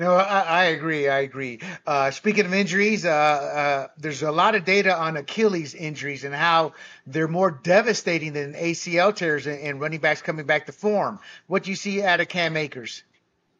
No, 0.00 0.14
I, 0.14 0.40
I, 0.40 0.64
agree. 0.64 1.08
I 1.08 1.18
agree. 1.18 1.60
Uh, 1.86 2.10
speaking 2.10 2.46
of 2.46 2.54
injuries, 2.54 3.04
uh, 3.04 3.10
uh, 3.10 3.88
there's 3.98 4.22
a 4.22 4.32
lot 4.32 4.54
of 4.54 4.64
data 4.64 4.96
on 4.96 5.18
Achilles 5.18 5.74
injuries 5.74 6.24
and 6.24 6.34
how 6.34 6.72
they're 7.06 7.28
more 7.28 7.50
devastating 7.50 8.32
than 8.32 8.54
ACL 8.54 9.14
tears 9.14 9.46
and, 9.46 9.60
and 9.60 9.78
running 9.78 10.00
backs 10.00 10.22
coming 10.22 10.46
back 10.46 10.64
to 10.66 10.72
form. 10.72 11.18
What 11.48 11.64
do 11.64 11.70
you 11.70 11.76
see 11.76 12.02
out 12.02 12.20
of 12.20 12.28
Cam 12.28 12.56
Akers? 12.56 13.02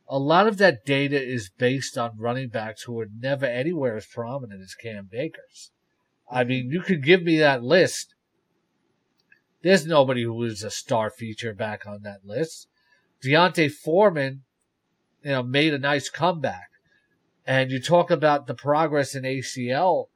A 0.09 0.19
lot 0.19 0.47
of 0.47 0.57
that 0.57 0.87
data 0.87 1.23
is 1.23 1.51
based 1.59 1.99
on 1.99 2.13
running 2.17 2.49
backs 2.49 2.85
who 2.85 2.99
are 3.01 3.09
never 3.21 3.45
anywhere 3.45 3.97
as 3.97 4.07
prominent 4.07 4.63
as 4.63 4.75
Cam 4.75 5.11
Akers. 5.13 5.73
I 6.31 6.45
mean, 6.45 6.71
you 6.71 6.81
could 6.81 7.05
give 7.05 7.23
me 7.23 7.39
that 7.41 7.63
list. 7.63 8.15
There's 9.63 9.87
nobody 9.87 10.23
who 10.23 10.43
is 10.45 10.63
a 10.63 10.71
star 10.71 11.11
feature 11.11 11.55
back 11.55 11.87
on 11.87 12.03
that 12.03 12.25
list. 12.25 12.69
D'Onta 13.23 13.71
Foreman 13.71 14.43
you 15.23 15.31
know, 15.31 15.43
made 15.43 15.75
a 15.75 15.79
nice 15.79 16.09
comeback. 16.09 16.71
And 17.47 17.71
you 17.71 17.81
talk 17.81 18.11
about 18.11 18.47
the 18.47 18.55
progress 18.55 19.15
in 19.15 19.25
ACL, 19.25 20.07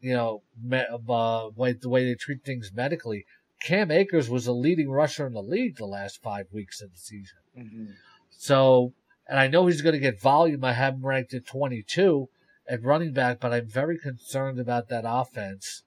you 0.00 0.14
know, 0.14 0.42
uh, 0.72 1.48
the 1.54 1.88
way 1.88 2.04
they 2.04 2.14
treat 2.14 2.44
things 2.44 2.70
medically. 2.72 3.26
Cam 3.60 3.90
Akers 3.90 4.30
was 4.30 4.46
a 4.46 4.52
leading 4.52 4.88
rusher 4.88 5.26
in 5.26 5.32
the 5.32 5.42
league 5.42 5.76
the 5.76 5.86
last 5.86 6.22
five 6.22 6.46
weeks 6.52 6.80
of 6.80 6.92
the 6.92 6.98
season. 6.98 7.38
Mm-hmm. 7.58 7.86
So, 8.30 8.92
and 9.28 9.38
I 9.38 9.48
know 9.48 9.66
he's 9.66 9.82
going 9.82 9.94
to 9.94 9.98
get 9.98 10.20
volume. 10.20 10.62
I 10.64 10.74
have 10.74 10.94
him 10.94 11.04
ranked 11.04 11.34
at 11.34 11.46
22 11.46 12.28
at 12.68 12.84
running 12.84 13.12
back, 13.12 13.40
but 13.40 13.52
I'm 13.52 13.68
very 13.68 13.98
concerned 13.98 14.60
about 14.60 14.88
that 14.88 15.04
offense. 15.06 15.82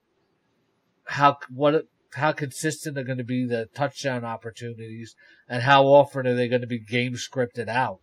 How, 1.04 1.38
what, 1.48 1.86
how 2.14 2.32
consistent 2.32 2.98
are 2.98 3.04
going 3.04 3.18
to 3.18 3.24
be 3.24 3.46
the 3.46 3.66
touchdown 3.74 4.24
opportunities 4.24 5.14
and 5.48 5.62
how 5.62 5.84
often 5.84 6.26
are 6.26 6.34
they 6.34 6.48
going 6.48 6.60
to 6.60 6.66
be 6.66 6.78
game 6.78 7.14
scripted 7.14 7.68
out? 7.68 8.00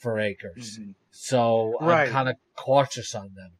for 0.00 0.18
Akers. 0.18 0.78
Mm-hmm. 0.78 0.90
So 1.12 1.76
right. 1.80 2.06
I'm 2.06 2.12
kind 2.12 2.28
of 2.28 2.36
cautious 2.56 3.14
on 3.14 3.30
them. 3.34 3.52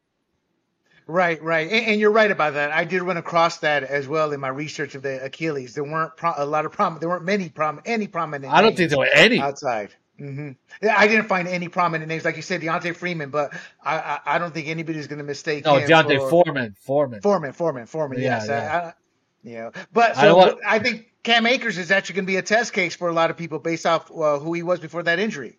Right, 1.07 1.41
right, 1.41 1.69
and, 1.69 1.87
and, 1.87 1.99
you're 1.99 2.11
right 2.11 2.29
about 2.31 2.53
that. 2.53 2.71
I 2.71 2.85
did 2.85 3.01
run 3.01 3.17
across 3.17 3.57
that 3.57 3.83
as 3.83 4.07
well 4.07 4.31
in 4.31 4.39
my 4.39 4.47
research 4.47 4.95
of 4.95 5.01
the 5.01 5.21
Achilles. 5.21 5.73
There 5.73 5.83
weren't 5.83 6.15
pro- 6.15 6.35
a 6.37 6.45
lot 6.45 6.65
of 6.65 6.71
prom. 6.71 6.99
There 6.99 7.09
weren't 7.09 7.25
many 7.25 7.49
prom 7.49 7.81
any 7.85 8.07
prominent. 8.07 8.53
I 8.53 8.61
don't 8.61 8.77
think 8.77 8.91
there 8.91 8.99
were 8.99 9.09
any 9.13 9.41
outside. 9.41 9.93
Mm-hmm. 10.19 10.51
I 10.87 11.07
didn't 11.07 11.25
find 11.25 11.47
any 11.47 11.67
prominent 11.67 12.07
names, 12.07 12.23
like 12.23 12.37
you 12.37 12.43
said, 12.43 12.61
D'Onta 12.61 12.95
Freeman, 12.95 13.29
but 13.29 13.53
I 13.83 13.97
I, 13.97 14.19
I 14.25 14.37
don't 14.37 14.53
think 14.53 14.67
anybody's 14.67 15.07
going 15.07 15.17
to 15.17 15.25
mistake. 15.25 15.65
No, 15.65 15.85
D'Onta 15.85 16.17
for, 16.17 16.29
Foreman, 16.29 16.75
Foreman, 16.79 17.21
Foreman, 17.21 17.51
Foreman, 17.51 17.85
Foreman. 17.87 18.21
Yeah, 18.21 18.37
yes, 18.37 18.47
yeah. 18.47 18.91
I, 19.45 19.47
I, 19.47 19.51
you 19.51 19.57
know, 19.57 19.71
but 19.93 20.15
so 20.15 20.21
I, 20.21 20.31
want, 20.33 20.59
I, 20.65 20.79
think 20.79 21.07
Cam 21.23 21.45
Akers 21.45 21.77
is 21.77 21.91
actually 21.91 22.15
going 22.15 22.25
to 22.25 22.31
be 22.31 22.37
a 22.37 22.41
test 22.41 22.73
case 22.73 22.95
for 22.95 23.09
a 23.09 23.13
lot 23.13 23.29
of 23.29 23.37
people 23.37 23.59
based 23.59 23.85
off 23.85 24.11
uh, 24.11 24.39
who 24.39 24.53
he 24.53 24.63
was 24.63 24.79
before 24.79 25.03
that 25.03 25.19
injury. 25.19 25.57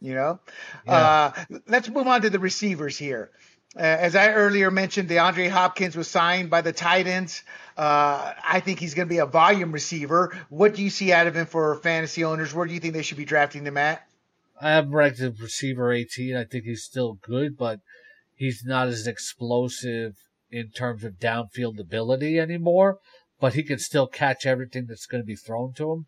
You 0.00 0.14
know, 0.14 0.40
yeah. 0.86 0.92
uh, 0.92 1.58
let's 1.66 1.88
move 1.88 2.06
on 2.06 2.22
to 2.22 2.30
the 2.30 2.38
receivers 2.38 2.96
here. 2.96 3.30
Uh, 3.76 3.82
as 3.82 4.16
I 4.16 4.32
earlier 4.32 4.70
mentioned, 4.70 5.08
DeAndre 5.08 5.48
Hopkins 5.48 5.94
was 5.94 6.08
signed 6.08 6.50
by 6.50 6.60
the 6.60 6.72
Titans. 6.72 7.42
Uh, 7.76 8.32
I 8.44 8.60
think 8.60 8.80
he's 8.80 8.94
going 8.94 9.06
to 9.06 9.12
be 9.12 9.18
a 9.18 9.26
volume 9.26 9.70
receiver. 9.70 10.36
What 10.48 10.74
do 10.74 10.82
you 10.82 10.90
see 10.90 11.12
out 11.12 11.28
of 11.28 11.36
him 11.36 11.46
for 11.46 11.76
fantasy 11.76 12.24
owners? 12.24 12.52
Where 12.52 12.66
do 12.66 12.74
you 12.74 12.80
think 12.80 12.94
they 12.94 13.02
should 13.02 13.16
be 13.16 13.24
drafting 13.24 13.64
him 13.64 13.76
at? 13.76 14.02
I 14.60 14.72
have 14.72 14.90
ranked 14.90 15.18
the 15.18 15.30
receiver 15.30 15.92
18. 15.92 16.36
I 16.36 16.44
think 16.44 16.64
he's 16.64 16.82
still 16.82 17.18
good, 17.22 17.56
but 17.56 17.80
he's 18.34 18.64
not 18.64 18.88
as 18.88 19.06
explosive 19.06 20.16
in 20.50 20.70
terms 20.70 21.04
of 21.04 21.20
downfield 21.20 21.78
ability 21.78 22.40
anymore. 22.40 22.98
But 23.40 23.54
he 23.54 23.62
can 23.62 23.78
still 23.78 24.06
catch 24.06 24.46
everything 24.46 24.86
that's 24.86 25.06
going 25.06 25.22
to 25.22 25.26
be 25.26 25.36
thrown 25.36 25.72
to 25.74 25.92
him. 25.92 26.06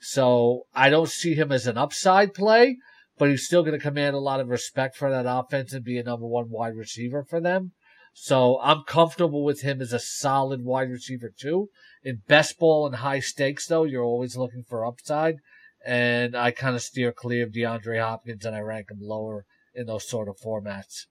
So 0.00 0.62
I 0.74 0.88
don't 0.88 1.10
see 1.10 1.34
him 1.34 1.52
as 1.52 1.66
an 1.66 1.76
upside 1.76 2.32
play 2.32 2.76
but 3.20 3.28
he's 3.28 3.44
still 3.44 3.62
going 3.62 3.78
to 3.78 3.86
command 3.86 4.16
a 4.16 4.18
lot 4.18 4.40
of 4.40 4.48
respect 4.48 4.96
for 4.96 5.10
that 5.10 5.26
offense 5.28 5.74
and 5.74 5.84
be 5.84 5.98
a 5.98 6.02
number 6.02 6.26
one 6.26 6.48
wide 6.48 6.74
receiver 6.74 7.22
for 7.22 7.38
them. 7.38 7.72
So 8.14 8.58
I'm 8.62 8.82
comfortable 8.84 9.44
with 9.44 9.60
him 9.60 9.82
as 9.82 9.92
a 9.92 9.98
solid 9.98 10.64
wide 10.64 10.88
receiver 10.88 11.30
too. 11.38 11.68
In 12.02 12.22
best 12.26 12.58
ball 12.58 12.86
and 12.86 12.96
high 12.96 13.20
stakes 13.20 13.66
though, 13.66 13.84
you're 13.84 14.02
always 14.02 14.38
looking 14.38 14.64
for 14.66 14.86
upside. 14.86 15.36
And 15.84 16.34
I 16.34 16.50
kind 16.50 16.74
of 16.74 16.80
steer 16.80 17.12
clear 17.12 17.44
of 17.44 17.52
DeAndre 17.52 18.00
Hopkins 18.00 18.46
and 18.46 18.56
I 18.56 18.60
rank 18.60 18.90
him 18.90 19.00
lower 19.02 19.44
in 19.74 19.84
those 19.84 20.08
sort 20.08 20.28
of 20.28 20.38
formats. 20.38 21.04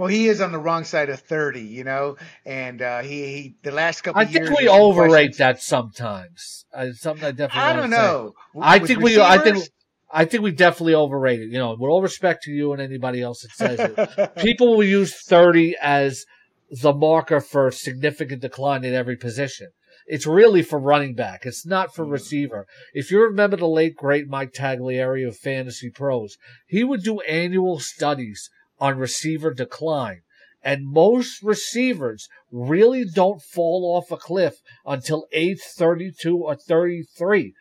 Well, 0.00 0.08
he 0.08 0.28
is 0.28 0.40
on 0.40 0.50
the 0.50 0.58
wrong 0.58 0.84
side 0.84 1.10
of 1.10 1.20
thirty, 1.20 1.60
you 1.60 1.84
know, 1.84 2.16
and 2.46 2.80
uh, 2.80 3.02
he, 3.02 3.26
he 3.26 3.54
the 3.62 3.70
last 3.70 4.00
couple. 4.00 4.22
I 4.22 4.24
think 4.24 4.48
we 4.48 4.66
overrate 4.66 5.36
that 5.36 5.60
sometimes. 5.60 6.64
Uh, 6.72 6.92
something 6.92 7.26
I 7.26 7.32
definitely. 7.32 7.60
I 7.60 7.76
don't 7.76 7.90
know. 7.90 8.32
I 8.58 8.78
think 8.78 9.00
we. 9.00 9.20
I 9.20 9.36
think 9.36 9.62
I 10.10 10.24
think 10.24 10.42
we 10.42 10.52
definitely 10.52 10.94
overrated. 10.94 11.52
You 11.52 11.58
know, 11.58 11.76
with 11.78 11.90
all 11.90 12.00
respect 12.00 12.44
to 12.44 12.50
you 12.50 12.72
and 12.72 12.80
anybody 12.80 13.20
else 13.20 13.42
that 13.42 13.50
says 13.50 13.78
it, 13.78 14.36
people 14.42 14.74
will 14.74 14.84
use 14.84 15.14
30 15.22 15.76
as 15.82 16.24
the 16.70 16.94
marker 16.94 17.42
for 17.42 17.70
significant 17.70 18.40
decline 18.40 18.86
in 18.86 18.94
every 18.94 19.16
position. 19.16 19.68
It's 20.06 20.26
really 20.26 20.62
for 20.62 20.80
running 20.80 21.14
back. 21.14 21.44
It's 21.44 21.66
not 21.66 21.94
for 21.94 22.06
mm. 22.06 22.12
receiver. 22.12 22.66
If 22.94 23.10
you 23.10 23.20
remember 23.20 23.58
the 23.58 23.68
late 23.68 23.96
great 23.96 24.28
Mike 24.28 24.54
Tagliere 24.54 25.28
of 25.28 25.36
Fantasy 25.36 25.90
Pros, 25.90 26.38
he 26.66 26.84
would 26.84 27.02
do 27.02 27.20
annual 27.20 27.78
studies 27.80 28.48
on 28.80 28.98
receiver 28.98 29.52
decline. 29.52 30.22
And 30.62 30.86
most 30.86 31.42
receivers 31.42 32.28
really 32.50 33.04
don't 33.04 33.42
fall 33.42 33.96
off 33.96 34.10
a 34.10 34.16
cliff 34.16 34.56
until 34.84 35.26
age 35.32 35.60
32 35.60 36.36
or 36.36 36.54
33. 36.54 37.54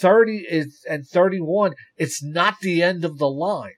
30 0.00 0.36
is 0.48 0.84
and 0.88 1.06
31, 1.06 1.74
it's 1.96 2.22
not 2.22 2.60
the 2.60 2.82
end 2.82 3.04
of 3.04 3.18
the 3.18 3.28
line. 3.28 3.74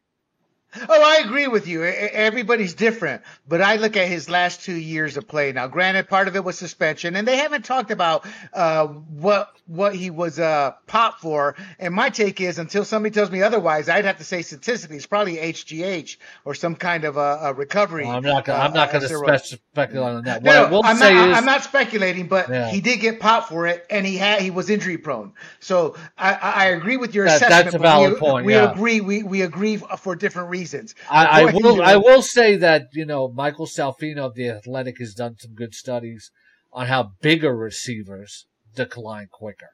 Oh, 0.76 1.02
I 1.02 1.24
agree 1.24 1.48
with 1.48 1.66
you. 1.66 1.82
Everybody's 1.82 2.74
different, 2.74 3.22
but 3.48 3.62
I 3.62 3.76
look 3.76 3.96
at 3.96 4.06
his 4.06 4.28
last 4.28 4.60
two 4.60 4.74
years 4.74 5.16
of 5.16 5.26
play. 5.26 5.50
Now, 5.52 5.66
granted, 5.66 6.10
part 6.10 6.28
of 6.28 6.36
it 6.36 6.44
was 6.44 6.58
suspension, 6.58 7.16
and 7.16 7.26
they 7.26 7.38
haven't 7.38 7.64
talked 7.64 7.90
about 7.90 8.26
uh, 8.52 8.86
what 8.86 9.50
what 9.66 9.94
he 9.94 10.10
was 10.10 10.38
uh, 10.38 10.72
popped 10.86 11.22
for. 11.22 11.56
And 11.78 11.94
my 11.94 12.10
take 12.10 12.40
is, 12.42 12.58
until 12.58 12.84
somebody 12.84 13.14
tells 13.14 13.30
me 13.30 13.42
otherwise, 13.42 13.88
I'd 13.88 14.04
have 14.04 14.18
to 14.18 14.24
say 14.24 14.42
statistically, 14.42 14.96
it's 14.96 15.06
probably 15.06 15.36
HGH 15.36 16.16
or 16.44 16.54
some 16.54 16.74
kind 16.74 17.04
of 17.04 17.16
a, 17.16 17.38
a 17.44 17.54
recovery. 17.54 18.04
Well, 18.04 18.16
I'm 18.16 18.22
not. 18.22 18.44
Gonna, 18.44 18.58
uh, 18.58 18.62
I'm 18.62 18.74
not 18.74 18.92
going 18.92 19.08
to 19.08 19.38
speculate 19.38 20.16
on 20.16 20.24
that. 20.24 20.42
What 20.42 20.52
no, 20.52 20.64
I 20.64 20.70
will 20.70 20.82
I'm 20.84 20.96
say 20.96 21.14
not, 21.14 21.30
is, 21.30 21.38
I'm 21.38 21.46
not 21.46 21.64
speculating, 21.64 22.28
but 22.28 22.50
yeah. 22.50 22.70
he 22.70 22.82
did 22.82 23.00
get 23.00 23.20
popped 23.20 23.48
for 23.48 23.66
it, 23.66 23.86
and 23.88 24.04
he 24.04 24.18
had 24.18 24.42
he 24.42 24.50
was 24.50 24.68
injury 24.68 24.98
prone. 24.98 25.32
So 25.60 25.96
I, 26.18 26.34
I 26.34 26.64
agree 26.66 26.98
with 26.98 27.14
your 27.14 27.24
that, 27.24 27.36
assessment. 27.36 27.64
That's 27.64 27.74
a 27.74 27.78
valid 27.78 28.12
we, 28.14 28.18
point. 28.18 28.46
We 28.46 28.52
yeah. 28.52 28.70
agree. 28.70 29.00
We 29.00 29.22
we 29.22 29.40
agree 29.40 29.78
for 29.78 30.14
different 30.14 30.50
reasons 30.50 30.57
reasons. 30.58 30.94
I, 31.10 31.42
I 31.42 31.44
will. 31.52 31.82
I 31.82 31.96
will 31.96 32.22
say 32.22 32.56
that 32.56 32.88
you 32.92 33.06
know 33.06 33.28
Michael 33.28 33.66
Salfino 33.66 34.18
of 34.18 34.34
the 34.34 34.50
Athletic 34.50 34.98
has 34.98 35.14
done 35.14 35.36
some 35.38 35.54
good 35.54 35.74
studies 35.74 36.30
on 36.72 36.86
how 36.86 37.12
bigger 37.20 37.56
receivers 37.56 38.46
decline 38.74 39.28
quicker. 39.30 39.70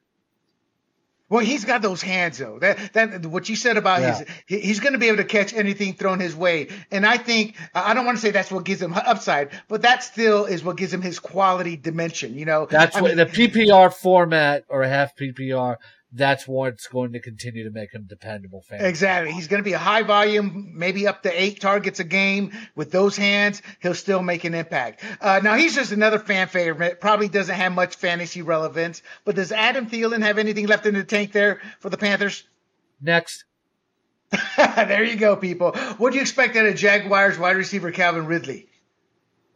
Well, 1.30 1.44
he's 1.44 1.64
got 1.64 1.80
those 1.80 2.02
hands 2.02 2.38
though. 2.38 2.58
That 2.58 2.92
that 2.92 3.26
what 3.26 3.48
you 3.48 3.56
said 3.56 3.76
about 3.76 4.00
yeah. 4.02 4.24
his 4.46 4.62
he's 4.62 4.80
going 4.80 4.92
to 4.92 4.98
be 4.98 5.08
able 5.08 5.16
to 5.16 5.24
catch 5.24 5.54
anything 5.54 5.94
thrown 5.94 6.20
his 6.20 6.36
way. 6.36 6.68
And 6.90 7.06
I 7.06 7.16
think 7.16 7.56
I 7.74 7.94
don't 7.94 8.04
want 8.04 8.18
to 8.18 8.22
say 8.22 8.30
that's 8.30 8.52
what 8.52 8.64
gives 8.64 8.82
him 8.82 8.92
upside, 8.92 9.50
but 9.68 9.82
that 9.82 10.04
still 10.04 10.44
is 10.44 10.62
what 10.62 10.76
gives 10.76 10.92
him 10.92 11.02
his 11.02 11.18
quality 11.18 11.76
dimension. 11.76 12.34
You 12.34 12.44
know, 12.44 12.66
that's 12.66 12.96
I 12.96 13.00
what 13.00 13.16
mean, 13.16 13.16
the 13.16 13.26
PPR 13.26 13.92
format 13.92 14.64
or 14.68 14.84
half 14.84 15.16
PPR 15.16 15.76
that's 16.14 16.46
what's 16.46 16.86
going 16.86 17.12
to 17.12 17.20
continue 17.20 17.64
to 17.64 17.70
make 17.70 17.92
him 17.92 18.06
dependable. 18.08 18.62
Fan. 18.62 18.84
Exactly. 18.84 19.32
He's 19.32 19.48
going 19.48 19.62
to 19.62 19.64
be 19.64 19.72
a 19.72 19.78
high 19.78 20.02
volume, 20.02 20.72
maybe 20.76 21.08
up 21.08 21.22
to 21.24 21.42
eight 21.42 21.60
targets 21.60 21.98
a 21.98 22.04
game 22.04 22.52
with 22.76 22.92
those 22.92 23.16
hands. 23.16 23.60
He'll 23.80 23.94
still 23.94 24.22
make 24.22 24.44
an 24.44 24.54
impact. 24.54 25.04
Uh, 25.20 25.40
now 25.42 25.56
he's 25.56 25.74
just 25.74 25.90
another 25.90 26.20
fan 26.20 26.46
favorite. 26.46 27.00
Probably 27.00 27.28
doesn't 27.28 27.54
have 27.54 27.72
much 27.72 27.96
fantasy 27.96 28.42
relevance. 28.42 29.02
But 29.24 29.34
does 29.34 29.50
Adam 29.50 29.90
Thielen 29.90 30.22
have 30.22 30.38
anything 30.38 30.68
left 30.68 30.86
in 30.86 30.94
the 30.94 31.04
tank 31.04 31.32
there 31.32 31.60
for 31.80 31.90
the 31.90 31.98
Panthers? 31.98 32.44
Next. 33.00 33.44
there 34.56 35.04
you 35.04 35.16
go, 35.16 35.36
people. 35.36 35.72
What 35.98 36.10
do 36.10 36.16
you 36.16 36.22
expect 36.22 36.56
out 36.56 36.66
of 36.66 36.76
Jaguars 36.76 37.38
wide 37.38 37.56
receiver 37.56 37.90
Calvin 37.90 38.26
Ridley? 38.26 38.68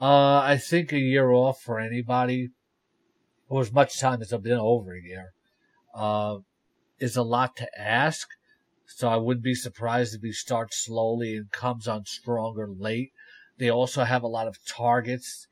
Uh, 0.01 0.39
I 0.39 0.59
think 0.59 0.93
a 0.93 0.99
year 0.99 1.31
off 1.31 1.61
for 1.61 1.81
anybody, 1.81 2.51
or 3.49 3.61
as 3.61 3.73
much 3.73 3.99
time 3.99 4.23
as 4.23 4.33
I've 4.33 4.43
been 4.43 4.59
over 4.59 4.95
a 4.95 5.03
year. 5.03 5.33
Uh, 5.99 6.39
is 7.01 7.17
a 7.17 7.23
lot 7.23 7.57
to 7.57 7.81
ask. 7.81 8.29
So 8.87 9.09
I 9.09 9.17
wouldn't 9.17 9.45
be 9.45 9.55
surprised 9.55 10.15
if 10.15 10.23
he 10.23 10.33
starts 10.33 10.85
slowly 10.85 11.37
and 11.37 11.51
comes 11.51 11.87
on 11.87 12.07
stronger 12.07 12.69
late. 12.69 13.13
They 13.59 13.71
also 13.71 14.05
have 14.05 14.23
a 14.23 14.29
lot 14.29 14.49
of 14.49 14.59
targets 14.67 15.47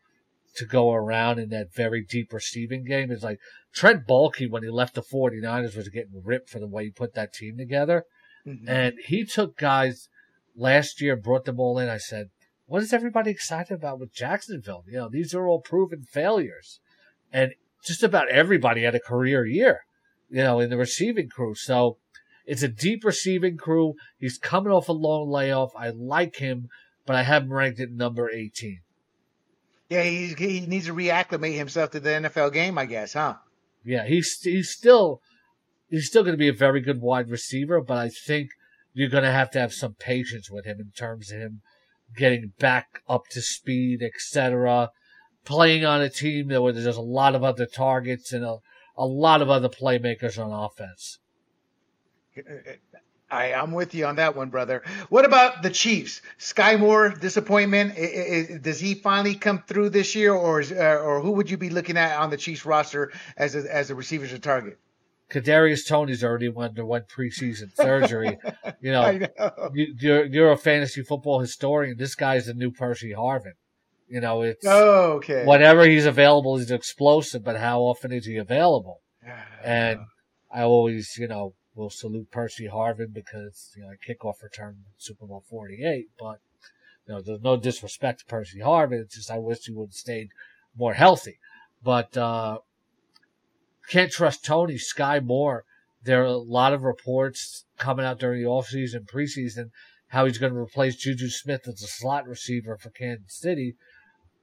to 0.56 0.64
go 0.64 0.92
around 0.92 1.38
in 1.38 1.50
that 1.50 1.74
very 1.74 2.02
deep 2.02 2.32
receiving 2.32 2.84
game. 2.84 3.10
It's 3.10 3.22
like 3.22 3.38
Trent 3.74 4.06
Baalke, 4.06 4.50
when 4.50 4.62
he 4.62 4.70
left 4.70 4.94
the 4.94 5.02
49ers, 5.02 5.76
was 5.76 5.88
getting 5.90 6.22
ripped 6.24 6.48
for 6.48 6.58
the 6.58 6.66
way 6.66 6.84
he 6.84 6.90
put 6.90 7.14
that 7.14 7.34
team 7.34 7.58
together. 7.58 8.04
Mm-hmm. 8.46 8.68
And 8.68 8.94
he 9.04 9.24
took 9.24 9.58
guys 9.58 10.08
last 10.56 11.00
year, 11.00 11.14
brought 11.14 11.44
them 11.44 11.60
all 11.60 11.78
in. 11.78 11.90
I 11.90 11.98
said, 11.98 12.30
what 12.64 12.82
is 12.82 12.92
everybody 12.92 13.30
excited 13.30 13.74
about 13.74 14.00
with 14.00 14.14
Jacksonville? 14.14 14.84
You 14.88 14.98
know, 14.98 15.08
these 15.10 15.34
are 15.34 15.46
all 15.46 15.60
proven 15.60 16.04
failures. 16.04 16.80
And 17.32 17.52
just 17.84 18.02
about 18.02 18.30
everybody 18.30 18.82
had 18.82 18.94
a 18.94 19.00
career 19.00 19.44
year 19.44 19.82
you 20.30 20.42
know, 20.42 20.60
in 20.60 20.70
the 20.70 20.76
receiving 20.76 21.28
crew. 21.28 21.54
So 21.54 21.98
it's 22.46 22.62
a 22.62 22.68
deep 22.68 23.04
receiving 23.04 23.56
crew. 23.56 23.94
He's 24.18 24.38
coming 24.38 24.72
off 24.72 24.88
a 24.88 24.92
long 24.92 25.28
layoff. 25.28 25.72
I 25.76 25.90
like 25.90 26.36
him, 26.36 26.68
but 27.04 27.16
I 27.16 27.22
have 27.22 27.42
him 27.42 27.52
ranked 27.52 27.80
at 27.80 27.90
number 27.90 28.30
18. 28.30 28.80
Yeah, 29.88 30.02
he, 30.02 30.34
he 30.36 30.60
needs 30.60 30.86
to 30.86 30.94
reacclimate 30.94 31.56
himself 31.56 31.90
to 31.92 32.00
the 32.00 32.10
NFL 32.10 32.52
game, 32.52 32.76
I 32.76 32.86
guess, 32.86 33.12
huh? 33.12 33.34
Yeah, 33.84 34.04
he's 34.04 34.40
he's 34.40 34.70
still 34.70 35.20
he's 35.88 36.08
still 36.08 36.24
going 36.24 36.34
to 36.34 36.38
be 36.38 36.48
a 36.48 36.52
very 36.52 36.80
good 36.80 37.00
wide 37.00 37.30
receiver, 37.30 37.80
but 37.80 37.96
I 37.96 38.08
think 38.08 38.50
you're 38.92 39.08
going 39.08 39.22
to 39.22 39.30
have 39.30 39.50
to 39.52 39.60
have 39.60 39.72
some 39.72 39.94
patience 39.94 40.50
with 40.50 40.64
him 40.64 40.80
in 40.80 40.90
terms 40.90 41.30
of 41.30 41.38
him 41.38 41.60
getting 42.16 42.52
back 42.58 43.02
up 43.08 43.24
to 43.30 43.40
speed, 43.40 44.02
etc. 44.02 44.90
Playing 45.44 45.84
on 45.84 46.02
a 46.02 46.10
team 46.10 46.48
where 46.48 46.72
there's 46.72 46.96
a 46.96 47.00
lot 47.00 47.36
of 47.36 47.44
other 47.44 47.66
targets 47.66 48.32
and 48.32 48.44
a 48.44 48.56
a 48.96 49.06
lot 49.06 49.42
of 49.42 49.50
other 49.50 49.68
playmakers 49.68 50.42
on 50.42 50.52
offense. 50.52 51.18
I, 53.30 53.54
I'm 53.54 53.72
with 53.72 53.94
you 53.94 54.06
on 54.06 54.16
that 54.16 54.36
one, 54.36 54.50
brother. 54.50 54.82
What 55.08 55.24
about 55.24 55.62
the 55.62 55.70
Chiefs? 55.70 56.22
Skyy 56.38 56.78
Moore 56.78 57.10
disappointment. 57.10 58.62
does 58.62 58.78
he 58.78 58.94
finally 58.94 59.34
come 59.34 59.64
through 59.66 59.90
this 59.90 60.14
year, 60.14 60.32
or 60.32 60.60
is, 60.60 60.70
uh, 60.70 61.00
or 61.02 61.20
who 61.20 61.32
would 61.32 61.50
you 61.50 61.56
be 61.56 61.70
looking 61.70 61.96
at 61.96 62.18
on 62.18 62.30
the 62.30 62.36
Chiefs 62.36 62.64
roster 62.64 63.12
as 63.36 63.56
a, 63.56 63.74
as 63.74 63.90
a 63.90 63.94
receiver 63.94 64.26
to 64.28 64.38
target? 64.38 64.78
Kadarius 65.28 65.88
Toney's 65.88 66.22
already 66.22 66.52
underwent 66.56 67.08
preseason 67.08 67.74
surgery. 67.74 68.38
you 68.80 68.92
know, 68.92 69.10
know. 69.10 69.70
You, 69.74 69.94
you're, 69.98 70.24
you're 70.26 70.52
a 70.52 70.56
fantasy 70.56 71.02
football 71.02 71.40
historian. 71.40 71.96
This 71.98 72.14
guy's 72.14 72.46
the 72.46 72.54
new 72.54 72.70
Percy 72.70 73.12
Harvin. 73.12 73.54
You 74.08 74.20
know, 74.20 74.42
it's 74.42 74.64
oh, 74.66 75.14
okay. 75.14 75.44
Whenever 75.44 75.84
he's 75.84 76.06
available, 76.06 76.56
he's 76.56 76.70
explosive, 76.70 77.42
but 77.42 77.56
how 77.56 77.80
often 77.80 78.12
is 78.12 78.26
he 78.26 78.36
available? 78.36 79.00
and 79.64 80.00
I 80.52 80.62
always, 80.62 81.16
you 81.18 81.26
know, 81.26 81.54
will 81.74 81.90
salute 81.90 82.30
Percy 82.30 82.68
Harvin 82.68 83.12
because 83.12 83.72
you 83.76 83.82
know 83.82 83.90
kickoff 84.06 84.42
return 84.42 84.84
Super 84.96 85.26
Bowl 85.26 85.44
forty 85.48 85.84
eight, 85.84 86.06
but 86.18 86.38
you 87.06 87.14
know, 87.14 87.20
there's 87.20 87.42
no 87.42 87.56
disrespect 87.56 88.20
to 88.20 88.26
Percy 88.26 88.60
Harvin. 88.60 89.00
It's 89.00 89.16
just 89.16 89.30
I 89.30 89.38
wish 89.38 89.64
he 89.64 89.72
would 89.72 89.88
have 89.88 89.94
stayed 89.94 90.28
more 90.76 90.94
healthy. 90.94 91.38
But 91.82 92.16
uh 92.16 92.58
can't 93.88 94.10
trust 94.10 94.44
Toney 94.44 94.78
Skyy 94.78 95.24
Moore. 95.24 95.64
There 96.02 96.22
are 96.22 96.26
a 96.26 96.36
lot 96.36 96.72
of 96.72 96.82
reports 96.82 97.64
coming 97.78 98.04
out 98.04 98.18
during 98.18 98.42
the 98.42 98.48
offseason, 98.48 99.06
preseason, 99.06 99.70
how 100.08 100.24
he's 100.24 100.38
going 100.38 100.52
to 100.52 100.58
replace 100.58 100.96
Juju 100.96 101.28
Smith 101.28 101.62
as 101.66 101.82
a 101.82 101.86
slot 101.86 102.26
receiver 102.26 102.76
for 102.76 102.90
Kansas 102.90 103.38
City 103.38 103.76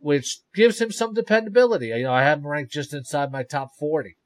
which 0.04 0.40
gives 0.54 0.82
him 0.82 0.92
some 0.92 1.14
dependability. 1.14 1.88
You 1.88 2.04
know, 2.04 2.14
I 2.14 2.24
have 2.24 2.40
him 2.40 2.48
ranked 2.48 2.74
just 2.74 2.94
inside 2.94 3.32
my 3.32 3.44
top 3.44 3.70
40. 3.80 4.18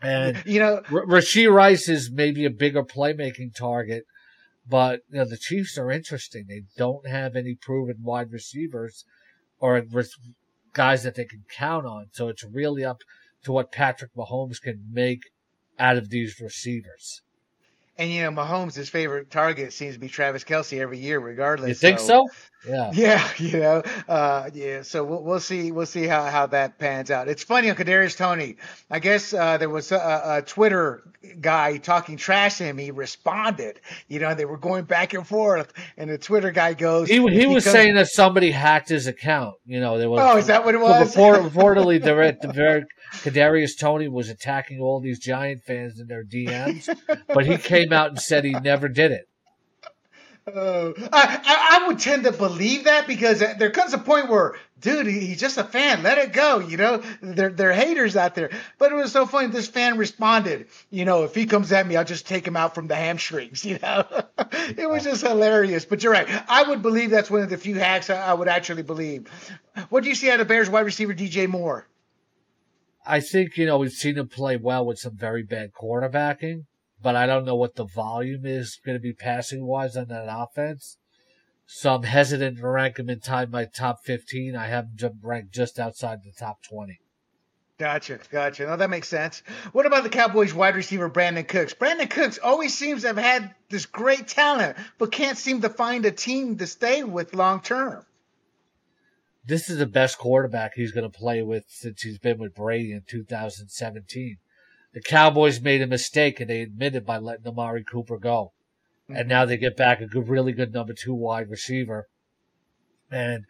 And, 0.00 0.42
you 0.46 0.60
know, 0.60 0.76
R- 0.92 1.06
Rashee 1.06 1.52
Rice 1.52 1.88
is 1.88 2.10
maybe 2.10 2.44
a 2.44 2.50
bigger 2.50 2.84
playmaking 2.84 3.54
target, 3.54 4.04
but, 4.68 5.00
you 5.10 5.18
know, 5.18 5.24
the 5.24 5.36
Chiefs 5.36 5.76
are 5.76 5.90
interesting. 5.90 6.44
They 6.48 6.62
don't 6.76 7.06
have 7.08 7.34
any 7.34 7.56
proven 7.60 7.96
wide 8.02 8.30
receivers 8.30 9.04
or 9.58 9.84
guys 10.72 11.02
that 11.02 11.16
they 11.16 11.24
can 11.24 11.44
count 11.50 11.86
on. 11.86 12.06
So 12.12 12.28
it's 12.28 12.44
really 12.44 12.84
up 12.84 12.98
to 13.44 13.52
what 13.52 13.72
Patrick 13.72 14.14
Mahomes 14.14 14.60
can 14.60 14.84
make 14.92 15.22
out 15.78 15.96
of 15.96 16.10
these 16.10 16.40
receivers. 16.40 17.22
And 17.98 18.10
you 18.10 18.22
know, 18.22 18.30
Mahomes' 18.30 18.74
his 18.74 18.90
favorite 18.90 19.30
target 19.30 19.72
seems 19.72 19.94
to 19.94 20.00
be 20.00 20.08
Travis 20.08 20.44
Kelce 20.44 20.78
every 20.78 20.98
year, 20.98 21.18
regardless. 21.18 21.68
You 21.68 21.74
think 21.74 21.98
so? 21.98 22.06
so? 22.06 22.26
Yeah. 22.68 22.90
Yeah, 22.94 23.28
you 23.38 23.60
know, 23.60 23.82
uh, 24.08 24.50
yeah. 24.52 24.82
So 24.82 25.04
we'll, 25.04 25.22
we'll 25.22 25.40
see. 25.40 25.70
We'll 25.70 25.86
see 25.86 26.06
how, 26.06 26.24
how 26.24 26.46
that 26.46 26.78
pans 26.78 27.10
out. 27.10 27.28
It's 27.28 27.42
funny 27.42 27.70
on 27.70 27.76
Kadarius 27.76 28.16
Toney. 28.16 28.56
I 28.90 28.98
guess 28.98 29.32
uh, 29.32 29.56
there 29.58 29.68
was 29.68 29.92
a, 29.92 30.22
a, 30.24 30.42
Twitter 30.42 31.02
guy 31.40 31.76
talking 31.76 32.16
trash 32.16 32.58
to 32.58 32.64
him. 32.64 32.78
He 32.78 32.90
responded. 32.90 33.80
You 34.08 34.18
know, 34.18 34.34
they 34.34 34.44
were 34.44 34.56
going 34.56 34.84
back 34.84 35.14
and 35.14 35.26
forth, 35.26 35.72
and 35.96 36.10
the 36.10 36.18
Twitter 36.18 36.50
guy 36.50 36.74
goes. 36.74 37.08
He, 37.08 37.20
he, 37.20 37.40
he 37.40 37.46
was 37.46 37.64
comes, 37.64 37.72
saying 37.72 37.94
that 37.94 38.08
somebody 38.08 38.50
hacked 38.50 38.88
his 38.88 39.06
account. 39.06 39.54
You 39.64 39.80
know, 39.80 39.98
there 39.98 40.10
was. 40.10 40.20
Oh, 40.20 40.36
is 40.36 40.46
that 40.48 40.64
what 40.64 40.74
it 40.74 40.80
was? 40.80 41.08
Before, 41.08 41.34
reportedly, 41.36 42.02
the, 42.02 42.46
the 42.46 42.52
very 42.52 42.84
Kadarius 43.12 43.78
Toney 43.78 44.08
was 44.08 44.28
attacking 44.28 44.80
all 44.80 45.00
these 45.00 45.18
Giant 45.18 45.62
fans 45.62 46.00
in 46.00 46.06
their 46.06 46.24
DMs, 46.24 46.88
but 47.28 47.46
he 47.46 47.56
came 47.56 47.85
out 47.92 48.10
and 48.10 48.20
said 48.20 48.44
he 48.44 48.52
never 48.52 48.88
did 48.88 49.12
it. 49.12 49.28
Uh, 50.46 50.92
I, 51.12 51.80
I 51.82 51.88
would 51.88 51.98
tend 51.98 52.22
to 52.22 52.30
believe 52.30 52.84
that 52.84 53.08
because 53.08 53.40
there 53.40 53.70
comes 53.70 53.94
a 53.94 53.98
point 53.98 54.28
where, 54.30 54.54
dude, 54.78 55.08
he's 55.08 55.40
just 55.40 55.58
a 55.58 55.64
fan. 55.64 56.04
Let 56.04 56.18
it 56.18 56.32
go. 56.32 56.60
You 56.60 56.76
know, 56.76 57.02
they're, 57.20 57.50
they're 57.50 57.72
haters 57.72 58.16
out 58.16 58.36
there. 58.36 58.50
But 58.78 58.92
it 58.92 58.94
was 58.94 59.10
so 59.10 59.26
funny. 59.26 59.48
This 59.48 59.66
fan 59.66 59.98
responded, 59.98 60.68
you 60.88 61.04
know, 61.04 61.24
if 61.24 61.34
he 61.34 61.46
comes 61.46 61.72
at 61.72 61.84
me, 61.84 61.96
I'll 61.96 62.04
just 62.04 62.28
take 62.28 62.46
him 62.46 62.56
out 62.56 62.76
from 62.76 62.86
the 62.86 62.94
hamstrings. 62.94 63.64
You 63.76 63.80
know, 63.82 64.04
it 64.52 64.88
was 64.88 65.02
just 65.02 65.22
hilarious. 65.22 65.84
But 65.84 66.04
you're 66.04 66.12
right. 66.12 66.28
I 66.48 66.62
would 66.62 66.80
believe 66.80 67.10
that's 67.10 67.30
one 67.30 67.42
of 67.42 67.50
the 67.50 67.56
few 67.56 67.74
hacks 67.74 68.08
I, 68.08 68.28
I 68.28 68.32
would 68.32 68.46
actually 68.46 68.82
believe. 68.82 69.28
What 69.88 70.04
do 70.04 70.08
you 70.08 70.14
see 70.14 70.30
out 70.30 70.38
of 70.38 70.46
Bears 70.46 70.70
wide 70.70 70.84
receiver 70.84 71.12
DJ 71.12 71.48
Moore? 71.48 71.88
I 73.04 73.18
think, 73.18 73.56
you 73.56 73.66
know, 73.66 73.78
we've 73.78 73.90
seen 73.90 74.16
him 74.16 74.28
play 74.28 74.56
well 74.56 74.86
with 74.86 74.98
some 75.00 75.16
very 75.16 75.42
bad 75.42 75.72
quarterbacking 75.72 76.66
but 77.02 77.16
I 77.16 77.26
don't 77.26 77.44
know 77.44 77.56
what 77.56 77.76
the 77.76 77.84
volume 77.84 78.46
is 78.46 78.78
going 78.84 78.96
to 78.96 79.02
be 79.02 79.12
passing 79.12 79.66
wise 79.66 79.96
on 79.96 80.08
that 80.08 80.26
offense. 80.28 80.98
So 81.66 81.94
I'm 81.94 82.04
hesitant 82.04 82.58
to 82.58 82.68
rank 82.68 82.98
him 82.98 83.10
inside 83.10 83.50
my 83.50 83.64
top 83.64 84.04
15. 84.04 84.54
I 84.54 84.68
have 84.68 84.86
him 84.98 85.18
ranked 85.22 85.52
just 85.52 85.78
outside 85.78 86.22
the 86.22 86.32
top 86.32 86.62
20. 86.62 87.00
Gotcha, 87.78 88.20
gotcha. 88.30 88.64
No, 88.64 88.76
that 88.76 88.88
makes 88.88 89.08
sense. 89.08 89.42
What 89.72 89.84
about 89.84 90.02
the 90.02 90.08
Cowboys 90.08 90.54
wide 90.54 90.76
receiver 90.76 91.10
Brandin 91.10 91.46
Cooks? 91.46 91.74
Brandin 91.74 92.08
Cooks 92.08 92.38
always 92.38 92.76
seems 92.76 93.02
to 93.02 93.08
have 93.08 93.18
had 93.18 93.54
this 93.68 93.84
great 93.84 94.28
talent, 94.28 94.78
but 94.96 95.12
can't 95.12 95.36
seem 95.36 95.60
to 95.60 95.68
find 95.68 96.06
a 96.06 96.10
team 96.10 96.56
to 96.56 96.66
stay 96.66 97.04
with 97.04 97.34
long 97.34 97.60
term. 97.60 98.06
This 99.44 99.68
is 99.68 99.78
the 99.78 99.86
best 99.86 100.16
quarterback 100.16 100.72
he's 100.74 100.92
going 100.92 101.10
to 101.10 101.18
play 101.18 101.42
with 101.42 101.64
since 101.68 102.00
he's 102.00 102.18
been 102.18 102.38
with 102.38 102.54
Brady 102.54 102.92
in 102.92 103.02
2017 103.06 104.38
the 104.92 105.02
Cowboys 105.02 105.60
made 105.60 105.82
a 105.82 105.86
mistake 105.86 106.40
and 106.40 106.48
they 106.48 106.62
admitted 106.62 107.04
by 107.04 107.18
letting 107.18 107.46
Amari 107.46 107.84
Cooper 107.84 108.18
go. 108.18 108.52
Mm-hmm. 109.08 109.20
And 109.20 109.28
now 109.28 109.44
they 109.44 109.56
get 109.56 109.76
back 109.76 110.00
a 110.00 110.06
good, 110.06 110.28
really 110.28 110.52
good 110.52 110.72
number 110.72 110.92
two 110.92 111.14
wide 111.14 111.50
receiver. 111.50 112.08
And 113.10 113.44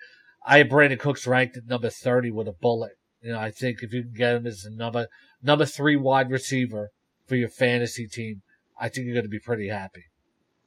I 0.47 0.59
have 0.59 0.69
Brandin 0.69 0.99
Cooks 0.99 1.27
ranked 1.27 1.57
at 1.57 1.67
number 1.67 1.91
30 1.91 2.31
with 2.31 2.49
a 2.49 2.53
bullet. 2.53 2.93
You 3.23 3.33
know, 3.33 3.39
I 3.39 3.51
think 3.51 3.83
if 3.83 3.93
you 3.93 4.03
can 4.03 4.13
get 4.13 4.37
him 4.37 4.47
as 4.47 4.65
a 4.65 4.71
number, 4.71 5.09
number 5.43 5.67
three 5.67 5.97
wide 5.97 6.31
receiver 6.31 6.91
for 7.27 7.37
your 7.37 7.49
fantasy 7.49 8.07
team, 8.07 8.43
I 8.79 8.89
think 8.89 9.07
you're 9.07 9.15
going 9.15 9.25
to 9.25 9.31
be 9.31 9.41
pretty 9.41 9.69
happy. 9.69 10.05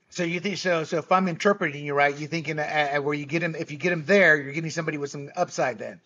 So 0.09 0.23
you 0.23 0.39
think 0.39 0.57
so? 0.57 0.83
So 0.83 0.97
if 0.97 1.11
I'm 1.11 1.27
interpreting 1.27 1.85
you 1.85 1.93
right, 1.93 2.17
you 2.17 2.27
thinking 2.27 2.57
uh, 2.57 2.97
where 2.97 3.13
you 3.13 3.27
get 3.27 3.43
him, 3.43 3.55
if 3.55 3.71
you 3.71 3.77
get 3.77 3.93
him 3.93 4.05
there, 4.05 4.41
you're 4.41 4.53
getting 4.53 4.71
somebody 4.71 4.97
with 4.97 5.11
some 5.11 5.29
upside. 5.35 5.77
Then 5.77 6.01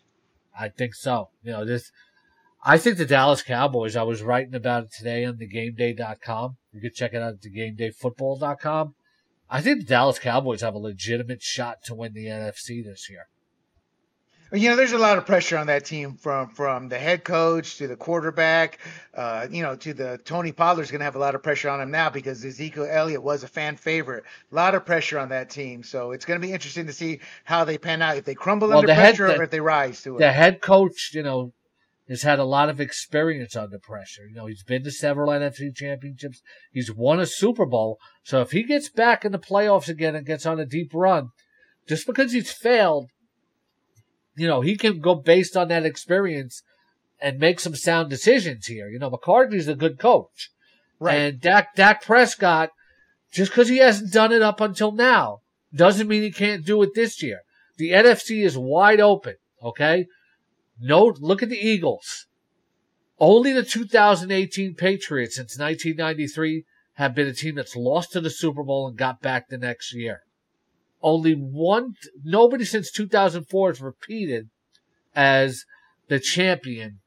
I 0.59 0.69
think 0.69 0.93
so. 0.93 1.29
You 1.41 1.53
know, 1.53 1.65
this. 1.65 1.89
I 2.65 2.77
think 2.77 2.97
the 2.97 3.05
Dallas 3.05 3.41
Cowboys. 3.41 3.95
I 3.95 4.03
was 4.03 4.23
writing 4.23 4.55
about 4.55 4.85
it 4.85 4.91
today 4.91 5.25
on 5.25 5.35
thegameday.com. 5.35 6.57
You 6.71 6.81
can 6.81 6.91
check 6.93 7.13
it 7.13 7.21
out 7.21 7.33
at 7.33 7.41
thegamedayfootball.com. 7.41 8.95
I 9.49 9.61
think 9.61 9.81
the 9.81 9.85
Dallas 9.85 10.17
Cowboys 10.17 10.61
have 10.61 10.73
a 10.73 10.79
legitimate 10.79 11.41
shot 11.41 11.83
to 11.85 11.93
win 11.93 12.13
the 12.13 12.25
NFC 12.25 12.83
this 12.83 13.09
year. 13.09 13.27
You 14.53 14.69
know, 14.69 14.75
there's 14.75 14.91
a 14.91 14.99
lot 14.99 15.17
of 15.17 15.25
pressure 15.25 15.57
on 15.57 15.65
that 15.67 15.83
team 15.83 16.13
from 16.15 16.49
from 16.49 16.87
the 16.87 16.99
head 16.99 17.23
coach 17.23 17.77
to 17.77 17.87
the 17.87 17.95
quarterback. 17.95 18.77
Uh, 19.13 19.47
you 19.49 19.63
know, 19.63 19.75
to 19.77 19.95
the 19.95 20.19
Tony 20.23 20.51
Pollard's 20.51 20.91
going 20.91 20.99
to 20.99 21.05
have 21.05 21.15
a 21.15 21.19
lot 21.19 21.33
of 21.33 21.41
pressure 21.41 21.69
on 21.69 21.81
him 21.81 21.89
now 21.89 22.11
because 22.11 22.45
Ezekiel 22.45 22.87
Elliott 22.87 23.23
was 23.23 23.43
a 23.43 23.47
fan 23.47 23.75
favorite. 23.75 24.25
A 24.51 24.55
lot 24.55 24.75
of 24.75 24.85
pressure 24.85 25.17
on 25.17 25.29
that 25.29 25.49
team, 25.49 25.81
so 25.81 26.11
it's 26.11 26.23
going 26.23 26.39
to 26.39 26.47
be 26.47 26.53
interesting 26.53 26.85
to 26.85 26.93
see 26.93 27.19
how 27.43 27.65
they 27.65 27.79
pan 27.79 28.03
out 28.03 28.17
if 28.17 28.25
they 28.25 28.35
crumble 28.35 28.69
well, 28.69 28.77
under 28.77 28.87
the 28.87 28.93
pressure 28.93 29.25
head, 29.25 29.37
the, 29.37 29.41
or 29.41 29.43
if 29.43 29.49
they 29.49 29.59
rise 29.59 30.03
to 30.03 30.17
it. 30.17 30.19
The 30.19 30.31
head 30.31 30.61
coach, 30.61 31.11
you 31.15 31.23
know, 31.23 31.51
has 32.09 32.23
had 32.23 32.39
a 32.39 32.43
lot 32.43 32.69
of 32.69 32.81
experience 32.81 33.55
under 33.55 33.79
pressure. 33.79 34.25
You 34.27 34.35
know, 34.35 34.45
he's 34.47 34.63
been 34.63 34.83
to 34.83 34.91
several 34.91 35.29
NFC 35.29 35.73
championships. 35.75 36.41
He's 36.71 36.93
won 36.93 37.19
a 37.19 37.25
Super 37.25 37.65
Bowl. 37.65 37.97
So 38.23 38.41
if 38.41 38.51
he 38.51 38.63
gets 38.63 38.89
back 38.89 39.23
in 39.23 39.31
the 39.31 39.39
playoffs 39.39 39.87
again 39.87 40.15
and 40.15 40.25
gets 40.25 40.45
on 40.45 40.59
a 40.59 40.65
deep 40.65 40.91
run, 40.93 41.29
just 41.87 42.05
because 42.05 42.33
he's 42.33 42.51
failed 42.51 43.09
you 44.35 44.47
know, 44.47 44.61
he 44.61 44.75
can 44.75 44.99
go 44.99 45.15
based 45.15 45.55
on 45.55 45.67
that 45.67 45.85
experience 45.85 46.63
and 47.21 47.39
make 47.39 47.59
some 47.59 47.75
sound 47.75 48.09
decisions 48.09 48.65
here. 48.65 48.89
You 48.89 48.99
know, 48.99 49.09
McCarthy's 49.09 49.67
a 49.67 49.75
good 49.75 49.99
coach. 49.99 50.49
Right. 50.99 51.15
And 51.15 51.41
Dak, 51.41 51.75
Dak 51.75 52.03
Prescott, 52.03 52.69
just 53.31 53.51
because 53.51 53.69
he 53.69 53.77
hasn't 53.77 54.13
done 54.13 54.31
it 54.31 54.41
up 54.41 54.61
until 54.61 54.91
now, 54.91 55.39
doesn't 55.73 56.07
mean 56.07 56.23
he 56.23 56.31
can't 56.31 56.65
do 56.65 56.81
it 56.83 56.91
this 56.95 57.21
year. 57.21 57.41
The 57.77 57.91
NFC 57.91 58.43
is 58.43 58.57
wide 58.57 58.99
open. 58.99 59.35
Okay. 59.61 60.07
No, 60.79 61.13
look 61.19 61.43
at 61.43 61.49
the 61.49 61.57
Eagles. 61.57 62.27
Only 63.19 63.53
the 63.53 63.63
2018 63.63 64.75
Patriots 64.75 65.35
since 65.35 65.57
1993 65.57 66.65
have 66.93 67.15
been 67.15 67.27
a 67.27 67.33
team 67.33 67.55
that's 67.55 67.75
lost 67.75 68.11
to 68.11 68.21
the 68.21 68.29
Super 68.29 68.63
Bowl 68.63 68.87
and 68.87 68.97
got 68.97 69.21
back 69.21 69.49
the 69.49 69.57
next 69.57 69.93
year 69.93 70.23
only 71.03 71.33
one, 71.33 71.95
nobody 72.23 72.63
since 72.63 72.89
2004 72.89 73.69
has 73.69 73.81
repeated 73.81 74.49
as 75.13 75.65
the 76.07 76.19
champion 76.19 76.99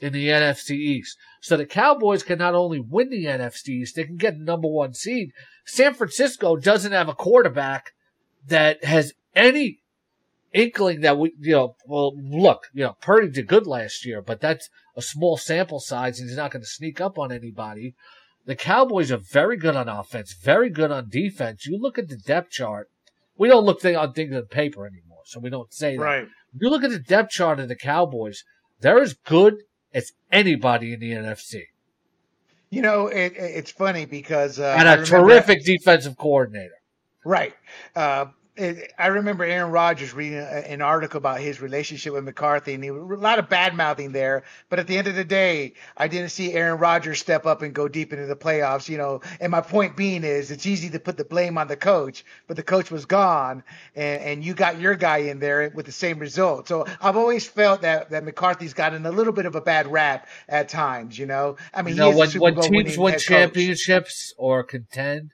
in 0.00 0.12
the 0.12 0.28
NFC 0.28 0.70
East. 0.76 1.18
So 1.42 1.56
the 1.56 1.66
Cowboys 1.66 2.22
can 2.22 2.38
not 2.38 2.54
only 2.54 2.80
win 2.80 3.10
the 3.10 3.26
NFC 3.26 3.68
East, 3.70 3.96
they 3.96 4.04
can 4.04 4.16
get 4.16 4.38
the 4.38 4.44
number 4.44 4.68
one 4.68 4.94
seed. 4.94 5.32
San 5.66 5.92
Francisco 5.92 6.56
doesn't 6.56 6.92
have 6.92 7.08
a 7.08 7.14
quarterback 7.14 7.90
that 8.46 8.82
has 8.84 9.12
any 9.34 9.80
inkling 10.52 11.00
that 11.00 11.18
we, 11.18 11.32
you 11.38 11.52
know, 11.52 11.76
well, 11.86 12.12
look, 12.16 12.68
you 12.72 12.84
know, 12.84 12.96
Purdy 13.00 13.28
did 13.28 13.46
good 13.46 13.66
last 13.66 14.04
year, 14.04 14.20
but 14.22 14.40
that's 14.40 14.68
a 14.96 15.02
small 15.02 15.36
sample 15.36 15.80
size 15.80 16.20
and 16.20 16.28
he's 16.28 16.36
not 16.36 16.50
going 16.50 16.62
to 16.62 16.68
sneak 16.68 17.00
up 17.00 17.18
on 17.18 17.32
anybody. 17.32 17.94
The 18.46 18.56
Cowboys 18.56 19.12
are 19.12 19.18
very 19.18 19.56
good 19.56 19.76
on 19.76 19.88
offense, 19.88 20.34
very 20.34 20.70
good 20.70 20.90
on 20.90 21.08
defense. 21.08 21.66
You 21.66 21.78
look 21.78 21.98
at 21.98 22.08
the 22.08 22.16
depth 22.16 22.50
chart 22.50 22.88
we 23.40 23.48
don't 23.48 23.64
look 23.64 23.82
on 23.86 24.12
things 24.12 24.36
on 24.36 24.42
paper 24.42 24.86
anymore, 24.86 25.22
so 25.24 25.40
we 25.40 25.48
don't 25.48 25.72
say 25.72 25.96
that. 25.96 26.02
Right. 26.02 26.28
You 26.60 26.68
look 26.68 26.84
at 26.84 26.90
the 26.90 26.98
depth 26.98 27.30
chart 27.30 27.58
of 27.58 27.68
the 27.68 27.74
Cowboys, 27.74 28.44
they're 28.80 29.00
as 29.00 29.14
good 29.14 29.54
as 29.94 30.12
anybody 30.30 30.92
in 30.92 31.00
the 31.00 31.12
NFC. 31.12 31.62
You 32.68 32.82
know, 32.82 33.06
it, 33.06 33.32
it's 33.36 33.70
funny 33.70 34.04
because 34.04 34.60
uh, 34.60 34.76
and 34.78 34.86
a 34.86 35.06
terrific 35.06 35.64
defensive 35.64 36.18
coordinator. 36.18 36.74
Right. 37.24 37.54
Uh, 37.96 38.26
I 38.98 39.06
remember 39.06 39.44
Aaron 39.44 39.72
Rodgers 39.72 40.12
reading 40.12 40.38
a, 40.38 40.42
an 40.42 40.82
article 40.82 41.18
about 41.18 41.40
his 41.40 41.60
relationship 41.60 42.12
with 42.12 42.24
McCarthy, 42.24 42.74
and 42.74 42.84
he, 42.84 42.90
a 42.90 42.94
lot 42.94 43.38
of 43.38 43.48
bad 43.48 43.74
mouthing 43.74 44.12
there. 44.12 44.44
But 44.68 44.78
at 44.78 44.86
the 44.86 44.98
end 44.98 45.06
of 45.06 45.14
the 45.14 45.24
day, 45.24 45.74
I 45.96 46.08
didn't 46.08 46.30
see 46.30 46.52
Aaron 46.52 46.78
Rodgers 46.78 47.18
step 47.18 47.46
up 47.46 47.62
and 47.62 47.74
go 47.74 47.88
deep 47.88 48.12
into 48.12 48.26
the 48.26 48.36
playoffs. 48.36 48.88
You 48.88 48.98
know, 48.98 49.20
and 49.40 49.50
my 49.50 49.60
point 49.60 49.96
being 49.96 50.24
is, 50.24 50.50
it's 50.50 50.66
easy 50.66 50.90
to 50.90 51.00
put 51.00 51.16
the 51.16 51.24
blame 51.24 51.58
on 51.58 51.68
the 51.68 51.76
coach, 51.76 52.24
but 52.46 52.56
the 52.56 52.62
coach 52.62 52.90
was 52.90 53.06
gone, 53.06 53.62
and, 53.94 54.22
and 54.22 54.44
you 54.44 54.54
got 54.54 54.80
your 54.80 54.94
guy 54.94 55.18
in 55.18 55.38
there 55.38 55.70
with 55.74 55.86
the 55.86 55.92
same 55.92 56.18
result. 56.18 56.68
So 56.68 56.86
I've 57.00 57.16
always 57.16 57.46
felt 57.46 57.82
that 57.82 58.10
that 58.10 58.24
McCarthy's 58.24 58.74
gotten 58.74 59.06
a 59.06 59.10
little 59.10 59.32
bit 59.32 59.46
of 59.46 59.54
a 59.54 59.60
bad 59.60 59.86
rap 59.86 60.28
at 60.48 60.68
times. 60.68 61.18
You 61.18 61.26
know, 61.26 61.56
I 61.72 61.82
mean, 61.82 61.94
you 61.94 62.00
know, 62.00 62.16
when, 62.16 62.30
when 62.32 62.60
teams 62.60 62.98
win 62.98 63.18
championships 63.18 64.34
or 64.36 64.62
contend 64.62 65.32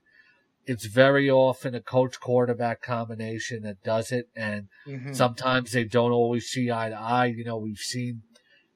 it's 0.66 0.86
very 0.86 1.30
often 1.30 1.74
a 1.74 1.80
coach 1.80 2.20
quarterback 2.20 2.82
combination 2.82 3.62
that 3.62 3.82
does 3.82 4.10
it. 4.10 4.26
And 4.34 4.68
mm-hmm. 4.86 5.12
sometimes 5.12 5.72
they 5.72 5.84
don't 5.84 6.12
always 6.12 6.46
see 6.46 6.70
eye 6.70 6.90
to 6.90 6.98
eye. 6.98 7.26
You 7.26 7.44
know, 7.44 7.56
we've 7.56 7.78
seen 7.78 8.22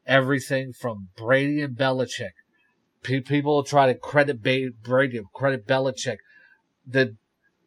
everything 0.06 0.72
from 0.72 1.08
Brady 1.16 1.60
and 1.60 1.76
Belichick. 1.76 2.30
People 3.02 3.64
try 3.64 3.86
to 3.86 3.94
credit 3.94 4.42
Brady, 4.42 5.20
credit 5.34 5.66
Belichick. 5.66 6.18
The, 6.86 7.16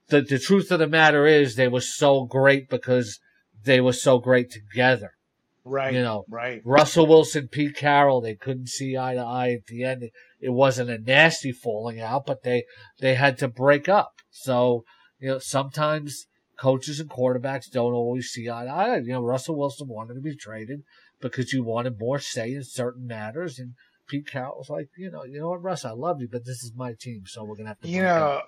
the, 0.07 0.21
the 0.21 0.39
truth 0.39 0.71
of 0.71 0.79
the 0.79 0.87
matter 0.87 1.25
is 1.25 1.55
they 1.55 1.67
were 1.67 1.81
so 1.81 2.25
great 2.25 2.69
because 2.69 3.19
they 3.63 3.81
were 3.81 3.93
so 3.93 4.19
great 4.19 4.51
together. 4.51 5.13
Right. 5.65 5.93
You 5.93 6.01
know, 6.01 6.25
right. 6.29 6.61
Russell 6.65 7.07
Wilson, 7.07 7.47
Pete 7.47 7.75
Carroll, 7.75 8.21
they 8.21 8.35
couldn't 8.35 8.67
see 8.67 8.97
eye 8.97 9.15
to 9.15 9.21
eye 9.21 9.51
at 9.51 9.65
the 9.67 9.83
end. 9.83 10.09
It 10.41 10.49
wasn't 10.49 10.89
a 10.89 10.97
nasty 10.97 11.51
falling 11.51 12.01
out, 12.01 12.25
but 12.25 12.43
they, 12.43 12.65
they 12.99 13.15
had 13.15 13.37
to 13.37 13.47
break 13.47 13.87
up. 13.87 14.13
So, 14.29 14.83
you 15.19 15.29
know, 15.29 15.39
sometimes 15.39 16.27
coaches 16.59 16.99
and 16.99 17.09
quarterbacks 17.09 17.71
don't 17.71 17.93
always 17.93 18.27
see 18.27 18.49
eye 18.49 18.65
to 18.65 18.71
eye. 18.71 18.97
You 18.97 19.13
know, 19.13 19.23
Russell 19.23 19.57
Wilson 19.57 19.87
wanted 19.87 20.15
to 20.15 20.21
be 20.21 20.35
traded 20.35 20.81
because 21.21 21.53
you 21.53 21.63
wanted 21.63 21.99
more 21.99 22.19
say 22.19 22.53
in 22.53 22.63
certain 22.63 23.07
matters. 23.07 23.57
And 23.57 23.73
Pete 24.07 24.27
Carroll 24.27 24.57
was 24.57 24.69
like, 24.69 24.89
you 24.97 25.09
know, 25.09 25.23
you 25.23 25.39
know 25.39 25.49
what, 25.49 25.63
Russ, 25.63 25.85
I 25.85 25.91
love 25.91 26.19
you, 26.19 26.27
but 26.29 26.45
this 26.45 26.61
is 26.63 26.73
my 26.75 26.93
team, 26.99 27.23
so 27.25 27.43
we're 27.43 27.55
gonna 27.55 27.69
have 27.69 27.79
to. 27.79 27.87
You 27.87 28.03
know. 28.03 28.41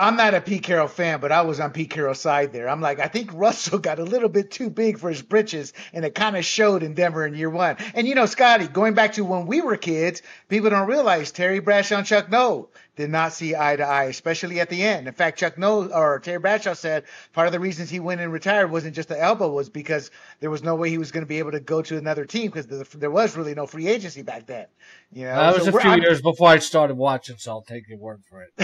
I'm 0.00 0.14
not 0.14 0.34
a 0.34 0.40
Pete 0.40 0.62
Carroll 0.62 0.86
fan, 0.86 1.18
but 1.18 1.32
I 1.32 1.42
was 1.42 1.58
on 1.58 1.72
Pete 1.72 1.90
Carroll's 1.90 2.20
side 2.20 2.52
there. 2.52 2.68
I'm 2.68 2.80
like, 2.80 3.00
I 3.00 3.08
think 3.08 3.30
Russell 3.32 3.78
got 3.80 3.98
a 3.98 4.04
little 4.04 4.28
bit 4.28 4.50
too 4.50 4.70
big 4.70 4.98
for 4.98 5.08
his 5.08 5.22
britches, 5.22 5.72
and 5.92 6.04
it 6.04 6.14
kind 6.14 6.36
of 6.36 6.44
showed 6.44 6.84
in 6.84 6.94
Denver 6.94 7.26
in 7.26 7.34
year 7.34 7.50
one. 7.50 7.76
And 7.94 8.06
you 8.06 8.14
know, 8.14 8.26
Scotty, 8.26 8.68
going 8.68 8.94
back 8.94 9.14
to 9.14 9.24
when 9.24 9.46
we 9.46 9.60
were 9.60 9.76
kids, 9.76 10.22
people 10.48 10.70
don't 10.70 10.86
realize 10.86 11.32
Terry 11.32 11.58
Bradshaw 11.58 11.98
and 11.98 12.06
Chuck 12.06 12.30
Noll 12.30 12.70
did 12.98 13.10
not 13.10 13.32
see 13.32 13.54
eye 13.54 13.76
to 13.76 13.84
eye, 13.84 14.04
especially 14.06 14.58
at 14.58 14.68
the 14.68 14.82
end. 14.82 15.06
In 15.06 15.14
fact, 15.14 15.38
Chuck 15.38 15.56
Noll 15.56 15.94
or 15.94 16.18
Terry 16.18 16.40
Bradshaw 16.40 16.74
said 16.74 17.04
part 17.32 17.46
of 17.46 17.52
the 17.52 17.60
reasons 17.60 17.88
he 17.88 18.00
went 18.00 18.20
and 18.20 18.32
retired 18.32 18.72
wasn't 18.72 18.96
just 18.96 19.08
the 19.08 19.18
elbow, 19.18 19.52
was 19.52 19.70
because 19.70 20.10
there 20.40 20.50
was 20.50 20.64
no 20.64 20.74
way 20.74 20.90
he 20.90 20.98
was 20.98 21.12
going 21.12 21.22
to 21.22 21.28
be 21.28 21.38
able 21.38 21.52
to 21.52 21.60
go 21.60 21.80
to 21.80 21.96
another 21.96 22.24
team 22.24 22.50
because 22.50 22.66
there 22.66 23.10
was 23.10 23.36
really 23.36 23.54
no 23.54 23.68
free 23.68 23.86
agency 23.86 24.22
back 24.22 24.46
then. 24.46 24.66
You 25.12 25.26
know, 25.26 25.36
that 25.36 25.54
was 25.54 25.64
so 25.66 25.78
a 25.78 25.80
few 25.80 25.90
I'm, 25.90 26.02
years 26.02 26.20
before 26.20 26.48
I 26.48 26.58
started 26.58 26.96
watching, 26.96 27.36
so 27.38 27.52
I'll 27.52 27.62
take 27.62 27.88
your 27.88 27.98
word 27.98 28.20
for 28.28 28.42
it. 28.42 28.50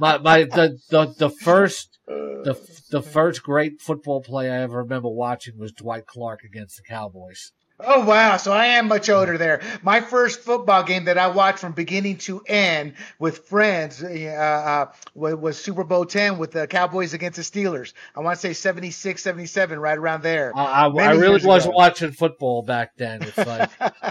my 0.00 0.16
my 0.16 0.44
the, 0.44 0.78
the 0.88 1.14
the 1.18 1.28
first 1.28 1.98
the 2.06 2.52
uh. 2.52 2.74
the 2.90 3.02
first 3.02 3.42
great 3.42 3.82
football 3.82 4.22
play 4.22 4.50
I 4.50 4.62
ever 4.62 4.78
remember 4.78 5.10
watching 5.10 5.58
was 5.58 5.72
Dwight 5.72 6.06
Clark 6.06 6.44
against 6.44 6.78
the 6.78 6.82
Cowboys. 6.82 7.52
Oh 7.86 8.04
wow! 8.04 8.36
So 8.36 8.52
I 8.52 8.66
am 8.66 8.88
much 8.88 9.08
older 9.08 9.38
there. 9.38 9.60
My 9.82 10.00
first 10.00 10.40
football 10.40 10.82
game 10.82 11.04
that 11.06 11.18
I 11.18 11.28
watched 11.28 11.58
from 11.58 11.72
beginning 11.72 12.18
to 12.18 12.40
end 12.46 12.94
with 13.18 13.46
friends 13.46 14.02
uh, 14.02 14.06
uh, 14.06 14.92
was 15.14 15.58
Super 15.58 15.84
Bowl 15.84 16.04
ten 16.04 16.38
with 16.38 16.52
the 16.52 16.66
Cowboys 16.66 17.14
against 17.14 17.36
the 17.36 17.42
Steelers. 17.42 17.92
I 18.14 18.20
want 18.20 18.36
to 18.36 18.40
say 18.40 18.52
76, 18.52 19.22
77, 19.22 19.78
right 19.78 19.96
around 19.96 20.22
there. 20.22 20.52
Uh, 20.56 20.62
I, 20.62 20.86
I, 20.88 21.12
really 21.12 21.44
wasn't 21.44 21.74
watching 21.74 22.12
football 22.12 22.62
back 22.62 22.96
then. 22.96 23.22
It's 23.22 23.38
like 23.38 23.70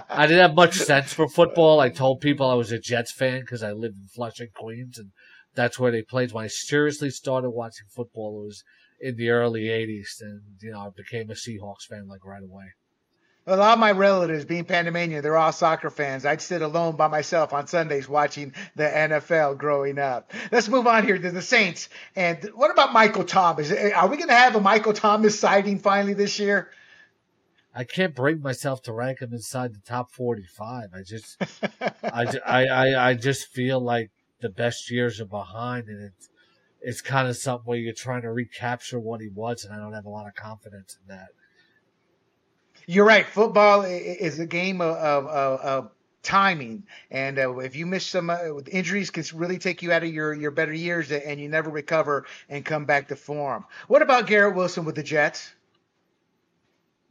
I 0.09 0.27
didn't 0.27 0.41
have 0.41 0.55
much 0.55 0.73
sense 0.73 1.13
for 1.13 1.27
football. 1.27 1.79
I 1.79 1.89
told 1.89 2.21
people 2.21 2.49
I 2.49 2.55
was 2.55 2.71
a 2.71 2.79
Jets 2.79 3.11
fan 3.11 3.41
because 3.41 3.63
I 3.63 3.71
lived 3.71 3.97
in 3.97 4.07
Flushing, 4.07 4.49
Queens, 4.55 4.97
and 4.97 5.11
that's 5.55 5.79
where 5.79 5.91
they 5.91 6.01
played. 6.01 6.31
When 6.31 6.45
I 6.45 6.47
seriously 6.47 7.09
started 7.09 7.51
watching 7.51 7.87
football, 7.89 8.41
it 8.41 8.45
was 8.45 8.63
in 8.99 9.15
the 9.15 9.29
early 9.29 9.63
'80s, 9.63 10.21
and 10.21 10.41
you 10.61 10.71
know 10.71 10.79
I 10.79 10.89
became 10.95 11.29
a 11.29 11.33
Seahawks 11.33 11.85
fan 11.89 12.07
like 12.07 12.25
right 12.25 12.43
away 12.43 12.73
a 13.49 13.55
lot 13.55 13.73
of 13.73 13.79
my 13.79 13.91
relatives, 13.91 14.45
being 14.45 14.65
Panamanian, 14.65 15.21
they're 15.21 15.37
all 15.37 15.51
soccer 15.51 15.89
fans. 15.89 16.25
I'd 16.25 16.41
sit 16.41 16.61
alone 16.61 16.95
by 16.95 17.07
myself 17.07 17.53
on 17.53 17.67
Sundays 17.67 18.07
watching 18.07 18.53
the 18.75 18.83
NFL 18.83 19.57
growing 19.57 19.97
up. 19.97 20.31
Let's 20.51 20.69
move 20.69 20.87
on 20.87 21.05
here 21.05 21.17
to 21.17 21.31
the 21.31 21.41
Saints. 21.41 21.89
And 22.15 22.43
what 22.53 22.71
about 22.71 22.93
Michael 22.93 23.23
Thomas? 23.23 23.71
Eh, 23.71 23.75
eh, 23.75 23.91
are 23.91 24.07
we 24.07 24.17
going 24.17 24.29
to 24.29 24.35
have 24.35 24.55
a 24.55 24.61
Michael 24.61 24.93
Thomas 24.93 25.39
sighting 25.39 25.79
finally 25.79 26.13
this 26.13 26.39
year? 26.39 26.69
I 27.73 27.83
can't 27.83 28.15
bring 28.15 28.41
myself 28.41 28.81
to 28.83 28.93
rank 28.93 29.21
him 29.21 29.33
inside 29.33 29.73
the 29.73 29.81
top 29.81 30.11
45. 30.11 30.89
I 30.93 31.01
just, 31.03 31.37
I, 32.03 32.39
I, 32.45 32.65
I, 32.65 33.09
I 33.09 33.13
just 33.15 33.47
feel 33.47 33.79
like 33.79 34.11
the 34.41 34.49
best 34.49 34.89
years 34.91 35.19
are 35.19 35.25
behind 35.25 35.87
and 35.87 36.03
it's, 36.03 36.29
it's 36.81 37.01
kind 37.01 37.27
of 37.27 37.35
something 37.35 37.65
where 37.65 37.77
you're 37.77 37.93
trying 37.93 38.21
to 38.21 38.31
recapture 38.31 38.99
what 38.99 39.19
he 39.19 39.27
was, 39.27 39.65
and 39.65 39.73
I 39.73 39.77
don't 39.77 39.91
have 39.91 40.05
a 40.05 40.09
lot 40.09 40.27
of 40.27 40.35
confidence 40.35 40.97
in 41.01 41.13
that 41.13 41.27
you're 42.89 43.05
right. 43.05 43.27
Football 43.27 43.83
is 43.83 44.39
a 44.39 44.47
game 44.47 44.81
of, 44.81 44.95
of, 44.97 45.25
of 45.27 45.91
timing. 46.23 46.87
And 47.11 47.37
uh, 47.37 47.59
if 47.59 47.75
you 47.75 47.85
miss 47.85 48.03
some 48.03 48.31
uh, 48.31 48.61
injuries, 48.71 49.11
can 49.11 49.23
really 49.35 49.59
take 49.59 49.83
you 49.83 49.91
out 49.91 50.01
of 50.01 50.11
your, 50.11 50.33
your 50.33 50.49
better 50.49 50.73
years 50.73 51.11
and 51.11 51.39
you 51.39 51.49
never 51.49 51.69
recover 51.69 52.25
and 52.49 52.65
come 52.65 52.85
back 52.85 53.09
to 53.09 53.15
form. 53.15 53.65
What 53.87 54.01
about 54.01 54.25
Garrett 54.25 54.55
Wilson 54.55 54.85
with 54.85 54.95
the 54.95 55.03
Jets? 55.03 55.53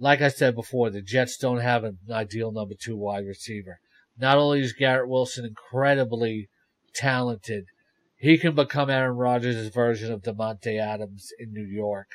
Like 0.01 0.21
I 0.21 0.31
said 0.31 0.57
before, 0.57 0.91
the 0.91 1.01
Jets 1.01 1.37
don't 1.37 1.61
have 1.61 1.85
an 1.85 1.99
ideal 2.11 2.51
number 2.51 2.75
two 2.75 2.97
wide 2.97 3.25
receiver. 3.25 3.79
Not 4.19 4.37
only 4.37 4.63
is 4.63 4.73
Garrett 4.73 5.09
Wilson 5.09 5.45
incredibly 5.45 6.49
talented, 6.93 7.67
he 8.17 8.37
can 8.37 8.57
become 8.57 8.91
Aaron 8.91 9.17
Rodgers' 9.17 9.69
version 9.69 10.13
of 10.13 10.23
Davante 10.23 10.81
Adams 10.81 11.31
in 11.39 11.53
New 11.53 11.67
York. 11.67 12.09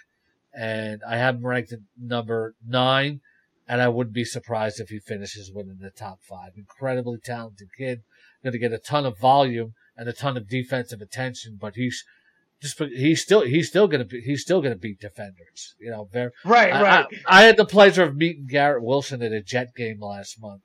And 0.54 1.00
I 1.08 1.16
have 1.16 1.36
him 1.36 1.46
ranked 1.46 1.72
at 1.72 1.80
number 1.98 2.56
nine 2.68 3.22
and 3.68 3.82
I 3.82 3.88
wouldn't 3.88 4.14
be 4.14 4.26
surprised 4.26 4.80
if 4.80 4.90
he 4.90 5.00
finishes 5.00 5.52
within 5.52 5.80
the 5.80 5.90
top 5.90 6.20
five. 6.22 6.52
Incredibly 6.56 7.18
talented 7.18 7.70
kid, 7.78 8.02
going 8.44 8.54
to 8.54 8.60
get 8.60 8.74
a 8.74 8.78
ton 8.78 9.06
of 9.06 9.18
volume 9.18 9.74
and 9.96 10.10
a 10.10 10.14
ton 10.14 10.38
of 10.38 10.50
defensive 10.50 11.02
attention, 11.02 11.58
but 11.60 11.76
he's 11.76 12.04
just 12.62 12.80
he's 12.80 13.22
still 13.22 13.42
he's 13.42 13.68
still 13.68 13.88
going 13.88 14.00
to 14.00 14.06
be 14.06 14.22
he's 14.22 14.42
still 14.42 14.62
going 14.62 14.74
to 14.74 14.80
beat 14.80 15.00
defenders. 15.00 15.76
You 15.80 15.92
know, 15.92 16.10
very 16.12 16.32
right, 16.46 16.72
right. 16.72 17.06
I, 17.28 17.40
I, 17.40 17.44
had 17.44 17.58
the 17.58 17.66
pleasure 17.66 18.04
of 18.04 18.16
meeting 18.16 18.48
Garrett 18.50 18.84
Wilson 18.84 19.22
at 19.22 19.34
a 19.34 19.42
Jet 19.42 19.76
game 19.76 20.00
last 20.00 20.42
month. 20.42 20.62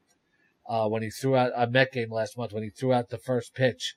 Uh, 0.66 0.86
when 0.86 1.02
he 1.02 1.08
threw 1.10 1.34
out 1.34 1.50
a 1.56 1.66
Met 1.66 1.92
game 1.92 2.12
last 2.12 2.36
month 2.36 2.52
when 2.52 2.62
he 2.62 2.68
threw 2.68 2.92
out 2.92 3.08
the 3.08 3.18
first 3.18 3.54
pitch, 3.54 3.94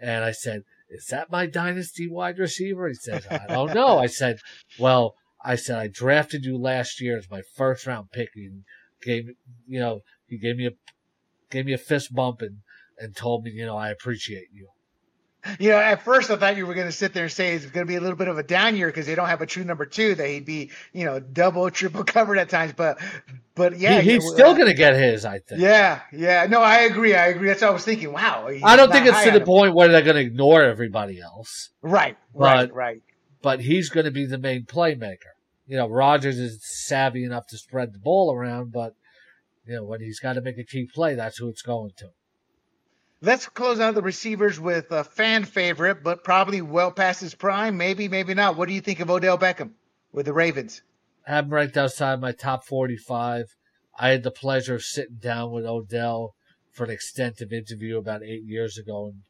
and 0.00 0.24
I 0.24 0.32
said, 0.32 0.64
"Is 0.90 1.06
that 1.06 1.30
my 1.30 1.46
dynasty 1.46 2.08
wide 2.08 2.38
receiver?" 2.38 2.88
He 2.88 2.94
said, 2.94 3.24
"I 3.30 3.46
don't 3.46 3.74
know." 3.74 3.98
I 3.98 4.06
said, 4.06 4.38
"Well." 4.78 5.14
I 5.44 5.56
said 5.56 5.78
I 5.78 5.88
drafted 5.88 6.44
you 6.44 6.58
last 6.58 7.00
year 7.00 7.16
as 7.16 7.30
my 7.30 7.42
first 7.54 7.86
round 7.86 8.10
pick. 8.10 8.30
He 8.34 8.50
gave 9.02 9.28
you 9.66 9.80
know 9.80 10.00
he 10.26 10.38
gave 10.38 10.56
me 10.56 10.66
a 10.66 10.72
gave 11.50 11.66
me 11.66 11.72
a 11.72 11.78
fist 11.78 12.14
bump 12.14 12.42
and 12.42 12.58
and 12.98 13.14
told 13.14 13.44
me 13.44 13.50
you 13.50 13.66
know 13.66 13.76
I 13.76 13.90
appreciate 13.90 14.48
you. 14.52 14.68
You 15.58 15.70
know, 15.70 15.78
at 15.78 16.02
first 16.02 16.30
I 16.30 16.36
thought 16.36 16.56
you 16.56 16.66
were 16.66 16.74
going 16.74 16.88
to 16.88 16.92
sit 16.92 17.14
there 17.14 17.22
and 17.22 17.32
say 17.32 17.54
it's 17.54 17.64
going 17.66 17.86
to 17.86 17.88
be 17.88 17.94
a 17.94 18.00
little 18.00 18.16
bit 18.16 18.26
of 18.26 18.38
a 18.38 18.42
down 18.42 18.76
year 18.76 18.88
because 18.88 19.06
they 19.06 19.14
don't 19.14 19.28
have 19.28 19.40
a 19.40 19.46
true 19.46 19.64
number 19.64 19.86
two. 19.86 20.16
That 20.16 20.28
he'd 20.28 20.44
be, 20.44 20.72
you 20.92 21.04
know, 21.04 21.20
double, 21.20 21.70
triple 21.70 22.04
covered 22.06 22.38
at 22.38 22.48
times. 22.48 22.74
But, 22.76 22.98
but 23.54 23.78
yeah, 23.78 24.00
he, 24.00 24.14
he's 24.14 24.24
uh, 24.26 24.34
still 24.34 24.54
going 24.54 24.66
to 24.66 24.74
get 24.74 24.94
his. 24.94 25.24
I 25.24 25.38
think. 25.38 25.60
Yeah, 25.60 26.00
yeah. 26.12 26.46
No, 26.50 26.60
I 26.60 26.80
agree. 26.80 27.14
I 27.14 27.28
agree. 27.28 27.48
That's 27.48 27.62
what 27.62 27.70
I 27.70 27.72
was 27.72 27.84
thinking. 27.84 28.12
Wow. 28.12 28.50
I 28.62 28.76
don't 28.76 28.90
think 28.90 29.06
it's 29.06 29.22
to 29.22 29.30
the 29.30 29.40
point 29.40 29.74
where 29.74 29.88
they're 29.88 30.02
going 30.02 30.16
to 30.16 30.22
ignore 30.22 30.64
everybody 30.64 31.20
else. 31.20 31.70
Right. 31.82 32.18
Right. 32.34 32.72
Right 32.74 33.02
but 33.42 33.60
he's 33.60 33.88
going 33.88 34.04
to 34.04 34.10
be 34.10 34.26
the 34.26 34.38
main 34.38 34.64
playmaker. 34.64 35.34
You 35.66 35.76
know, 35.76 35.88
Rodgers 35.88 36.38
is 36.38 36.60
savvy 36.62 37.24
enough 37.24 37.46
to 37.48 37.58
spread 37.58 37.92
the 37.92 37.98
ball 37.98 38.32
around, 38.32 38.72
but 38.72 38.94
you 39.66 39.74
know 39.74 39.84
when 39.84 40.00
he's 40.00 40.20
got 40.20 40.34
to 40.34 40.40
make 40.40 40.58
a 40.58 40.64
key 40.64 40.88
play, 40.92 41.14
that's 41.14 41.38
who 41.38 41.48
it's 41.48 41.62
going 41.62 41.92
to. 41.98 42.10
Let's 43.20 43.48
close 43.48 43.80
out 43.80 43.94
the 43.94 44.02
receivers 44.02 44.60
with 44.60 44.92
a 44.92 45.02
fan 45.02 45.44
favorite, 45.44 46.04
but 46.04 46.22
probably 46.22 46.62
well 46.62 46.92
past 46.92 47.20
his 47.20 47.34
prime. 47.34 47.76
Maybe, 47.76 48.08
maybe 48.08 48.32
not. 48.32 48.56
What 48.56 48.68
do 48.68 48.74
you 48.74 48.80
think 48.80 49.00
of 49.00 49.10
Odell 49.10 49.36
Beckham 49.36 49.72
with 50.12 50.26
the 50.26 50.32
Ravens? 50.32 50.82
I 51.26 51.32
have 51.32 51.46
him 51.46 51.52
ranked 51.52 51.76
outside 51.76 52.20
my 52.20 52.32
top 52.32 52.64
45. 52.64 53.56
I 53.98 54.10
had 54.10 54.22
the 54.22 54.30
pleasure 54.30 54.76
of 54.76 54.84
sitting 54.84 55.18
down 55.20 55.50
with 55.50 55.66
Odell 55.66 56.34
for 56.70 56.84
an 56.84 56.90
extensive 56.90 57.52
interview 57.52 57.98
about 57.98 58.22
eight 58.22 58.44
years 58.44 58.78
ago, 58.78 59.06
and 59.06 59.22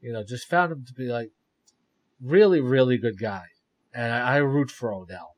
you 0.00 0.12
know, 0.12 0.24
just 0.24 0.48
found 0.48 0.72
him 0.72 0.84
to 0.86 0.94
be 0.94 1.04
like 1.04 1.30
really, 2.22 2.60
really 2.60 2.98
good 2.98 3.18
guy. 3.18 3.44
And 3.94 4.12
I, 4.12 4.34
I 4.34 4.36
root 4.38 4.70
for 4.70 4.92
Odell 4.92 5.34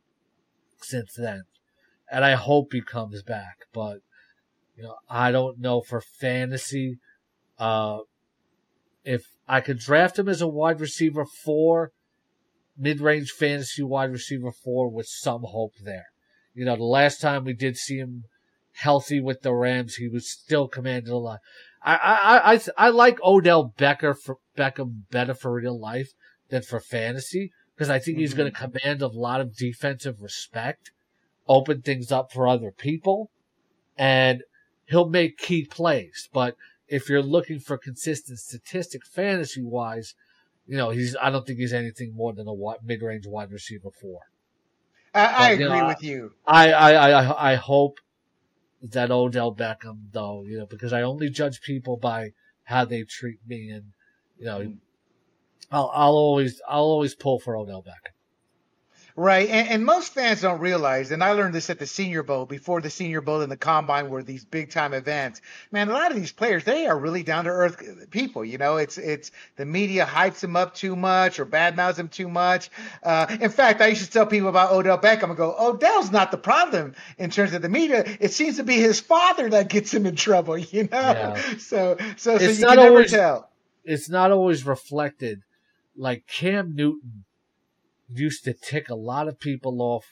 since 0.81 1.15
then. 1.17 1.43
And 2.11 2.25
I 2.25 2.33
hope 2.33 2.73
he 2.73 2.81
comes 2.81 3.23
back. 3.23 3.67
But, 3.73 3.99
you 4.77 4.85
know, 4.85 4.97
I 5.09 5.31
don't 5.31 5.59
know 5.59 5.81
for 5.81 6.01
fantasy, 6.01 6.99
uh, 7.59 7.99
if 9.05 9.23
I 9.47 9.61
could 9.61 9.79
draft 9.79 10.19
him 10.19 10.29
as 10.29 10.41
a 10.41 10.49
wide 10.49 10.81
receiver 10.81 11.25
four, 11.25 11.93
mid 12.77 13.01
range 13.01 13.31
fantasy 13.31 13.83
wide 13.83 14.13
receiver 14.13 14.53
four 14.53 14.91
with 14.91 15.07
some 15.07 15.43
hope 15.43 15.75
there. 15.83 16.07
You 16.55 16.65
know, 16.65 16.77
the 16.77 16.85
last 16.85 17.21
time 17.21 17.45
we 17.45 17.53
did 17.53 17.77
see 17.77 17.99
him 17.99 18.25
healthy 18.75 19.21
with 19.21 19.43
the 19.43 19.55
Rams, 19.55 19.97
he 19.97 20.09
was 20.09 20.31
still 20.31 20.69
commanding 20.69 21.13
a 21.13 21.17
lot. 21.17 21.41
I, 21.83 21.95
I, 21.95 22.55
I, 22.55 22.61
I 22.77 22.89
like 22.91 23.23
Odell 23.23 23.73
Becker 23.77 24.15
for 24.15 24.37
Beckham 24.57 25.03
better 25.11 25.35
for 25.35 25.53
real 25.53 25.79
life 25.79 26.11
than 26.49 26.63
for 26.63 26.81
fantasy 26.81 27.53
because 27.75 27.91
I 27.91 27.99
think 27.99 28.17
mm-hmm. 28.17 28.23
he's 28.23 28.35
going 28.35 28.53
to 28.53 28.59
command 28.59 29.03
a 29.03 29.07
lot 29.07 29.41
of 29.41 29.57
defensive 29.57 30.21
respect, 30.21 30.91
open 31.47 31.83
things 31.83 32.11
up 32.11 32.33
for 32.33 32.49
other 32.49 32.73
people, 32.73 33.31
and 33.97 34.43
he'll 34.87 35.09
make 35.09 35.39
key 35.39 35.65
plays. 35.65 36.29
But 36.33 36.57
if 36.89 37.09
you're 37.09 37.23
looking 37.23 37.61
for 37.61 37.79
consistent 37.79 38.41
statistic 38.41 39.07
fantasy 39.07 39.63
wise, 39.63 40.15
you 40.67 40.77
know, 40.77 40.91
he's, 40.91 41.17
I 41.23 41.31
don't 41.31 41.47
think 41.47 41.61
he's 41.61 41.73
anything 41.73 42.15
more 42.17 42.33
than 42.33 42.49
a 42.49 42.55
mid 42.83 43.03
range 43.03 43.27
wide 43.27 43.53
receiver 43.53 43.91
four. 43.91 44.23
I, 45.15 45.25
I 45.25 45.51
agree 45.51 45.65
you 45.65 45.71
know, 45.71 45.87
with 45.87 46.03
you. 46.03 46.33
I, 46.47 46.73
I, 46.73 46.93
I, 46.93 47.53
I 47.53 47.55
hope 47.55 48.01
that 48.83 49.11
Odell 49.11 49.55
Beckham 49.55 50.11
though, 50.13 50.45
you 50.45 50.59
know, 50.59 50.67
because 50.67 50.93
I 50.93 51.03
only 51.03 51.31
judge 51.31 51.61
people 51.63 51.97
by 51.97 52.33
how 52.65 52.85
they 52.85 53.05
treat 53.05 53.39
me 53.47 53.71
and, 53.71 53.93
you 54.39 54.47
know, 54.47 54.59
mm. 54.61 54.77
I'll, 55.71 55.91
I'll 55.95 56.13
always 56.13 56.61
I'll 56.69 56.83
always 56.83 57.15
pull 57.15 57.39
for 57.39 57.57
Odell 57.57 57.83
Beckham. 57.83 58.13
Right, 59.19 59.49
and, 59.49 59.69
and, 59.69 59.85
most 59.85 60.15
fans 60.15 60.43
don't 60.43 60.61
realize, 60.61 61.11
and 61.11 61.25
I 61.25 61.33
learned 61.33 61.53
this 61.53 61.71
at 61.71 61.81
the 61.81 61.87
Senior 61.87 62.23
Bowl 62.23 62.47
before 62.47 62.81
the 62.81 62.89
Senior 62.89 63.21
Bowl 63.21 63.41
and 63.41 63.51
the 63.51 63.57
Combine 63.57 64.11
were 64.11 64.23
these 64.23 64.45
big 64.45 64.71
time 64.71 64.95
events. 64.95 65.41
Man, 65.73 65.89
a 65.89 65.93
lot 65.93 66.13
of 66.13 66.17
these 66.17 66.31
players 66.31 66.63
they 66.63 66.87
are 66.87 66.97
really 66.97 67.25
down 67.25 67.43
to 67.47 67.51
earth 67.51 68.11
people. 68.11 68.45
You 68.45 68.59
know, 68.59 68.77
it's 68.77 68.97
it's 68.97 69.33
the 69.57 69.67
media 69.67 70.07
hypes 70.07 70.39
them 70.39 70.55
up 70.55 70.77
too 70.77 70.95
much 70.95 71.41
or 71.41 71.47
badmouths 71.47 71.97
them 71.97 72.07
too 72.07 72.29
much. 72.29 72.71
Uh, 73.03 73.27
in 73.41 73.51
fact, 73.51 73.81
I 73.81 73.89
used 73.89 74.05
to 74.05 74.11
tell 74.11 74.25
people 74.25 74.51
about 74.51 74.71
Odell 74.71 74.99
Beckham. 74.99 75.33
I 75.33 75.35
go, 75.35 75.53
Odell's 75.59 76.13
not 76.13 76.31
the 76.31 76.39
problem 76.39 76.95
in 77.19 77.31
terms 77.31 77.55
of 77.55 77.61
the 77.61 77.69
media. 77.69 78.05
It 78.21 78.31
seems 78.31 78.59
to 78.59 78.63
be 78.63 78.77
his 78.77 79.01
father 79.01 79.51
that 79.51 79.69
gets 79.69 79.93
him 79.93 80.07
in 80.07 80.15
trouble. 80.15 80.57
You 80.79 80.85
know, 80.85 80.89
yeah. 80.93 81.43
so 81.59 81.97
so, 82.17 82.39
so 82.39 82.45
you 82.45 82.55
can 82.55 82.79
always, 82.79 83.11
never 83.11 83.23
tell. 83.23 83.51
It's 83.83 84.09
not 84.09 84.31
always 84.31 84.65
reflected 84.65 85.43
like 85.99 86.29
Cam 86.29 86.75
Newton 86.75 87.25
used 88.09 88.45
to 88.45 88.55
tick 88.55 88.89
a 88.89 88.95
lot 88.95 89.27
of 89.27 89.41
people 89.41 89.83
off 89.83 90.07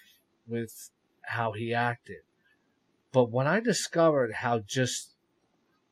with 0.46 0.90
how 1.26 1.52
he 1.52 1.72
acted. 1.72 2.22
But 3.12 3.30
when 3.30 3.46
I 3.46 3.60
discovered 3.60 4.34
how 4.34 4.58
just 4.58 5.14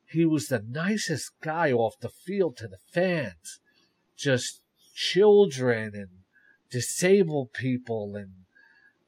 he 0.07 0.25
was 0.25 0.49
the 0.49 0.65
nicest 0.69 1.31
guy 1.41 1.73
off 1.73 1.95
the 2.01 2.09
field 2.09 2.57
to 2.59 2.69
the 2.69 2.79
fans, 2.93 3.61
just 4.17 4.61
children 4.95 5.93
and 5.95 6.09
disabled 6.71 7.53
people 7.53 8.17
and 8.17 8.31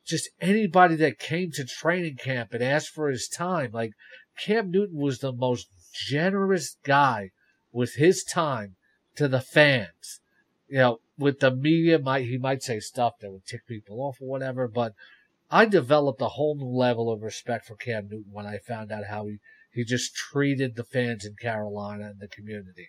just 0.05 0.31
anybody 0.41 0.95
that 0.95 1.19
came 1.19 1.51
to 1.51 1.65
training 1.65 2.17
camp 2.17 2.55
and 2.55 2.63
asked 2.63 2.91
for 2.91 3.11
his 3.11 3.29
time. 3.29 3.73
Like 3.73 3.91
Cam 4.39 4.71
Newton 4.71 4.99
was 4.99 5.19
the 5.19 5.33
most 5.33 5.67
generous 5.93 6.77
guy 6.85 7.31
with 7.73 7.97
his 7.97 8.23
time 8.23 8.77
to 9.17 9.27
the 9.27 9.41
fans 9.41 10.21
you 10.69 10.79
know, 10.79 11.01
with 11.19 11.41
the 11.41 11.51
media, 11.51 11.99
might 11.99 12.27
he 12.27 12.39
might 12.39 12.63
say 12.63 12.81
stuff 12.81 13.15
that 13.21 13.31
would 13.31 13.47
tick 13.47 13.67
people 13.67 14.01
off 14.03 14.21
or 14.21 14.29
whatever. 14.29 14.69
But 14.69 14.95
I 15.51 15.65
developed 15.65 16.21
a 16.21 16.31
whole 16.31 16.57
new 16.57 16.67
level 16.67 17.11
of 17.11 17.23
respect 17.23 17.67
for 17.67 17.77
Cam 17.77 18.09
Newton 18.09 18.33
when 18.33 18.47
I 18.47 18.59
found 18.59 18.91
out 18.91 19.07
how 19.07 19.27
he 19.27 19.39
he 19.73 19.85
just 19.85 20.15
treated 20.15 20.75
the 20.75 20.85
fans 20.85 21.25
in 21.25 21.37
Carolina 21.37 22.07
and 22.07 22.21
the 22.21 22.29
community. 22.29 22.89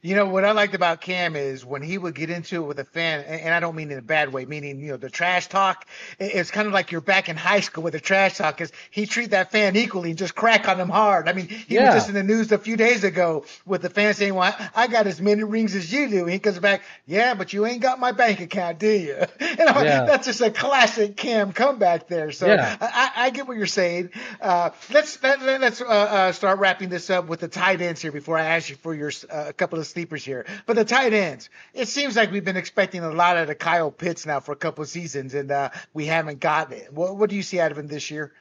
You 0.00 0.14
know 0.14 0.26
what 0.26 0.44
I 0.44 0.52
liked 0.52 0.76
about 0.76 1.00
Cam 1.00 1.34
is 1.34 1.64
when 1.64 1.82
he 1.82 1.98
would 1.98 2.14
get 2.14 2.30
into 2.30 2.62
it 2.62 2.66
with 2.66 2.78
a 2.78 2.84
fan, 2.84 3.24
and 3.24 3.52
I 3.52 3.58
don't 3.58 3.74
mean 3.74 3.90
in 3.90 3.98
a 3.98 4.02
bad 4.02 4.32
way, 4.32 4.44
meaning 4.44 4.78
you 4.78 4.92
know 4.92 4.96
the 4.96 5.10
trash 5.10 5.48
talk. 5.48 5.88
It's 6.20 6.52
kind 6.52 6.68
of 6.68 6.72
like 6.72 6.92
you're 6.92 7.00
back 7.00 7.28
in 7.28 7.36
high 7.36 7.58
school 7.58 7.82
with 7.82 7.94
the 7.94 8.00
trash 8.00 8.38
talk, 8.38 8.56
because 8.56 8.70
he 8.92 9.06
treat 9.06 9.30
that 9.30 9.50
fan 9.50 9.74
equally 9.74 10.10
and 10.10 10.18
just 10.18 10.36
crack 10.36 10.68
on 10.68 10.78
him 10.78 10.88
hard. 10.88 11.28
I 11.28 11.32
mean, 11.32 11.48
he 11.48 11.74
yeah. 11.74 11.86
was 11.86 11.94
just 11.96 12.08
in 12.10 12.14
the 12.14 12.22
news 12.22 12.52
a 12.52 12.58
few 12.58 12.76
days 12.76 13.02
ago 13.02 13.44
with 13.66 13.82
the 13.82 13.90
fan 13.90 14.14
saying, 14.14 14.34
"Well, 14.34 14.54
I 14.72 14.86
got 14.86 15.08
as 15.08 15.20
many 15.20 15.42
rings 15.42 15.74
as 15.74 15.92
you 15.92 16.08
do." 16.08 16.20
And 16.20 16.30
he 16.30 16.38
comes 16.38 16.60
back, 16.60 16.82
"Yeah, 17.04 17.34
but 17.34 17.52
you 17.52 17.66
ain't 17.66 17.82
got 17.82 17.98
my 17.98 18.12
bank 18.12 18.38
account, 18.38 18.78
do 18.78 18.90
you?" 18.90 19.16
And 19.58 19.68
I'm 19.68 19.84
yeah. 19.84 20.04
that's 20.04 20.26
just 20.26 20.40
a 20.40 20.52
classic 20.52 21.16
Cam 21.16 21.52
comeback 21.52 22.06
there. 22.06 22.30
So 22.30 22.46
yeah. 22.46 22.76
I, 22.80 23.10
I, 23.16 23.30
get 23.30 23.48
what 23.48 23.56
you're 23.56 23.66
saying. 23.66 24.10
Uh, 24.40 24.70
let's 24.92 25.20
let, 25.22 25.40
us 25.40 25.44
let 25.44 25.62
us 25.62 25.80
uh, 25.80 25.84
uh, 25.84 26.32
start 26.32 26.60
wrapping 26.60 26.90
this 26.90 27.10
up 27.10 27.26
with 27.26 27.40
the 27.40 27.48
tight 27.48 27.80
ends 27.80 28.00
here 28.00 28.12
before 28.12 28.38
I 28.38 28.44
ask 28.44 28.68
you 28.68 28.76
for 28.76 28.94
your 28.94 29.10
uh, 29.30 29.46
a 29.48 29.52
couple 29.52 29.80
of 29.80 29.87
sleepers 29.88 30.24
here. 30.24 30.46
But 30.66 30.76
the 30.76 30.84
tight 30.84 31.12
ends, 31.12 31.50
it 31.74 31.88
seems 31.88 32.16
like 32.16 32.30
we've 32.30 32.44
been 32.44 32.56
expecting 32.56 33.02
a 33.02 33.10
lot 33.10 33.36
out 33.36 33.42
of 33.42 33.48
the 33.48 33.54
Kyle 33.54 33.90
Pitts 33.90 34.26
now 34.26 34.40
for 34.40 34.52
a 34.52 34.56
couple 34.56 34.84
seasons, 34.84 35.34
and 35.34 35.50
uh, 35.50 35.70
we 35.94 36.06
haven't 36.06 36.40
gotten 36.40 36.78
it. 36.78 36.92
What, 36.92 37.16
what 37.16 37.30
do 37.30 37.36
you 37.36 37.42
see 37.42 37.60
out 37.60 37.72
of 37.72 37.78
him 37.78 37.88
this 37.88 38.10
year? 38.10 38.32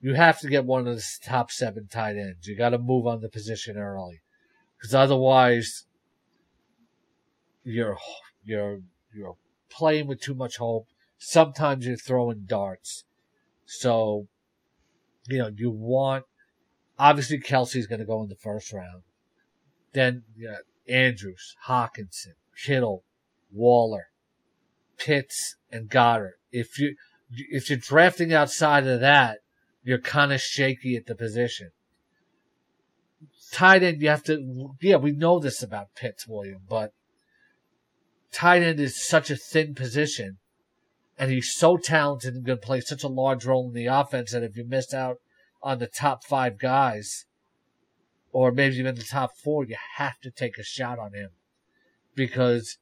You 0.00 0.14
have 0.14 0.40
to 0.40 0.48
get 0.48 0.64
one 0.66 0.86
of 0.86 0.96
the 0.96 1.04
top 1.24 1.50
seven 1.50 1.88
tight 1.90 2.16
ends. 2.16 2.46
You 2.46 2.56
got 2.56 2.70
to 2.70 2.78
move 2.78 3.06
on 3.06 3.20
the 3.20 3.28
position 3.28 3.78
early, 3.78 4.20
because 4.76 4.94
otherwise, 4.94 5.86
you're 7.62 7.96
you're 8.44 8.80
you're 9.14 9.36
playing 9.70 10.06
with 10.06 10.20
too 10.20 10.34
much 10.34 10.58
hope. 10.58 10.88
Sometimes 11.16 11.86
you're 11.86 11.96
throwing 11.96 12.44
darts. 12.46 13.04
So, 13.64 14.28
you 15.26 15.38
know, 15.38 15.50
you 15.54 15.70
want 15.70 16.24
obviously 16.98 17.38
Kelce's 17.38 17.86
going 17.86 18.00
to 18.00 18.04
go 18.04 18.22
in 18.22 18.28
the 18.28 18.36
first 18.36 18.72
round. 18.72 19.02
Then 19.94 20.24
know, 20.36 20.56
Andrews, 20.88 21.56
Hockenson, 21.66 22.34
Kittle, 22.62 23.04
Waller, 23.50 24.08
Pitts, 24.98 25.56
and 25.70 25.88
Goedert. 25.88 26.34
If 26.52 26.78
you 26.78 26.96
if 27.30 27.70
you're 27.70 27.78
drafting 27.78 28.32
outside 28.32 28.86
of 28.86 29.00
that, 29.00 29.38
you're 29.82 29.98
kind 29.98 30.32
of 30.32 30.40
shaky 30.40 30.96
at 30.96 31.06
the 31.06 31.14
position. 31.14 31.70
Tight 33.52 33.82
end, 33.82 34.02
you 34.02 34.08
have 34.08 34.24
to. 34.24 34.74
Yeah, 34.80 34.96
we 34.96 35.12
know 35.12 35.38
this 35.38 35.62
about 35.62 35.94
Pitts, 35.94 36.26
William, 36.26 36.62
but 36.68 36.90
tight 38.32 38.62
end 38.62 38.80
is 38.80 39.06
such 39.06 39.30
a 39.30 39.36
thin 39.36 39.74
position, 39.74 40.38
and 41.16 41.30
he's 41.30 41.54
so 41.54 41.76
talented 41.76 42.34
and 42.34 42.44
going 42.44 42.58
to 42.58 42.66
play 42.66 42.80
such 42.80 43.04
a 43.04 43.08
large 43.08 43.44
role 43.44 43.68
in 43.68 43.74
the 43.74 43.86
offense 43.86 44.32
that 44.32 44.42
if 44.42 44.56
you 44.56 44.64
miss 44.66 44.92
out 44.92 45.18
on 45.62 45.78
the 45.78 45.86
top 45.86 46.24
five 46.24 46.58
guys, 46.58 47.26
or 48.34 48.50
maybe 48.50 48.76
even 48.76 48.96
the 48.96 49.04
top 49.04 49.36
four, 49.36 49.64
you 49.64 49.76
have 49.96 50.18
to 50.18 50.28
take 50.28 50.58
a 50.58 50.64
shot 50.64 50.98
on 50.98 51.14
him 51.14 51.30
because 52.16 52.78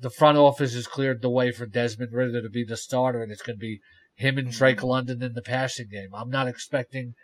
the 0.00 0.08
front 0.08 0.38
office 0.38 0.72
has 0.72 0.86
cleared 0.86 1.20
the 1.20 1.28
way 1.28 1.52
for 1.52 1.66
Desmond 1.66 2.14
Ridder 2.14 2.40
to 2.40 2.48
be 2.48 2.64
the 2.64 2.78
starter, 2.78 3.22
and 3.22 3.30
it's 3.30 3.42
going 3.42 3.58
to 3.58 3.60
be 3.60 3.80
him 4.14 4.38
and 4.38 4.50
Drake 4.50 4.78
mm-hmm. 4.78 4.86
London 4.86 5.22
in 5.22 5.34
the 5.34 5.42
passing 5.42 5.88
game. 5.88 6.14
I'm 6.14 6.30
not 6.30 6.48
expecting 6.48 7.14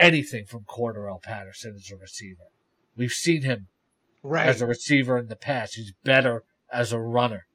anything 0.00 0.46
from 0.46 0.64
Cordarrelle 0.64 1.22
Patterson 1.22 1.74
as 1.76 1.90
a 1.90 1.96
receiver. 1.96 2.44
We've 2.96 3.12
seen 3.12 3.42
him 3.42 3.66
right. 4.22 4.46
as 4.46 4.62
a 4.62 4.66
receiver 4.66 5.18
in 5.18 5.28
the 5.28 5.36
past. 5.36 5.74
He's 5.74 5.92
better 6.02 6.44
as 6.72 6.94
a 6.94 6.98
runner. 6.98 7.46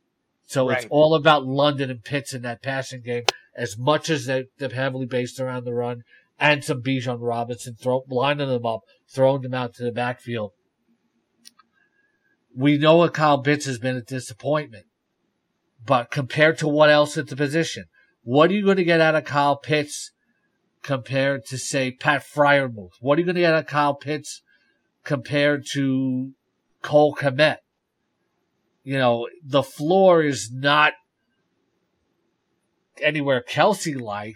So 0.45 0.69
right. 0.69 0.77
it's 0.77 0.87
all 0.91 1.15
about 1.15 1.47
London 1.47 1.89
and 1.89 2.03
Pitts 2.03 2.35
in 2.35 2.43
that 2.43 2.61
passing 2.61 3.01
game 3.01 3.23
as 3.55 3.75
much 3.75 4.11
as 4.11 4.27
they, 4.27 4.45
they're 4.59 4.69
heavily 4.69 5.07
based 5.07 5.39
around 5.39 5.63
the 5.63 5.73
run 5.73 6.03
and 6.39 6.63
some 6.63 6.81
Bijan 6.81 7.17
Robinson 7.19 7.75
throw, 7.75 8.03
lining 8.09 8.49
them 8.49 8.65
up, 8.65 8.81
throwing 9.13 9.41
them 9.41 9.53
out 9.53 9.73
to 9.75 9.83
the 9.83 9.91
backfield. 9.91 10.51
We 12.55 12.77
know 12.77 12.97
what 12.97 13.13
Kyle 13.13 13.41
Pitts 13.41 13.65
has 13.65 13.79
been 13.79 13.95
a 13.95 14.01
disappointment, 14.01 14.85
but 15.85 16.11
compared 16.11 16.57
to 16.59 16.67
what 16.67 16.89
else 16.89 17.17
at 17.17 17.27
the 17.27 17.35
position, 17.35 17.85
what 18.23 18.49
are 18.49 18.53
you 18.53 18.63
going 18.63 18.77
to 18.77 18.83
get 18.83 19.01
out 19.01 19.15
of 19.15 19.25
Kyle 19.25 19.57
Pitts 19.57 20.11
compared 20.81 21.45
to 21.45 21.57
say 21.57 21.91
Pat 21.91 22.23
Freiermuth? 22.23 22.91
What 22.99 23.17
are 23.17 23.21
you 23.21 23.25
going 23.25 23.35
to 23.35 23.41
get 23.41 23.53
out 23.53 23.61
of 23.61 23.67
Kyle 23.67 23.95
Pitts 23.95 24.41
compared 25.03 25.65
to 25.73 26.31
Cole 26.81 27.15
Kmet? 27.15 27.57
You 28.83 28.97
know, 28.97 29.27
the 29.43 29.63
floor 29.63 30.21
is 30.21 30.51
not 30.53 30.93
anywhere 33.01 33.43
Kelce 33.47 33.99
like, 33.99 34.35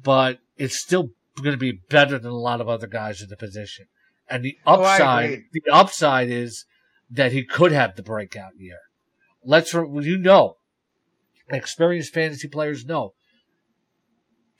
but 0.00 0.38
it's 0.56 0.78
still 0.78 1.10
going 1.42 1.52
to 1.52 1.58
be 1.58 1.80
better 1.90 2.18
than 2.18 2.30
a 2.30 2.36
lot 2.36 2.60
of 2.60 2.68
other 2.68 2.86
guys 2.86 3.20
in 3.20 3.28
the 3.28 3.36
position. 3.36 3.86
And 4.28 4.44
the 4.44 4.56
oh, 4.66 4.82
upside, 4.82 5.30
oh, 5.30 5.42
the 5.52 5.72
upside 5.72 6.30
is 6.30 6.64
that 7.10 7.32
he 7.32 7.44
could 7.44 7.72
have 7.72 7.96
the 7.96 8.02
breakout 8.02 8.52
year. 8.56 8.78
Let's, 9.44 9.74
you 9.74 10.18
know, 10.18 10.56
experienced 11.50 12.14
fantasy 12.14 12.48
players 12.48 12.86
know 12.86 13.12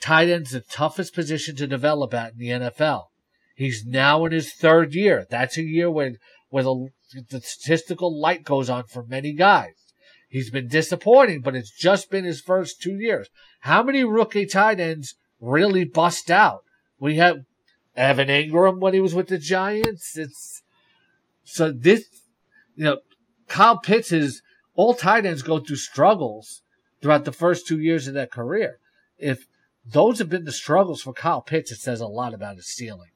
tight 0.04 0.28
end's 0.28 0.50
the 0.50 0.60
toughest 0.60 1.14
position 1.14 1.56
to 1.56 1.66
develop 1.66 2.12
at 2.12 2.32
in 2.32 2.38
the 2.38 2.48
NFL. 2.48 3.04
He's 3.56 3.86
now 3.86 4.26
in 4.26 4.32
his 4.32 4.52
third 4.52 4.94
year. 4.94 5.26
That's 5.30 5.56
a 5.56 5.62
year 5.62 5.90
when 5.90 6.18
where 6.50 6.64
the, 6.64 6.90
the 7.30 7.40
statistical 7.40 8.20
light 8.20 8.44
goes 8.44 8.68
on 8.68 8.84
for 8.84 9.06
many 9.06 9.32
guys. 9.32 9.72
He's 10.28 10.50
been 10.50 10.68
disappointing, 10.68 11.40
but 11.40 11.56
it's 11.56 11.70
just 11.70 12.10
been 12.10 12.24
his 12.24 12.42
first 12.42 12.82
two 12.82 12.98
years. 12.98 13.28
How 13.60 13.82
many 13.82 14.04
rookie 14.04 14.44
tight 14.44 14.78
ends 14.78 15.14
really 15.40 15.84
bust 15.84 16.30
out? 16.30 16.64
We 16.98 17.16
have 17.16 17.44
Evan 17.96 18.28
Engram 18.28 18.80
when 18.80 18.94
he 18.94 19.00
was 19.00 19.14
with 19.14 19.28
the 19.28 19.38
Giants. 19.38 20.16
It's 20.16 20.62
so 21.44 21.70
this, 21.70 22.04
you 22.74 22.84
know, 22.84 22.98
Kyle 23.48 23.78
Pitts 23.78 24.12
is 24.12 24.42
all 24.74 24.94
tight 24.94 25.26
ends 25.26 25.42
go 25.42 25.60
through 25.60 25.76
struggles 25.76 26.62
throughout 27.00 27.24
the 27.24 27.32
first 27.32 27.66
two 27.66 27.78
years 27.78 28.08
of 28.08 28.14
their 28.14 28.26
career. 28.26 28.78
If 29.18 29.46
those 29.84 30.18
have 30.18 30.30
been 30.30 30.44
the 30.44 30.52
struggles 30.52 31.02
for 31.02 31.12
Kyle 31.12 31.42
Pitts, 31.42 31.70
it 31.70 31.78
says 31.78 32.00
a 32.00 32.06
lot 32.06 32.34
about 32.34 32.56
his 32.56 32.66
ceiling. 32.66 33.10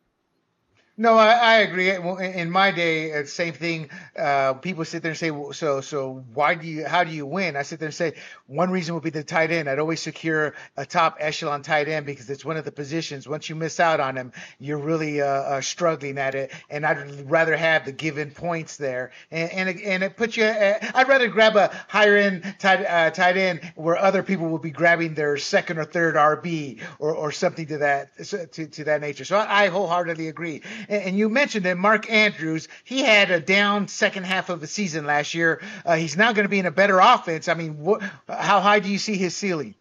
No, 1.00 1.16
I, 1.16 1.30
I 1.30 1.56
agree. 1.58 1.90
In 1.90 2.50
my 2.50 2.72
day, 2.72 3.12
uh, 3.12 3.24
same 3.24 3.54
thing. 3.54 3.88
Uh, 4.18 4.54
people 4.54 4.84
sit 4.84 5.00
there 5.00 5.12
and 5.12 5.18
say, 5.18 5.30
"So, 5.52 5.80
so 5.80 6.24
why 6.34 6.56
do 6.56 6.66
you? 6.66 6.86
How 6.86 7.04
do 7.04 7.12
you 7.12 7.24
win?" 7.24 7.54
I 7.54 7.62
sit 7.62 7.78
there 7.78 7.86
and 7.86 7.94
say, 7.94 8.14
one 8.48 8.70
reason 8.70 8.94
would 8.94 9.04
be 9.04 9.10
the 9.10 9.22
tight 9.22 9.50
end. 9.50 9.68
I'd 9.68 9.78
always 9.78 10.00
secure 10.00 10.54
a 10.76 10.86
top 10.86 11.18
echelon 11.20 11.60
tight 11.62 11.86
end 11.86 12.06
because 12.06 12.30
it's 12.30 12.46
one 12.46 12.56
of 12.56 12.64
the 12.64 12.72
positions. 12.72 13.28
Once 13.28 13.48
you 13.48 13.54
miss 13.54 13.78
out 13.78 14.00
on 14.00 14.16
him, 14.16 14.32
you're 14.58 14.78
really 14.78 15.20
uh, 15.20 15.26
uh, 15.26 15.60
struggling 15.60 16.16
at 16.16 16.34
it. 16.34 16.50
And 16.70 16.86
I'd 16.86 17.30
rather 17.30 17.56
have 17.56 17.84
the 17.84 17.92
given 17.92 18.30
points 18.30 18.78
there, 18.78 19.12
and 19.30 19.52
and 19.52 19.68
it, 19.68 19.82
and 19.84 20.02
it 20.02 20.16
puts 20.16 20.36
you. 20.36 20.44
Uh, 20.44 20.78
I'd 20.94 21.08
rather 21.08 21.28
grab 21.28 21.56
a 21.56 21.70
higher 21.88 22.16
end 22.16 22.42
tight 22.58 22.84
uh, 22.84 23.10
tight 23.10 23.36
end 23.36 23.60
where 23.76 23.96
other 23.96 24.22
people 24.22 24.48
will 24.48 24.58
be 24.58 24.70
grabbing 24.70 25.14
their 25.14 25.36
second 25.36 25.78
or 25.78 25.84
third 25.84 26.16
RB 26.16 26.80
or, 26.98 27.14
or 27.14 27.30
something 27.30 27.66
to 27.66 27.78
that 27.78 28.16
to, 28.52 28.66
to 28.66 28.84
that 28.84 29.00
nature. 29.02 29.26
So 29.26 29.36
I, 29.36 29.64
I 29.64 29.68
wholeheartedly 29.68 30.28
agree 30.28 30.62
and 30.88 31.18
you 31.18 31.28
mentioned 31.28 31.64
that 31.66 31.76
Mark 31.76 32.10
Andrews, 32.10 32.68
he 32.84 33.00
had 33.00 33.30
a 33.30 33.40
down 33.40 33.88
second 33.88 34.24
half 34.24 34.48
of 34.48 34.60
the 34.60 34.66
season 34.66 35.04
last 35.04 35.34
year. 35.34 35.60
Uh, 35.84 35.96
he's 35.96 36.16
now 36.16 36.32
going 36.32 36.44
to 36.46 36.50
be 36.50 36.58
in 36.58 36.66
a 36.66 36.70
better 36.70 36.98
offense. 36.98 37.46
I 37.48 37.54
mean, 37.54 37.84
wh- 37.84 38.02
how 38.28 38.60
high 38.60 38.80
do 38.80 38.88
you 38.88 38.98
see 38.98 39.16
his 39.16 39.36
ceiling? 39.36 39.74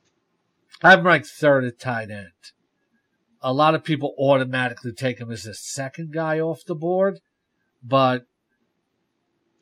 I'm 0.84 1.06
ranked 1.06 1.28
third 1.28 1.64
at 1.64 1.80
tight 1.80 2.12
end. 2.12 2.28
A 3.42 3.54
lot 3.54 3.74
of 3.74 3.84
people 3.84 4.14
automatically 4.20 4.92
take 4.92 5.20
him 5.20 5.32
as 5.32 5.44
the 5.44 5.54
second 5.54 6.12
guy 6.12 6.40
off 6.40 6.66
the 6.66 6.76
board, 6.76 7.20
but 7.82 8.26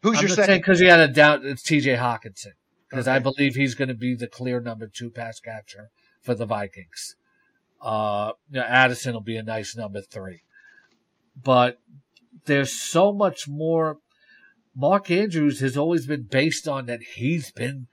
who's 0.01 0.17
I'm 0.17 0.27
your 0.27 0.35
second? 0.35 0.57
Because 0.57 0.79
he 0.79 0.87
had 0.87 0.99
a 0.99 1.07
down. 1.07 1.45
It's 1.45 1.61
T.J. 1.61 1.95
Hockenson 1.95 2.53
because 2.89 3.07
okay. 3.07 3.15
I 3.15 3.19
believe 3.19 3.55
he's 3.55 3.75
going 3.75 3.89
to 3.89 3.95
be 3.95 4.15
the 4.15 4.27
clear 4.27 4.59
number 4.59 4.87
two 4.87 5.11
pass 5.11 5.39
catcher 5.39 5.89
for 6.21 6.33
the 6.33 6.45
Vikings. 6.45 7.15
Uh, 7.81 8.31
you 8.49 8.59
know, 8.59 8.65
Addison 8.65 9.13
will 9.13 9.21
be 9.21 9.37
a 9.37 9.43
nice 9.43 9.75
number 9.75 10.01
three 10.01 10.44
but 11.41 11.77
there's 12.45 12.73
so 12.73 13.11
much 13.13 13.47
more. 13.47 13.97
Mark 14.75 15.09
Andrews 15.09 15.61
has 15.61 15.77
always 15.77 16.05
been 16.05 16.23
based 16.23 16.67
on 16.67 16.85
that 16.87 17.01
he's 17.15 17.51
been 17.51 17.87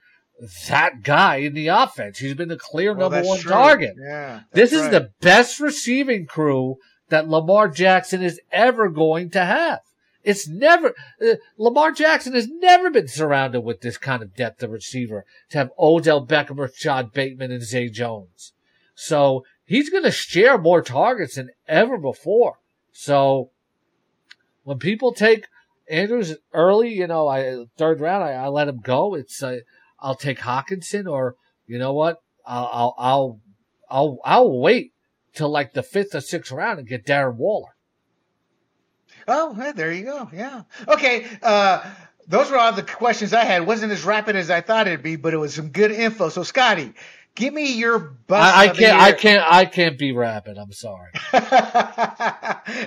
that 0.67 1.01
guy 1.03 1.37
in 1.37 1.53
the 1.53 1.67
offense. 1.67 2.19
He's 2.19 2.33
been 2.33 2.49
the 2.49 2.57
clear 2.57 2.93
well, 2.93 3.09
number 3.09 3.27
one 3.27 3.39
true. 3.39 3.51
target. 3.51 3.95
Yeah, 3.99 4.41
this 4.51 4.73
is 4.73 4.81
right. 4.83 4.91
the 4.91 5.09
best 5.21 5.59
receiving 5.59 6.25
crew 6.25 6.75
that 7.09 7.29
Lamar 7.29 7.69
Jackson 7.69 8.21
is 8.21 8.39
ever 8.51 8.89
going 8.89 9.29
to 9.31 9.45
have. 9.45 9.79
It's 10.23 10.47
never, 10.47 10.95
uh, 11.21 11.35
Lamar 11.57 11.91
Jackson 11.91 12.33
has 12.33 12.47
never 12.47 12.89
been 12.89 13.09
surrounded 13.09 13.61
with 13.61 13.81
this 13.81 13.97
kind 13.97 14.23
of 14.23 14.35
depth 14.35 14.63
of 14.63 14.71
receiver 14.71 15.25
to 15.49 15.57
have 15.57 15.71
Odell 15.77 16.25
Beckham, 16.25 16.57
Rashod 16.57 17.11
Bateman, 17.11 17.51
and 17.51 17.61
Zay 17.61 17.89
Jones. 17.89 18.53
So 18.95 19.43
he's 19.65 19.89
going 19.89 20.03
to 20.03 20.11
share 20.11 20.57
more 20.57 20.81
targets 20.81 21.35
than 21.35 21.49
ever 21.67 21.97
before. 21.97 22.57
So 22.93 23.51
when 24.63 24.77
people 24.77 25.13
take 25.13 25.47
Andrews 25.89 26.35
early, 26.53 26.93
you 26.93 27.07
know, 27.07 27.27
I 27.27 27.65
third 27.77 27.99
round, 27.99 28.23
I, 28.23 28.31
I 28.31 28.47
let 28.47 28.69
him 28.69 28.79
go. 28.81 29.15
It's 29.15 29.43
uh, 29.43 29.59
I'll 29.99 30.15
take 30.15 30.39
Hockenson, 30.39 31.11
or 31.11 31.35
you 31.67 31.77
know 31.77 31.93
what, 31.93 32.21
I'll 32.45 32.69
I'll 32.71 32.95
I'll 32.97 33.39
I'll, 33.89 34.17
I'll 34.23 34.59
wait 34.59 34.93
till 35.33 35.49
like 35.49 35.73
the 35.73 35.83
fifth 35.83 36.15
or 36.15 36.21
sixth 36.21 36.51
round 36.51 36.79
and 36.79 36.87
get 36.87 37.05
Darren 37.05 37.35
Waller. 37.35 37.75
Oh, 39.27 39.71
there 39.75 39.91
you 39.91 40.03
go. 40.03 40.29
Yeah. 40.33 40.63
Okay. 40.87 41.25
Uh, 41.41 41.89
those 42.27 42.49
were 42.49 42.57
all 42.57 42.73
the 42.73 42.83
questions 42.83 43.33
I 43.33 43.43
had. 43.43 43.63
It 43.63 43.65
wasn't 43.65 43.91
as 43.91 44.03
rapid 44.03 44.35
as 44.35 44.49
I 44.49 44.61
thought 44.61 44.87
it'd 44.87 45.03
be, 45.03 45.15
but 45.15 45.33
it 45.33 45.37
was 45.37 45.53
some 45.53 45.69
good 45.69 45.91
info. 45.91 46.29
So, 46.29 46.43
Scotty, 46.43 46.93
Give 47.35 47.53
me 47.53 47.73
your 47.73 47.97
bust. 47.97 48.55
I, 48.55 48.65
I 48.65 48.67
can't. 48.67 49.01
I 49.01 49.11
can't. 49.11 49.43
I 49.51 49.65
can't 49.65 49.97
be 49.97 50.11
rapid. 50.11 50.57
I'm 50.57 50.71
sorry. 50.71 51.11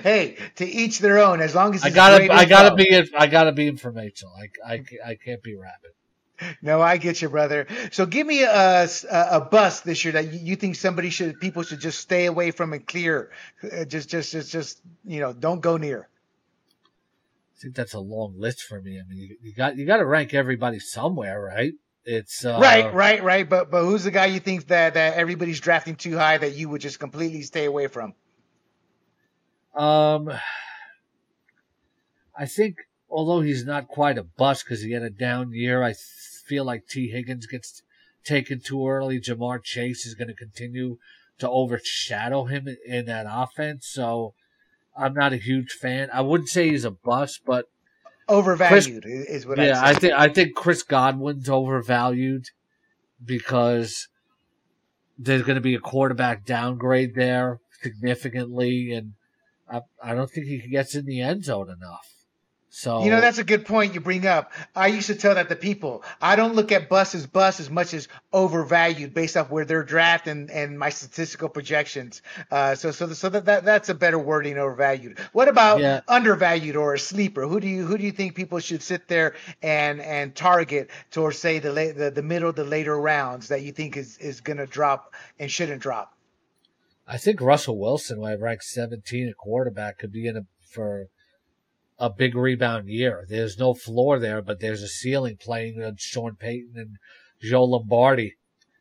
hey, 0.01 0.37
to 0.55 0.65
each 0.65 0.99
their 0.99 1.19
own. 1.19 1.41
As 1.41 1.53
long 1.53 1.75
as 1.75 1.83
I 1.83 1.89
gotta. 1.89 2.31
I 2.31 2.45
gotta 2.45 2.75
be. 2.75 3.09
I 3.17 3.27
gotta 3.27 3.51
be 3.51 3.67
informational. 3.67 4.33
I, 4.33 4.73
I, 4.73 4.83
I 5.05 5.15
can't 5.15 5.43
be 5.43 5.55
rapid. 5.55 5.91
No, 6.61 6.81
I 6.81 6.97
get 6.97 7.21
you, 7.21 7.29
brother. 7.29 7.67
So 7.91 8.05
give 8.05 8.27
me 8.27 8.43
a, 8.43 8.83
a, 8.83 9.27
a 9.31 9.41
bust 9.41 9.83
this 9.83 10.05
year 10.05 10.13
that 10.13 10.33
you 10.33 10.55
think 10.55 10.75
somebody 10.75 11.09
should, 11.09 11.39
people 11.39 11.63
should 11.63 11.79
just 11.79 11.99
stay 11.99 12.25
away 12.25 12.51
from 12.51 12.73
and 12.73 12.85
clear. 12.85 13.31
Uh, 13.63 13.85
just, 13.85 14.09
just, 14.09 14.31
just, 14.31 14.51
just, 14.51 14.81
you 15.03 15.19
know, 15.19 15.33
don't 15.33 15.61
go 15.61 15.77
near. 15.77 16.09
I 17.55 17.59
think 17.59 17.75
that's 17.75 17.95
a 17.95 17.99
long 17.99 18.35
list 18.37 18.61
for 18.61 18.79
me. 18.79 18.99
I 18.99 19.03
mean, 19.09 19.17
you, 19.17 19.37
you 19.41 19.53
got, 19.53 19.77
you 19.77 19.87
got 19.87 19.97
to 19.97 20.05
rank 20.05 20.33
everybody 20.33 20.79
somewhere, 20.79 21.41
right? 21.41 21.73
It's 22.09 22.45
uh, 22.45 22.57
right, 22.61 22.93
right, 22.93 23.21
right. 23.21 23.49
But 23.49 23.69
but 23.69 23.83
who's 23.83 24.05
the 24.05 24.11
guy 24.11 24.27
you 24.27 24.39
think 24.39 24.67
that 24.67 24.93
that 24.93 25.15
everybody's 25.15 25.59
drafting 25.59 25.97
too 25.97 26.17
high 26.17 26.37
that 26.37 26.55
you 26.55 26.69
would 26.69 26.79
just 26.79 27.01
completely 27.01 27.41
stay 27.41 27.65
away 27.65 27.87
from? 27.87 28.13
Um, 29.75 30.31
I 32.33 32.45
think 32.45 32.77
although 33.09 33.41
he's 33.41 33.65
not 33.65 33.89
quite 33.89 34.17
a 34.17 34.23
bust 34.23 34.63
because 34.63 34.81
he 34.81 34.93
had 34.93 35.03
a 35.03 35.09
down 35.09 35.51
year, 35.51 35.83
I 35.83 35.95
feel 36.45 36.63
like 36.63 36.87
Tee 36.87 37.09
Higgins 37.09 37.45
gets 37.45 37.83
taken 38.23 38.61
too 38.61 38.87
early. 38.87 39.19
Ja'Marr 39.19 39.61
Chase 39.61 40.05
is 40.05 40.15
going 40.15 40.29
to 40.29 40.33
continue 40.33 40.99
to 41.39 41.49
overshadow 41.49 42.45
him 42.45 42.69
in 42.85 43.05
that 43.07 43.25
offense. 43.29 43.85
So 43.85 44.33
I'm 44.97 45.13
not 45.13 45.33
a 45.33 45.37
huge 45.37 45.73
fan. 45.73 46.07
I 46.13 46.21
wouldn't 46.21 46.49
say 46.49 46.69
he's 46.69 46.85
a 46.85 46.91
bust, 46.91 47.41
but 47.45 47.65
overvalued 48.29 49.03
Chris, 49.03 49.27
is 49.27 49.45
what 49.45 49.57
yeah, 49.57 49.81
I 49.83 49.93
think 49.93 50.13
I 50.13 50.29
think 50.29 50.55
Chris 50.55 50.83
Godwin's 50.83 51.49
overvalued 51.49 52.45
because 53.23 54.07
there's 55.17 55.43
going 55.43 55.55
to 55.55 55.61
be 55.61 55.75
a 55.75 55.79
quarterback 55.79 56.45
downgrade 56.45 57.15
there 57.15 57.59
significantly, 57.81 58.91
and 58.91 59.13
I, 59.69 59.81
I 60.03 60.13
don't 60.13 60.29
think 60.29 60.47
he 60.47 60.59
gets 60.59 60.95
in 60.95 61.05
the 61.05 61.21
end 61.21 61.45
zone 61.45 61.69
enough. 61.69 62.16
So 62.69 63.03
you 63.03 63.09
know 63.09 63.21
that's 63.21 63.37
a 63.37 63.43
good 63.43 63.65
point 63.65 63.93
you 63.93 64.01
bring 64.01 64.27
up. 64.27 64.51
I 64.75 64.87
used 64.87 65.07
to 65.07 65.15
tell 65.15 65.35
that 65.35 65.47
to 65.49 65.55
people. 65.55 66.03
I 66.21 66.35
don't 66.35 66.53
look 66.53 66.71
at 66.71 66.89
bus 66.89 67.15
as 67.15 67.25
bus 67.25 67.59
as 67.59 67.69
much 67.69 67.93
as 67.93 68.09
overvalued 68.33 69.13
based 69.13 69.37
off 69.37 69.49
where 69.49 69.63
they're 69.63 69.83
drafted 69.83 70.35
and, 70.35 70.51
and 70.51 70.77
my 70.77 70.89
statistical 70.89 71.47
projections. 71.47 72.21
Uh, 72.51 72.75
so 72.75 72.91
so 72.91 73.07
so 73.13 73.29
that, 73.29 73.45
that 73.45 73.63
that's 73.63 73.87
a 73.87 73.95
better 73.95 74.19
wording 74.19 74.57
overvalued. 74.57 75.17
What 75.31 75.47
about 75.47 75.79
yeah. 75.79 76.01
undervalued 76.09 76.75
or 76.75 76.93
a 76.93 76.99
sleeper? 76.99 77.47
Who 77.47 77.61
do 77.61 77.67
you 77.67 77.85
who 77.85 77.97
do 77.97 78.03
you 78.03 78.11
think 78.11 78.35
people 78.35 78.59
should 78.59 78.83
sit 78.83 79.07
there 79.07 79.35
and 79.61 80.01
and 80.01 80.35
target 80.35 80.89
towards 81.11 81.39
say 81.39 81.59
the 81.59 81.71
late, 81.71 81.95
the, 81.95 82.11
the 82.11 82.23
middle 82.23 82.51
the 82.51 82.65
later 82.65 82.99
rounds 82.99 83.47
that 83.47 83.61
you 83.61 83.71
think 83.71 83.95
is 83.95 84.17
is 84.17 84.41
going 84.41 84.57
to 84.57 84.67
drop 84.67 85.13
and 85.39 85.49
shouldn't 85.49 85.81
drop? 85.81 86.13
I 87.07 87.17
think 87.17 87.39
Russell 87.39 87.79
Wilson, 87.79 88.17
who 88.17 88.25
I 88.25 88.35
ranked 88.35 88.65
17 88.65 89.29
at 89.29 89.37
quarterback, 89.37 89.97
could 89.97 90.11
be 90.11 90.27
in 90.27 90.35
a 90.35 90.41
for 90.69 91.07
a 91.99 92.09
big 92.09 92.35
rebound 92.35 92.87
year. 92.87 93.25
There's 93.27 93.57
no 93.57 93.73
floor 93.73 94.19
there, 94.19 94.41
but 94.41 94.59
there's 94.59 94.83
a 94.83 94.87
ceiling 94.87 95.37
playing 95.39 95.77
with 95.77 95.99
Sean 95.99 96.35
Payton 96.35 96.73
and 96.75 96.97
Joe 97.41 97.63
Lombardi. 97.63 98.35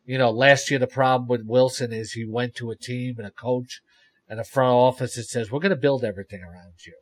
You 0.05 0.19
know, 0.19 0.31
last 0.31 0.71
year 0.71 0.79
the 0.79 0.87
problem 0.87 1.29
with 1.29 1.47
Wilson 1.47 1.93
is 1.93 2.13
he 2.13 2.27
went 2.27 2.55
to 2.57 2.71
a 2.71 2.77
team 2.77 3.17
and 3.19 3.27
a 3.27 3.31
coach 3.31 3.81
and 4.29 4.39
a 4.39 4.45
front 4.45 4.73
office 4.73 5.17
that 5.17 5.25
says, 5.25 5.51
we're 5.51 5.61
going 5.61 5.71
to 5.71 5.77
build 5.77 6.05
everything 6.05 6.43
around 6.43 6.75
you 6.87 6.95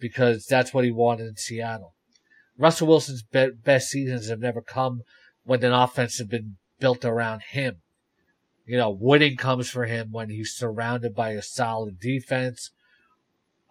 because 0.00 0.46
that's 0.46 0.72
what 0.72 0.84
he 0.84 0.90
wanted 0.90 1.26
in 1.26 1.36
Seattle. 1.36 1.94
Russell 2.56 2.88
Wilson's 2.88 3.22
be- 3.22 3.50
best 3.50 3.88
seasons 3.88 4.28
have 4.28 4.40
never 4.40 4.60
come 4.60 5.02
when 5.44 5.62
an 5.62 5.72
offense 5.72 6.18
has 6.18 6.26
been 6.26 6.56
built 6.80 7.04
around 7.04 7.42
him. 7.50 7.76
You 8.66 8.76
know, 8.76 8.90
winning 8.90 9.36
comes 9.36 9.70
for 9.70 9.86
him 9.86 10.08
when 10.10 10.30
he's 10.30 10.54
surrounded 10.54 11.14
by 11.14 11.30
a 11.30 11.42
solid 11.42 11.98
defense 12.00 12.70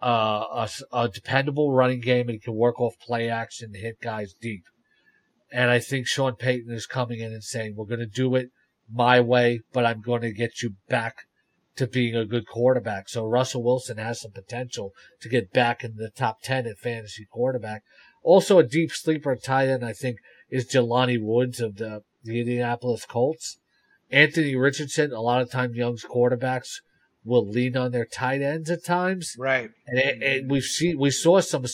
uh, 0.02 0.66
a, 0.66 0.96
a 0.96 1.08
dependable 1.08 1.72
running 1.72 2.00
game 2.00 2.28
and 2.28 2.42
can 2.42 2.54
work 2.54 2.80
off 2.80 2.98
play 3.00 3.28
action 3.28 3.72
and 3.74 3.82
hit 3.82 4.00
guys 4.00 4.34
deep. 4.40 4.64
And 5.50 5.70
I 5.70 5.78
think 5.78 6.06
Sean 6.06 6.34
Payton 6.36 6.72
is 6.72 6.86
coming 6.86 7.20
in 7.20 7.32
and 7.32 7.42
saying, 7.42 7.74
we're 7.76 7.86
going 7.86 8.00
to 8.00 8.06
do 8.06 8.34
it 8.34 8.50
my 8.92 9.20
way, 9.20 9.60
but 9.72 9.84
I'm 9.84 10.00
going 10.00 10.22
to 10.22 10.32
get 10.32 10.62
you 10.62 10.74
back 10.88 11.24
to 11.76 11.86
being 11.86 12.14
a 12.14 12.26
good 12.26 12.46
quarterback. 12.46 13.08
So 13.08 13.24
Russell 13.24 13.62
Wilson 13.62 13.98
has 13.98 14.20
some 14.20 14.32
potential 14.32 14.92
to 15.20 15.28
get 15.28 15.52
back 15.52 15.84
in 15.84 15.96
the 15.96 16.10
top 16.10 16.42
10 16.42 16.66
at 16.66 16.78
fantasy 16.78 17.26
quarterback. 17.30 17.82
Also 18.22 18.58
a 18.58 18.64
deep 18.64 18.90
sleeper 18.92 19.36
tight 19.36 19.68
end, 19.68 19.84
I 19.84 19.92
think, 19.92 20.18
is 20.50 20.68
Jelani 20.68 21.18
Woods 21.22 21.60
of 21.60 21.76
the, 21.76 22.02
the 22.24 22.40
Indianapolis 22.40 23.04
Colts. 23.06 23.58
Anthony 24.10 24.56
Richardson, 24.56 25.12
a 25.12 25.20
lot 25.20 25.40
of 25.40 25.50
times 25.50 25.76
Young's 25.76 26.04
quarterbacks 26.04 26.80
will 27.28 27.46
lean 27.46 27.76
on 27.76 27.92
their 27.92 28.06
tight 28.06 28.42
ends 28.42 28.70
at 28.70 28.84
times. 28.84 29.36
Right. 29.38 29.70
And, 29.86 29.98
it, 29.98 30.22
and 30.22 30.50
we've 30.50 30.64
seen 30.64 30.98
we 30.98 31.10
saw 31.10 31.40
some 31.40 31.64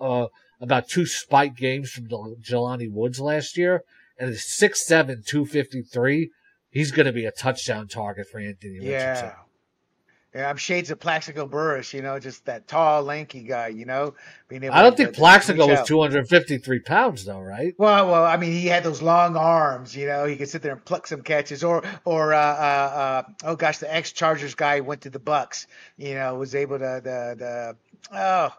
uh, 0.00 0.26
about 0.60 0.88
two 0.88 1.06
spike 1.06 1.56
games 1.56 1.90
from 1.90 2.06
Jelani 2.08 2.90
Woods 2.90 3.20
last 3.20 3.56
year, 3.56 3.82
and 4.18 4.30
it's 4.30 4.56
six 4.56 4.86
seven 4.86 5.22
two 5.26 5.44
fifty 5.44 5.82
three. 5.82 6.30
He's 6.70 6.92
going 6.92 7.06
to 7.06 7.12
be 7.12 7.24
a 7.24 7.32
touchdown 7.32 7.88
target 7.88 8.28
for 8.28 8.38
Anthony. 8.38 8.78
Richardson. 8.78 9.26
Yeah, 9.26 9.34
I'm 10.34 10.56
shades 10.56 10.90
of 10.92 11.00
Plaxico 11.00 11.46
Burress, 11.46 11.92
you 11.92 12.02
know, 12.02 12.18
just 12.20 12.44
that 12.44 12.68
tall, 12.68 13.02
lanky 13.02 13.42
guy, 13.42 13.68
you 13.68 13.84
know. 13.84 14.14
Being 14.48 14.62
able 14.64 14.76
I 14.76 14.82
don't 14.82 14.96
to, 14.96 15.04
think 15.04 15.16
Plaxico 15.16 15.66
was 15.66 15.86
253 15.88 16.80
pounds, 16.80 17.24
though, 17.24 17.40
right? 17.40 17.74
Well, 17.78 18.06
well, 18.06 18.24
I 18.24 18.36
mean, 18.36 18.52
he 18.52 18.66
had 18.66 18.84
those 18.84 19.02
long 19.02 19.36
arms, 19.36 19.96
you 19.96 20.06
know. 20.06 20.26
He 20.26 20.36
could 20.36 20.48
sit 20.48 20.62
there 20.62 20.72
and 20.72 20.84
pluck 20.84 21.08
some 21.08 21.22
catches, 21.22 21.64
or, 21.64 21.82
or, 22.04 22.32
uh, 22.32 22.38
uh, 22.38 22.40
uh, 22.40 23.22
oh 23.44 23.56
gosh, 23.56 23.78
the 23.78 23.92
ex 23.92 24.12
Chargers 24.12 24.54
guy 24.54 24.80
went 24.80 25.00
to 25.02 25.10
the 25.10 25.18
Bucks, 25.18 25.66
you 25.96 26.14
know, 26.14 26.36
was 26.36 26.54
able 26.54 26.78
to 26.78 27.00
the 27.02 27.34
the 27.36 27.76
oh, 28.16 28.50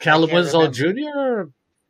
Kellen 0.00 0.32
Winslow 0.32 0.68
Jr. 0.68 0.90
No, 0.92 1.48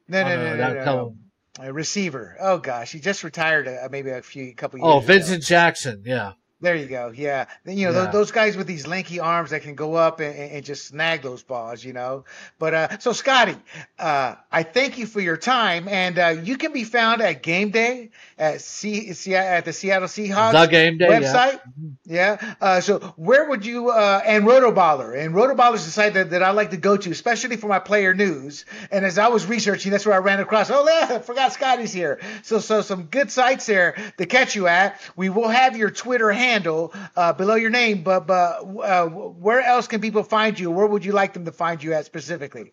no, 0.08 0.22
no, 0.24 0.56
no, 0.56 0.74
no, 0.74 0.84
no, 0.84 1.16
A 1.60 1.72
receiver. 1.72 2.36
Oh 2.40 2.58
gosh, 2.58 2.92
he 2.92 3.00
just 3.00 3.24
retired 3.24 3.68
uh, 3.68 3.88
maybe 3.90 4.10
a 4.10 4.20
few 4.20 4.54
couple 4.54 4.80
oh, 4.82 4.94
years. 4.94 5.04
Oh, 5.04 5.06
Vincent 5.06 5.36
ago. 5.38 5.46
Jackson, 5.46 6.02
yeah. 6.04 6.32
There 6.62 6.76
you 6.76 6.86
go. 6.86 7.10
Yeah. 7.14 7.46
Then, 7.64 7.78
you 7.78 7.86
know, 7.86 7.92
yeah. 7.92 8.04
those, 8.04 8.12
those, 8.12 8.30
guys 8.32 8.54
with 8.54 8.66
these 8.66 8.86
lanky 8.86 9.18
arms 9.18 9.50
that 9.50 9.62
can 9.62 9.74
go 9.74 9.94
up 9.94 10.20
and, 10.20 10.36
and 10.36 10.64
just 10.64 10.86
snag 10.88 11.22
those 11.22 11.42
balls, 11.42 11.82
you 11.82 11.94
know. 11.94 12.24
But 12.58 12.74
uh, 12.74 12.98
so, 12.98 13.12
Scotty, 13.12 13.56
uh, 13.98 14.34
I 14.52 14.62
thank 14.62 14.98
you 14.98 15.06
for 15.06 15.20
your 15.20 15.38
time. 15.38 15.88
And 15.88 16.18
uh, 16.18 16.28
you 16.42 16.58
can 16.58 16.74
be 16.74 16.84
found 16.84 17.22
at 17.22 17.42
Game 17.42 17.70
Day 17.70 18.10
at, 18.38 18.60
C, 18.60 19.14
C, 19.14 19.34
at 19.34 19.64
the 19.64 19.72
Seattle 19.72 20.06
Seahawks 20.06 20.52
the 20.52 20.66
Game 20.66 20.98
Day, 20.98 21.06
website. 21.06 21.60
Yeah. 22.04 22.36
yeah. 22.42 22.54
Uh, 22.60 22.80
so, 22.82 22.98
where 23.16 23.48
would 23.48 23.64
you, 23.64 23.88
uh, 23.88 24.20
and 24.26 24.44
Rotoballer, 24.44 25.18
and 25.18 25.34
Rotoballer's 25.34 25.86
the 25.86 25.90
site 25.90 26.12
that, 26.12 26.30
that 26.30 26.42
I 26.42 26.50
like 26.50 26.72
to 26.72 26.76
go 26.76 26.98
to, 26.98 27.10
especially 27.10 27.56
for 27.56 27.68
my 27.68 27.78
player 27.78 28.12
news. 28.12 28.66
And 28.90 29.06
as 29.06 29.16
I 29.16 29.28
was 29.28 29.46
researching, 29.46 29.92
that's 29.92 30.04
where 30.04 30.14
I 30.14 30.18
ran 30.18 30.40
across, 30.40 30.70
oh, 30.70 30.86
yeah, 30.86 31.16
I 31.16 31.18
forgot 31.20 31.54
Scotty's 31.54 31.92
here. 31.92 32.20
So, 32.42 32.58
so 32.58 32.82
some 32.82 33.04
good 33.04 33.30
sites 33.30 33.64
there 33.64 33.96
to 34.18 34.26
catch 34.26 34.54
you 34.54 34.66
at. 34.66 35.00
We 35.16 35.30
will 35.30 35.48
have 35.48 35.74
your 35.74 35.90
Twitter 35.90 36.30
handle 36.30 36.49
handle 36.50 36.92
uh, 37.16 37.32
below 37.32 37.54
your 37.54 37.70
name, 37.70 38.02
but 38.02 38.26
but 38.26 38.62
uh, 38.62 39.06
where 39.06 39.60
else 39.60 39.86
can 39.86 40.00
people 40.00 40.22
find 40.22 40.58
you? 40.58 40.70
Where 40.70 40.86
would 40.86 41.04
you 41.04 41.12
like 41.12 41.32
them 41.32 41.44
to 41.44 41.52
find 41.52 41.82
you 41.82 41.92
at 41.92 42.06
specifically? 42.06 42.72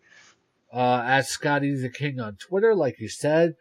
Uh, 0.74 1.02
at 1.06 1.26
Scotty 1.26 1.74
the 1.76 1.90
King 1.90 2.20
on 2.20 2.36
Twitter, 2.36 2.76
like 2.76 3.00
you 3.00 3.10
said. 3.10 3.56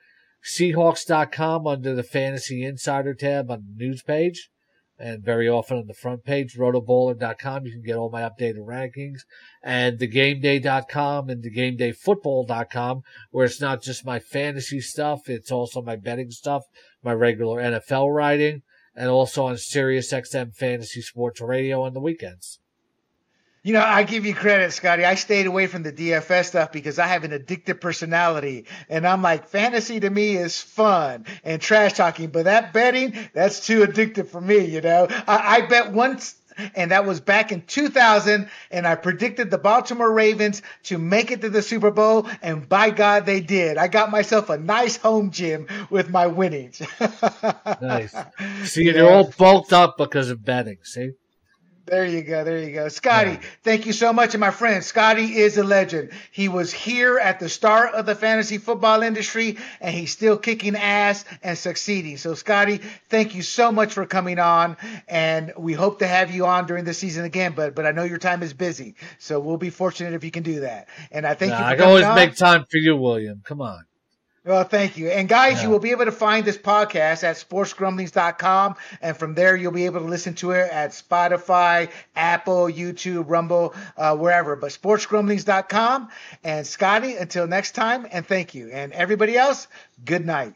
Seahawks.com 0.45 1.67
under 1.67 1.95
the 1.95 2.03
Fantasy 2.03 2.64
Insider 2.64 3.14
tab 3.14 3.51
on 3.51 3.64
the 3.67 3.85
news 3.85 4.03
page. 4.03 4.51
And 4.99 5.23
very 5.23 5.47
often 5.49 5.77
on 5.77 5.87
the 5.89 5.95
front 5.95 6.25
page, 6.25 6.57
rotoballer.com, 6.57 7.67
you 7.67 7.73
can 7.73 7.83
get 7.83 7.97
all 7.97 8.09
my 8.09 8.23
updated 8.23 8.64
rankings. 8.64 9.21
And 9.62 9.99
thegameday.com 9.99 11.29
and 11.29 11.45
thegamedayfootball.com, 11.45 13.03
where 13.31 13.45
it's 13.45 13.61
not 13.61 13.83
just 13.83 14.07
my 14.07 14.19
fantasy 14.19 14.81
stuff, 14.81 15.29
it's 15.29 15.53
also 15.53 15.83
my 15.83 15.97
betting 15.97 16.31
stuff, 16.31 16.64
my 17.03 17.12
regular 17.12 17.61
NFL 17.61 18.14
writing 18.14 18.62
and 18.97 19.09
also 19.09 19.47
on 19.47 19.59
Sirius 19.59 20.12
XM 20.12 20.55
Fantasy 20.55 21.03
Sports 21.03 21.40
Radio 21.40 21.82
on 21.82 21.94
the 21.94 22.01
weekends. 22.01 22.59
You 23.62 23.72
know, 23.72 23.82
I 23.82 24.05
give 24.05 24.24
you 24.24 24.32
credit, 24.32 24.72
Scotty. 24.72 25.05
I 25.05 25.16
stayed 25.16 25.47
away 25.47 25.66
from 25.66 25.82
the 25.82 25.92
DFS 25.92 26.44
stuff 26.44 26.70
because 26.70 27.01
I 27.01 27.09
have 27.09 27.24
an 27.24 27.32
addictive 27.32 27.80
personality. 27.80 28.66
And 28.88 29.05
I'm 29.05 29.22
like, 29.22 29.49
fantasy 29.49 29.99
to 29.99 30.09
me 30.09 30.36
is 30.36 30.62
fun 30.62 31.26
and 31.42 31.61
trash 31.61 31.94
talking, 31.94 32.28
but 32.28 32.44
that 32.44 32.72
betting, 32.72 33.18
that's 33.34 33.66
too 33.66 33.80
addictive 33.80 34.28
for 34.28 34.40
me, 34.40 34.66
you 34.66 34.80
know? 34.80 35.09
I, 35.11 35.57
I 35.57 35.66
bet 35.66 35.92
once 35.92 36.36
and 36.74 36.90
that 36.90 37.07
was 37.07 37.20
back 37.20 37.52
in 37.52 37.62
2000. 37.62 38.48
And 38.70 38.86
I 38.86 38.94
predicted 38.94 39.50
the 39.50 39.59
Baltimore 39.59 40.12
Ravens 40.12 40.62
to 40.84 40.98
make 40.98 41.30
it 41.30 41.40
to 41.42 41.50
the 41.50 41.62
Super 41.62 41.90
Bowl, 41.90 42.28
and 42.42 42.68
by 42.68 42.90
God, 42.90 43.26
they 43.26 43.40
did. 43.40 43.76
I 43.76 43.88
got 43.88 44.11
myself 44.11 44.50
a 44.50 44.59
nice 44.59 44.96
home 44.96 45.30
gym 45.30 45.66
with 45.90 46.11
my 46.11 46.26
winnings. 46.26 46.82
nice. 47.80 48.14
See, 48.64 48.84
yeah. 48.84 48.92
they're 48.92 49.11
all 49.11 49.32
bulked 49.36 49.72
up 49.72 49.96
because 49.98 50.30
of 50.30 50.44
betting. 50.44 50.78
See. 50.82 51.12
There 51.87 52.05
you 52.05 52.22
go. 52.22 52.43
There 52.43 52.59
you 52.59 52.72
go. 52.72 52.89
Scotty, 52.89 53.32
yeah. 53.32 53.41
thank 53.62 53.87
you 53.87 53.93
so 53.93 54.12
much. 54.12 54.34
And 54.34 54.41
my 54.41 54.51
friend, 54.51 54.82
Scotty 54.82 55.37
is 55.37 55.57
a 55.57 55.62
legend. 55.62 56.11
He 56.32 56.49
was 56.49 56.72
here 56.72 57.18
at 57.18 57.39
the 57.39 57.49
start 57.49 57.95
of 57.95 58.07
the 58.07 58.16
fantasy 58.16 58.59
football 58.59 59.03
industry 59.03 59.59
and 59.80 59.95
he's 59.95 60.11
still 60.11 60.37
kicking 60.37 60.74
ass 60.74 61.24
and 61.45 61.57
succeeding. 61.57 62.16
So, 62.16 62.34
Scotty, 62.34 62.78
thank 63.09 63.37
you 63.37 63.43
so 63.43 63.70
much 63.70 63.93
for 63.93 64.05
coming 64.05 64.41
on. 64.41 64.76
And 65.07 65.53
we 65.57 65.74
hope 65.74 66.01
to 66.01 66.09
have 66.09 66.32
you 66.32 66.47
on 66.47 66.66
during 66.66 66.84
the 66.84 66.95
season 66.95 67.24
again. 67.24 67.53
But 67.55 67.76
but 67.76 67.87
I 67.87 67.93
know 67.93 68.05
your 68.05 68.18
time 68.18 68.43
is 68.43 68.53
busy. 68.53 68.97
So 69.18 69.39
we'll 69.39 69.57
be 69.57 69.70
fortunate 69.70 70.14
if 70.14 70.24
you 70.24 70.32
can 70.32 70.43
do 70.43 70.61
that. 70.61 70.89
And 71.12 71.24
I 71.24 71.34
thank 71.34 71.53
you 71.53 71.64
I 71.64 71.76
can 71.76 71.84
always 71.84 72.05
on. 72.05 72.16
make 72.16 72.34
time 72.34 72.64
for 72.64 72.78
you, 72.78 72.97
William. 72.97 73.43
Come 73.45 73.61
on. 73.61 73.84
Well, 74.47 74.62
thank 74.62 74.97
you. 74.97 75.09
And 75.09 75.28
guys, 75.28 75.57
yeah. 75.57 75.64
you 75.64 75.70
will 75.70 75.80
be 75.80 75.90
able 75.90 76.05
to 76.05 76.12
find 76.12 76.44
this 76.44 76.57
podcast 76.57 77.24
at 77.24 77.34
sportsgrumblings.com. 77.34 78.76
And 79.03 79.16
from 79.16 79.34
there, 79.34 79.57
you'll 79.57 79.72
be 79.72 79.86
able 79.86 79.99
to 80.01 80.07
listen 80.07 80.34
to 80.34 80.53
it 80.53 80.70
at 80.70 80.92
Spotify, 80.92 81.90
Apple, 82.14 82.66
YouTube, 82.66 83.24
Rumble, 83.28 83.74
uh, 83.97 84.16
wherever. 84.16 84.55
But 84.55 84.70
sportsgrumblings.com. 84.70 86.11
And 86.44 86.64
Scotty, 86.64 87.16
until 87.16 87.49
next 87.49 87.72
time, 87.72 88.07
and 88.09 88.24
thank 88.24 88.55
you. 88.55 88.70
And 88.70 88.92
everybody 88.92 89.36
else, 89.36 89.66
good 90.05 90.24
night. 90.24 90.55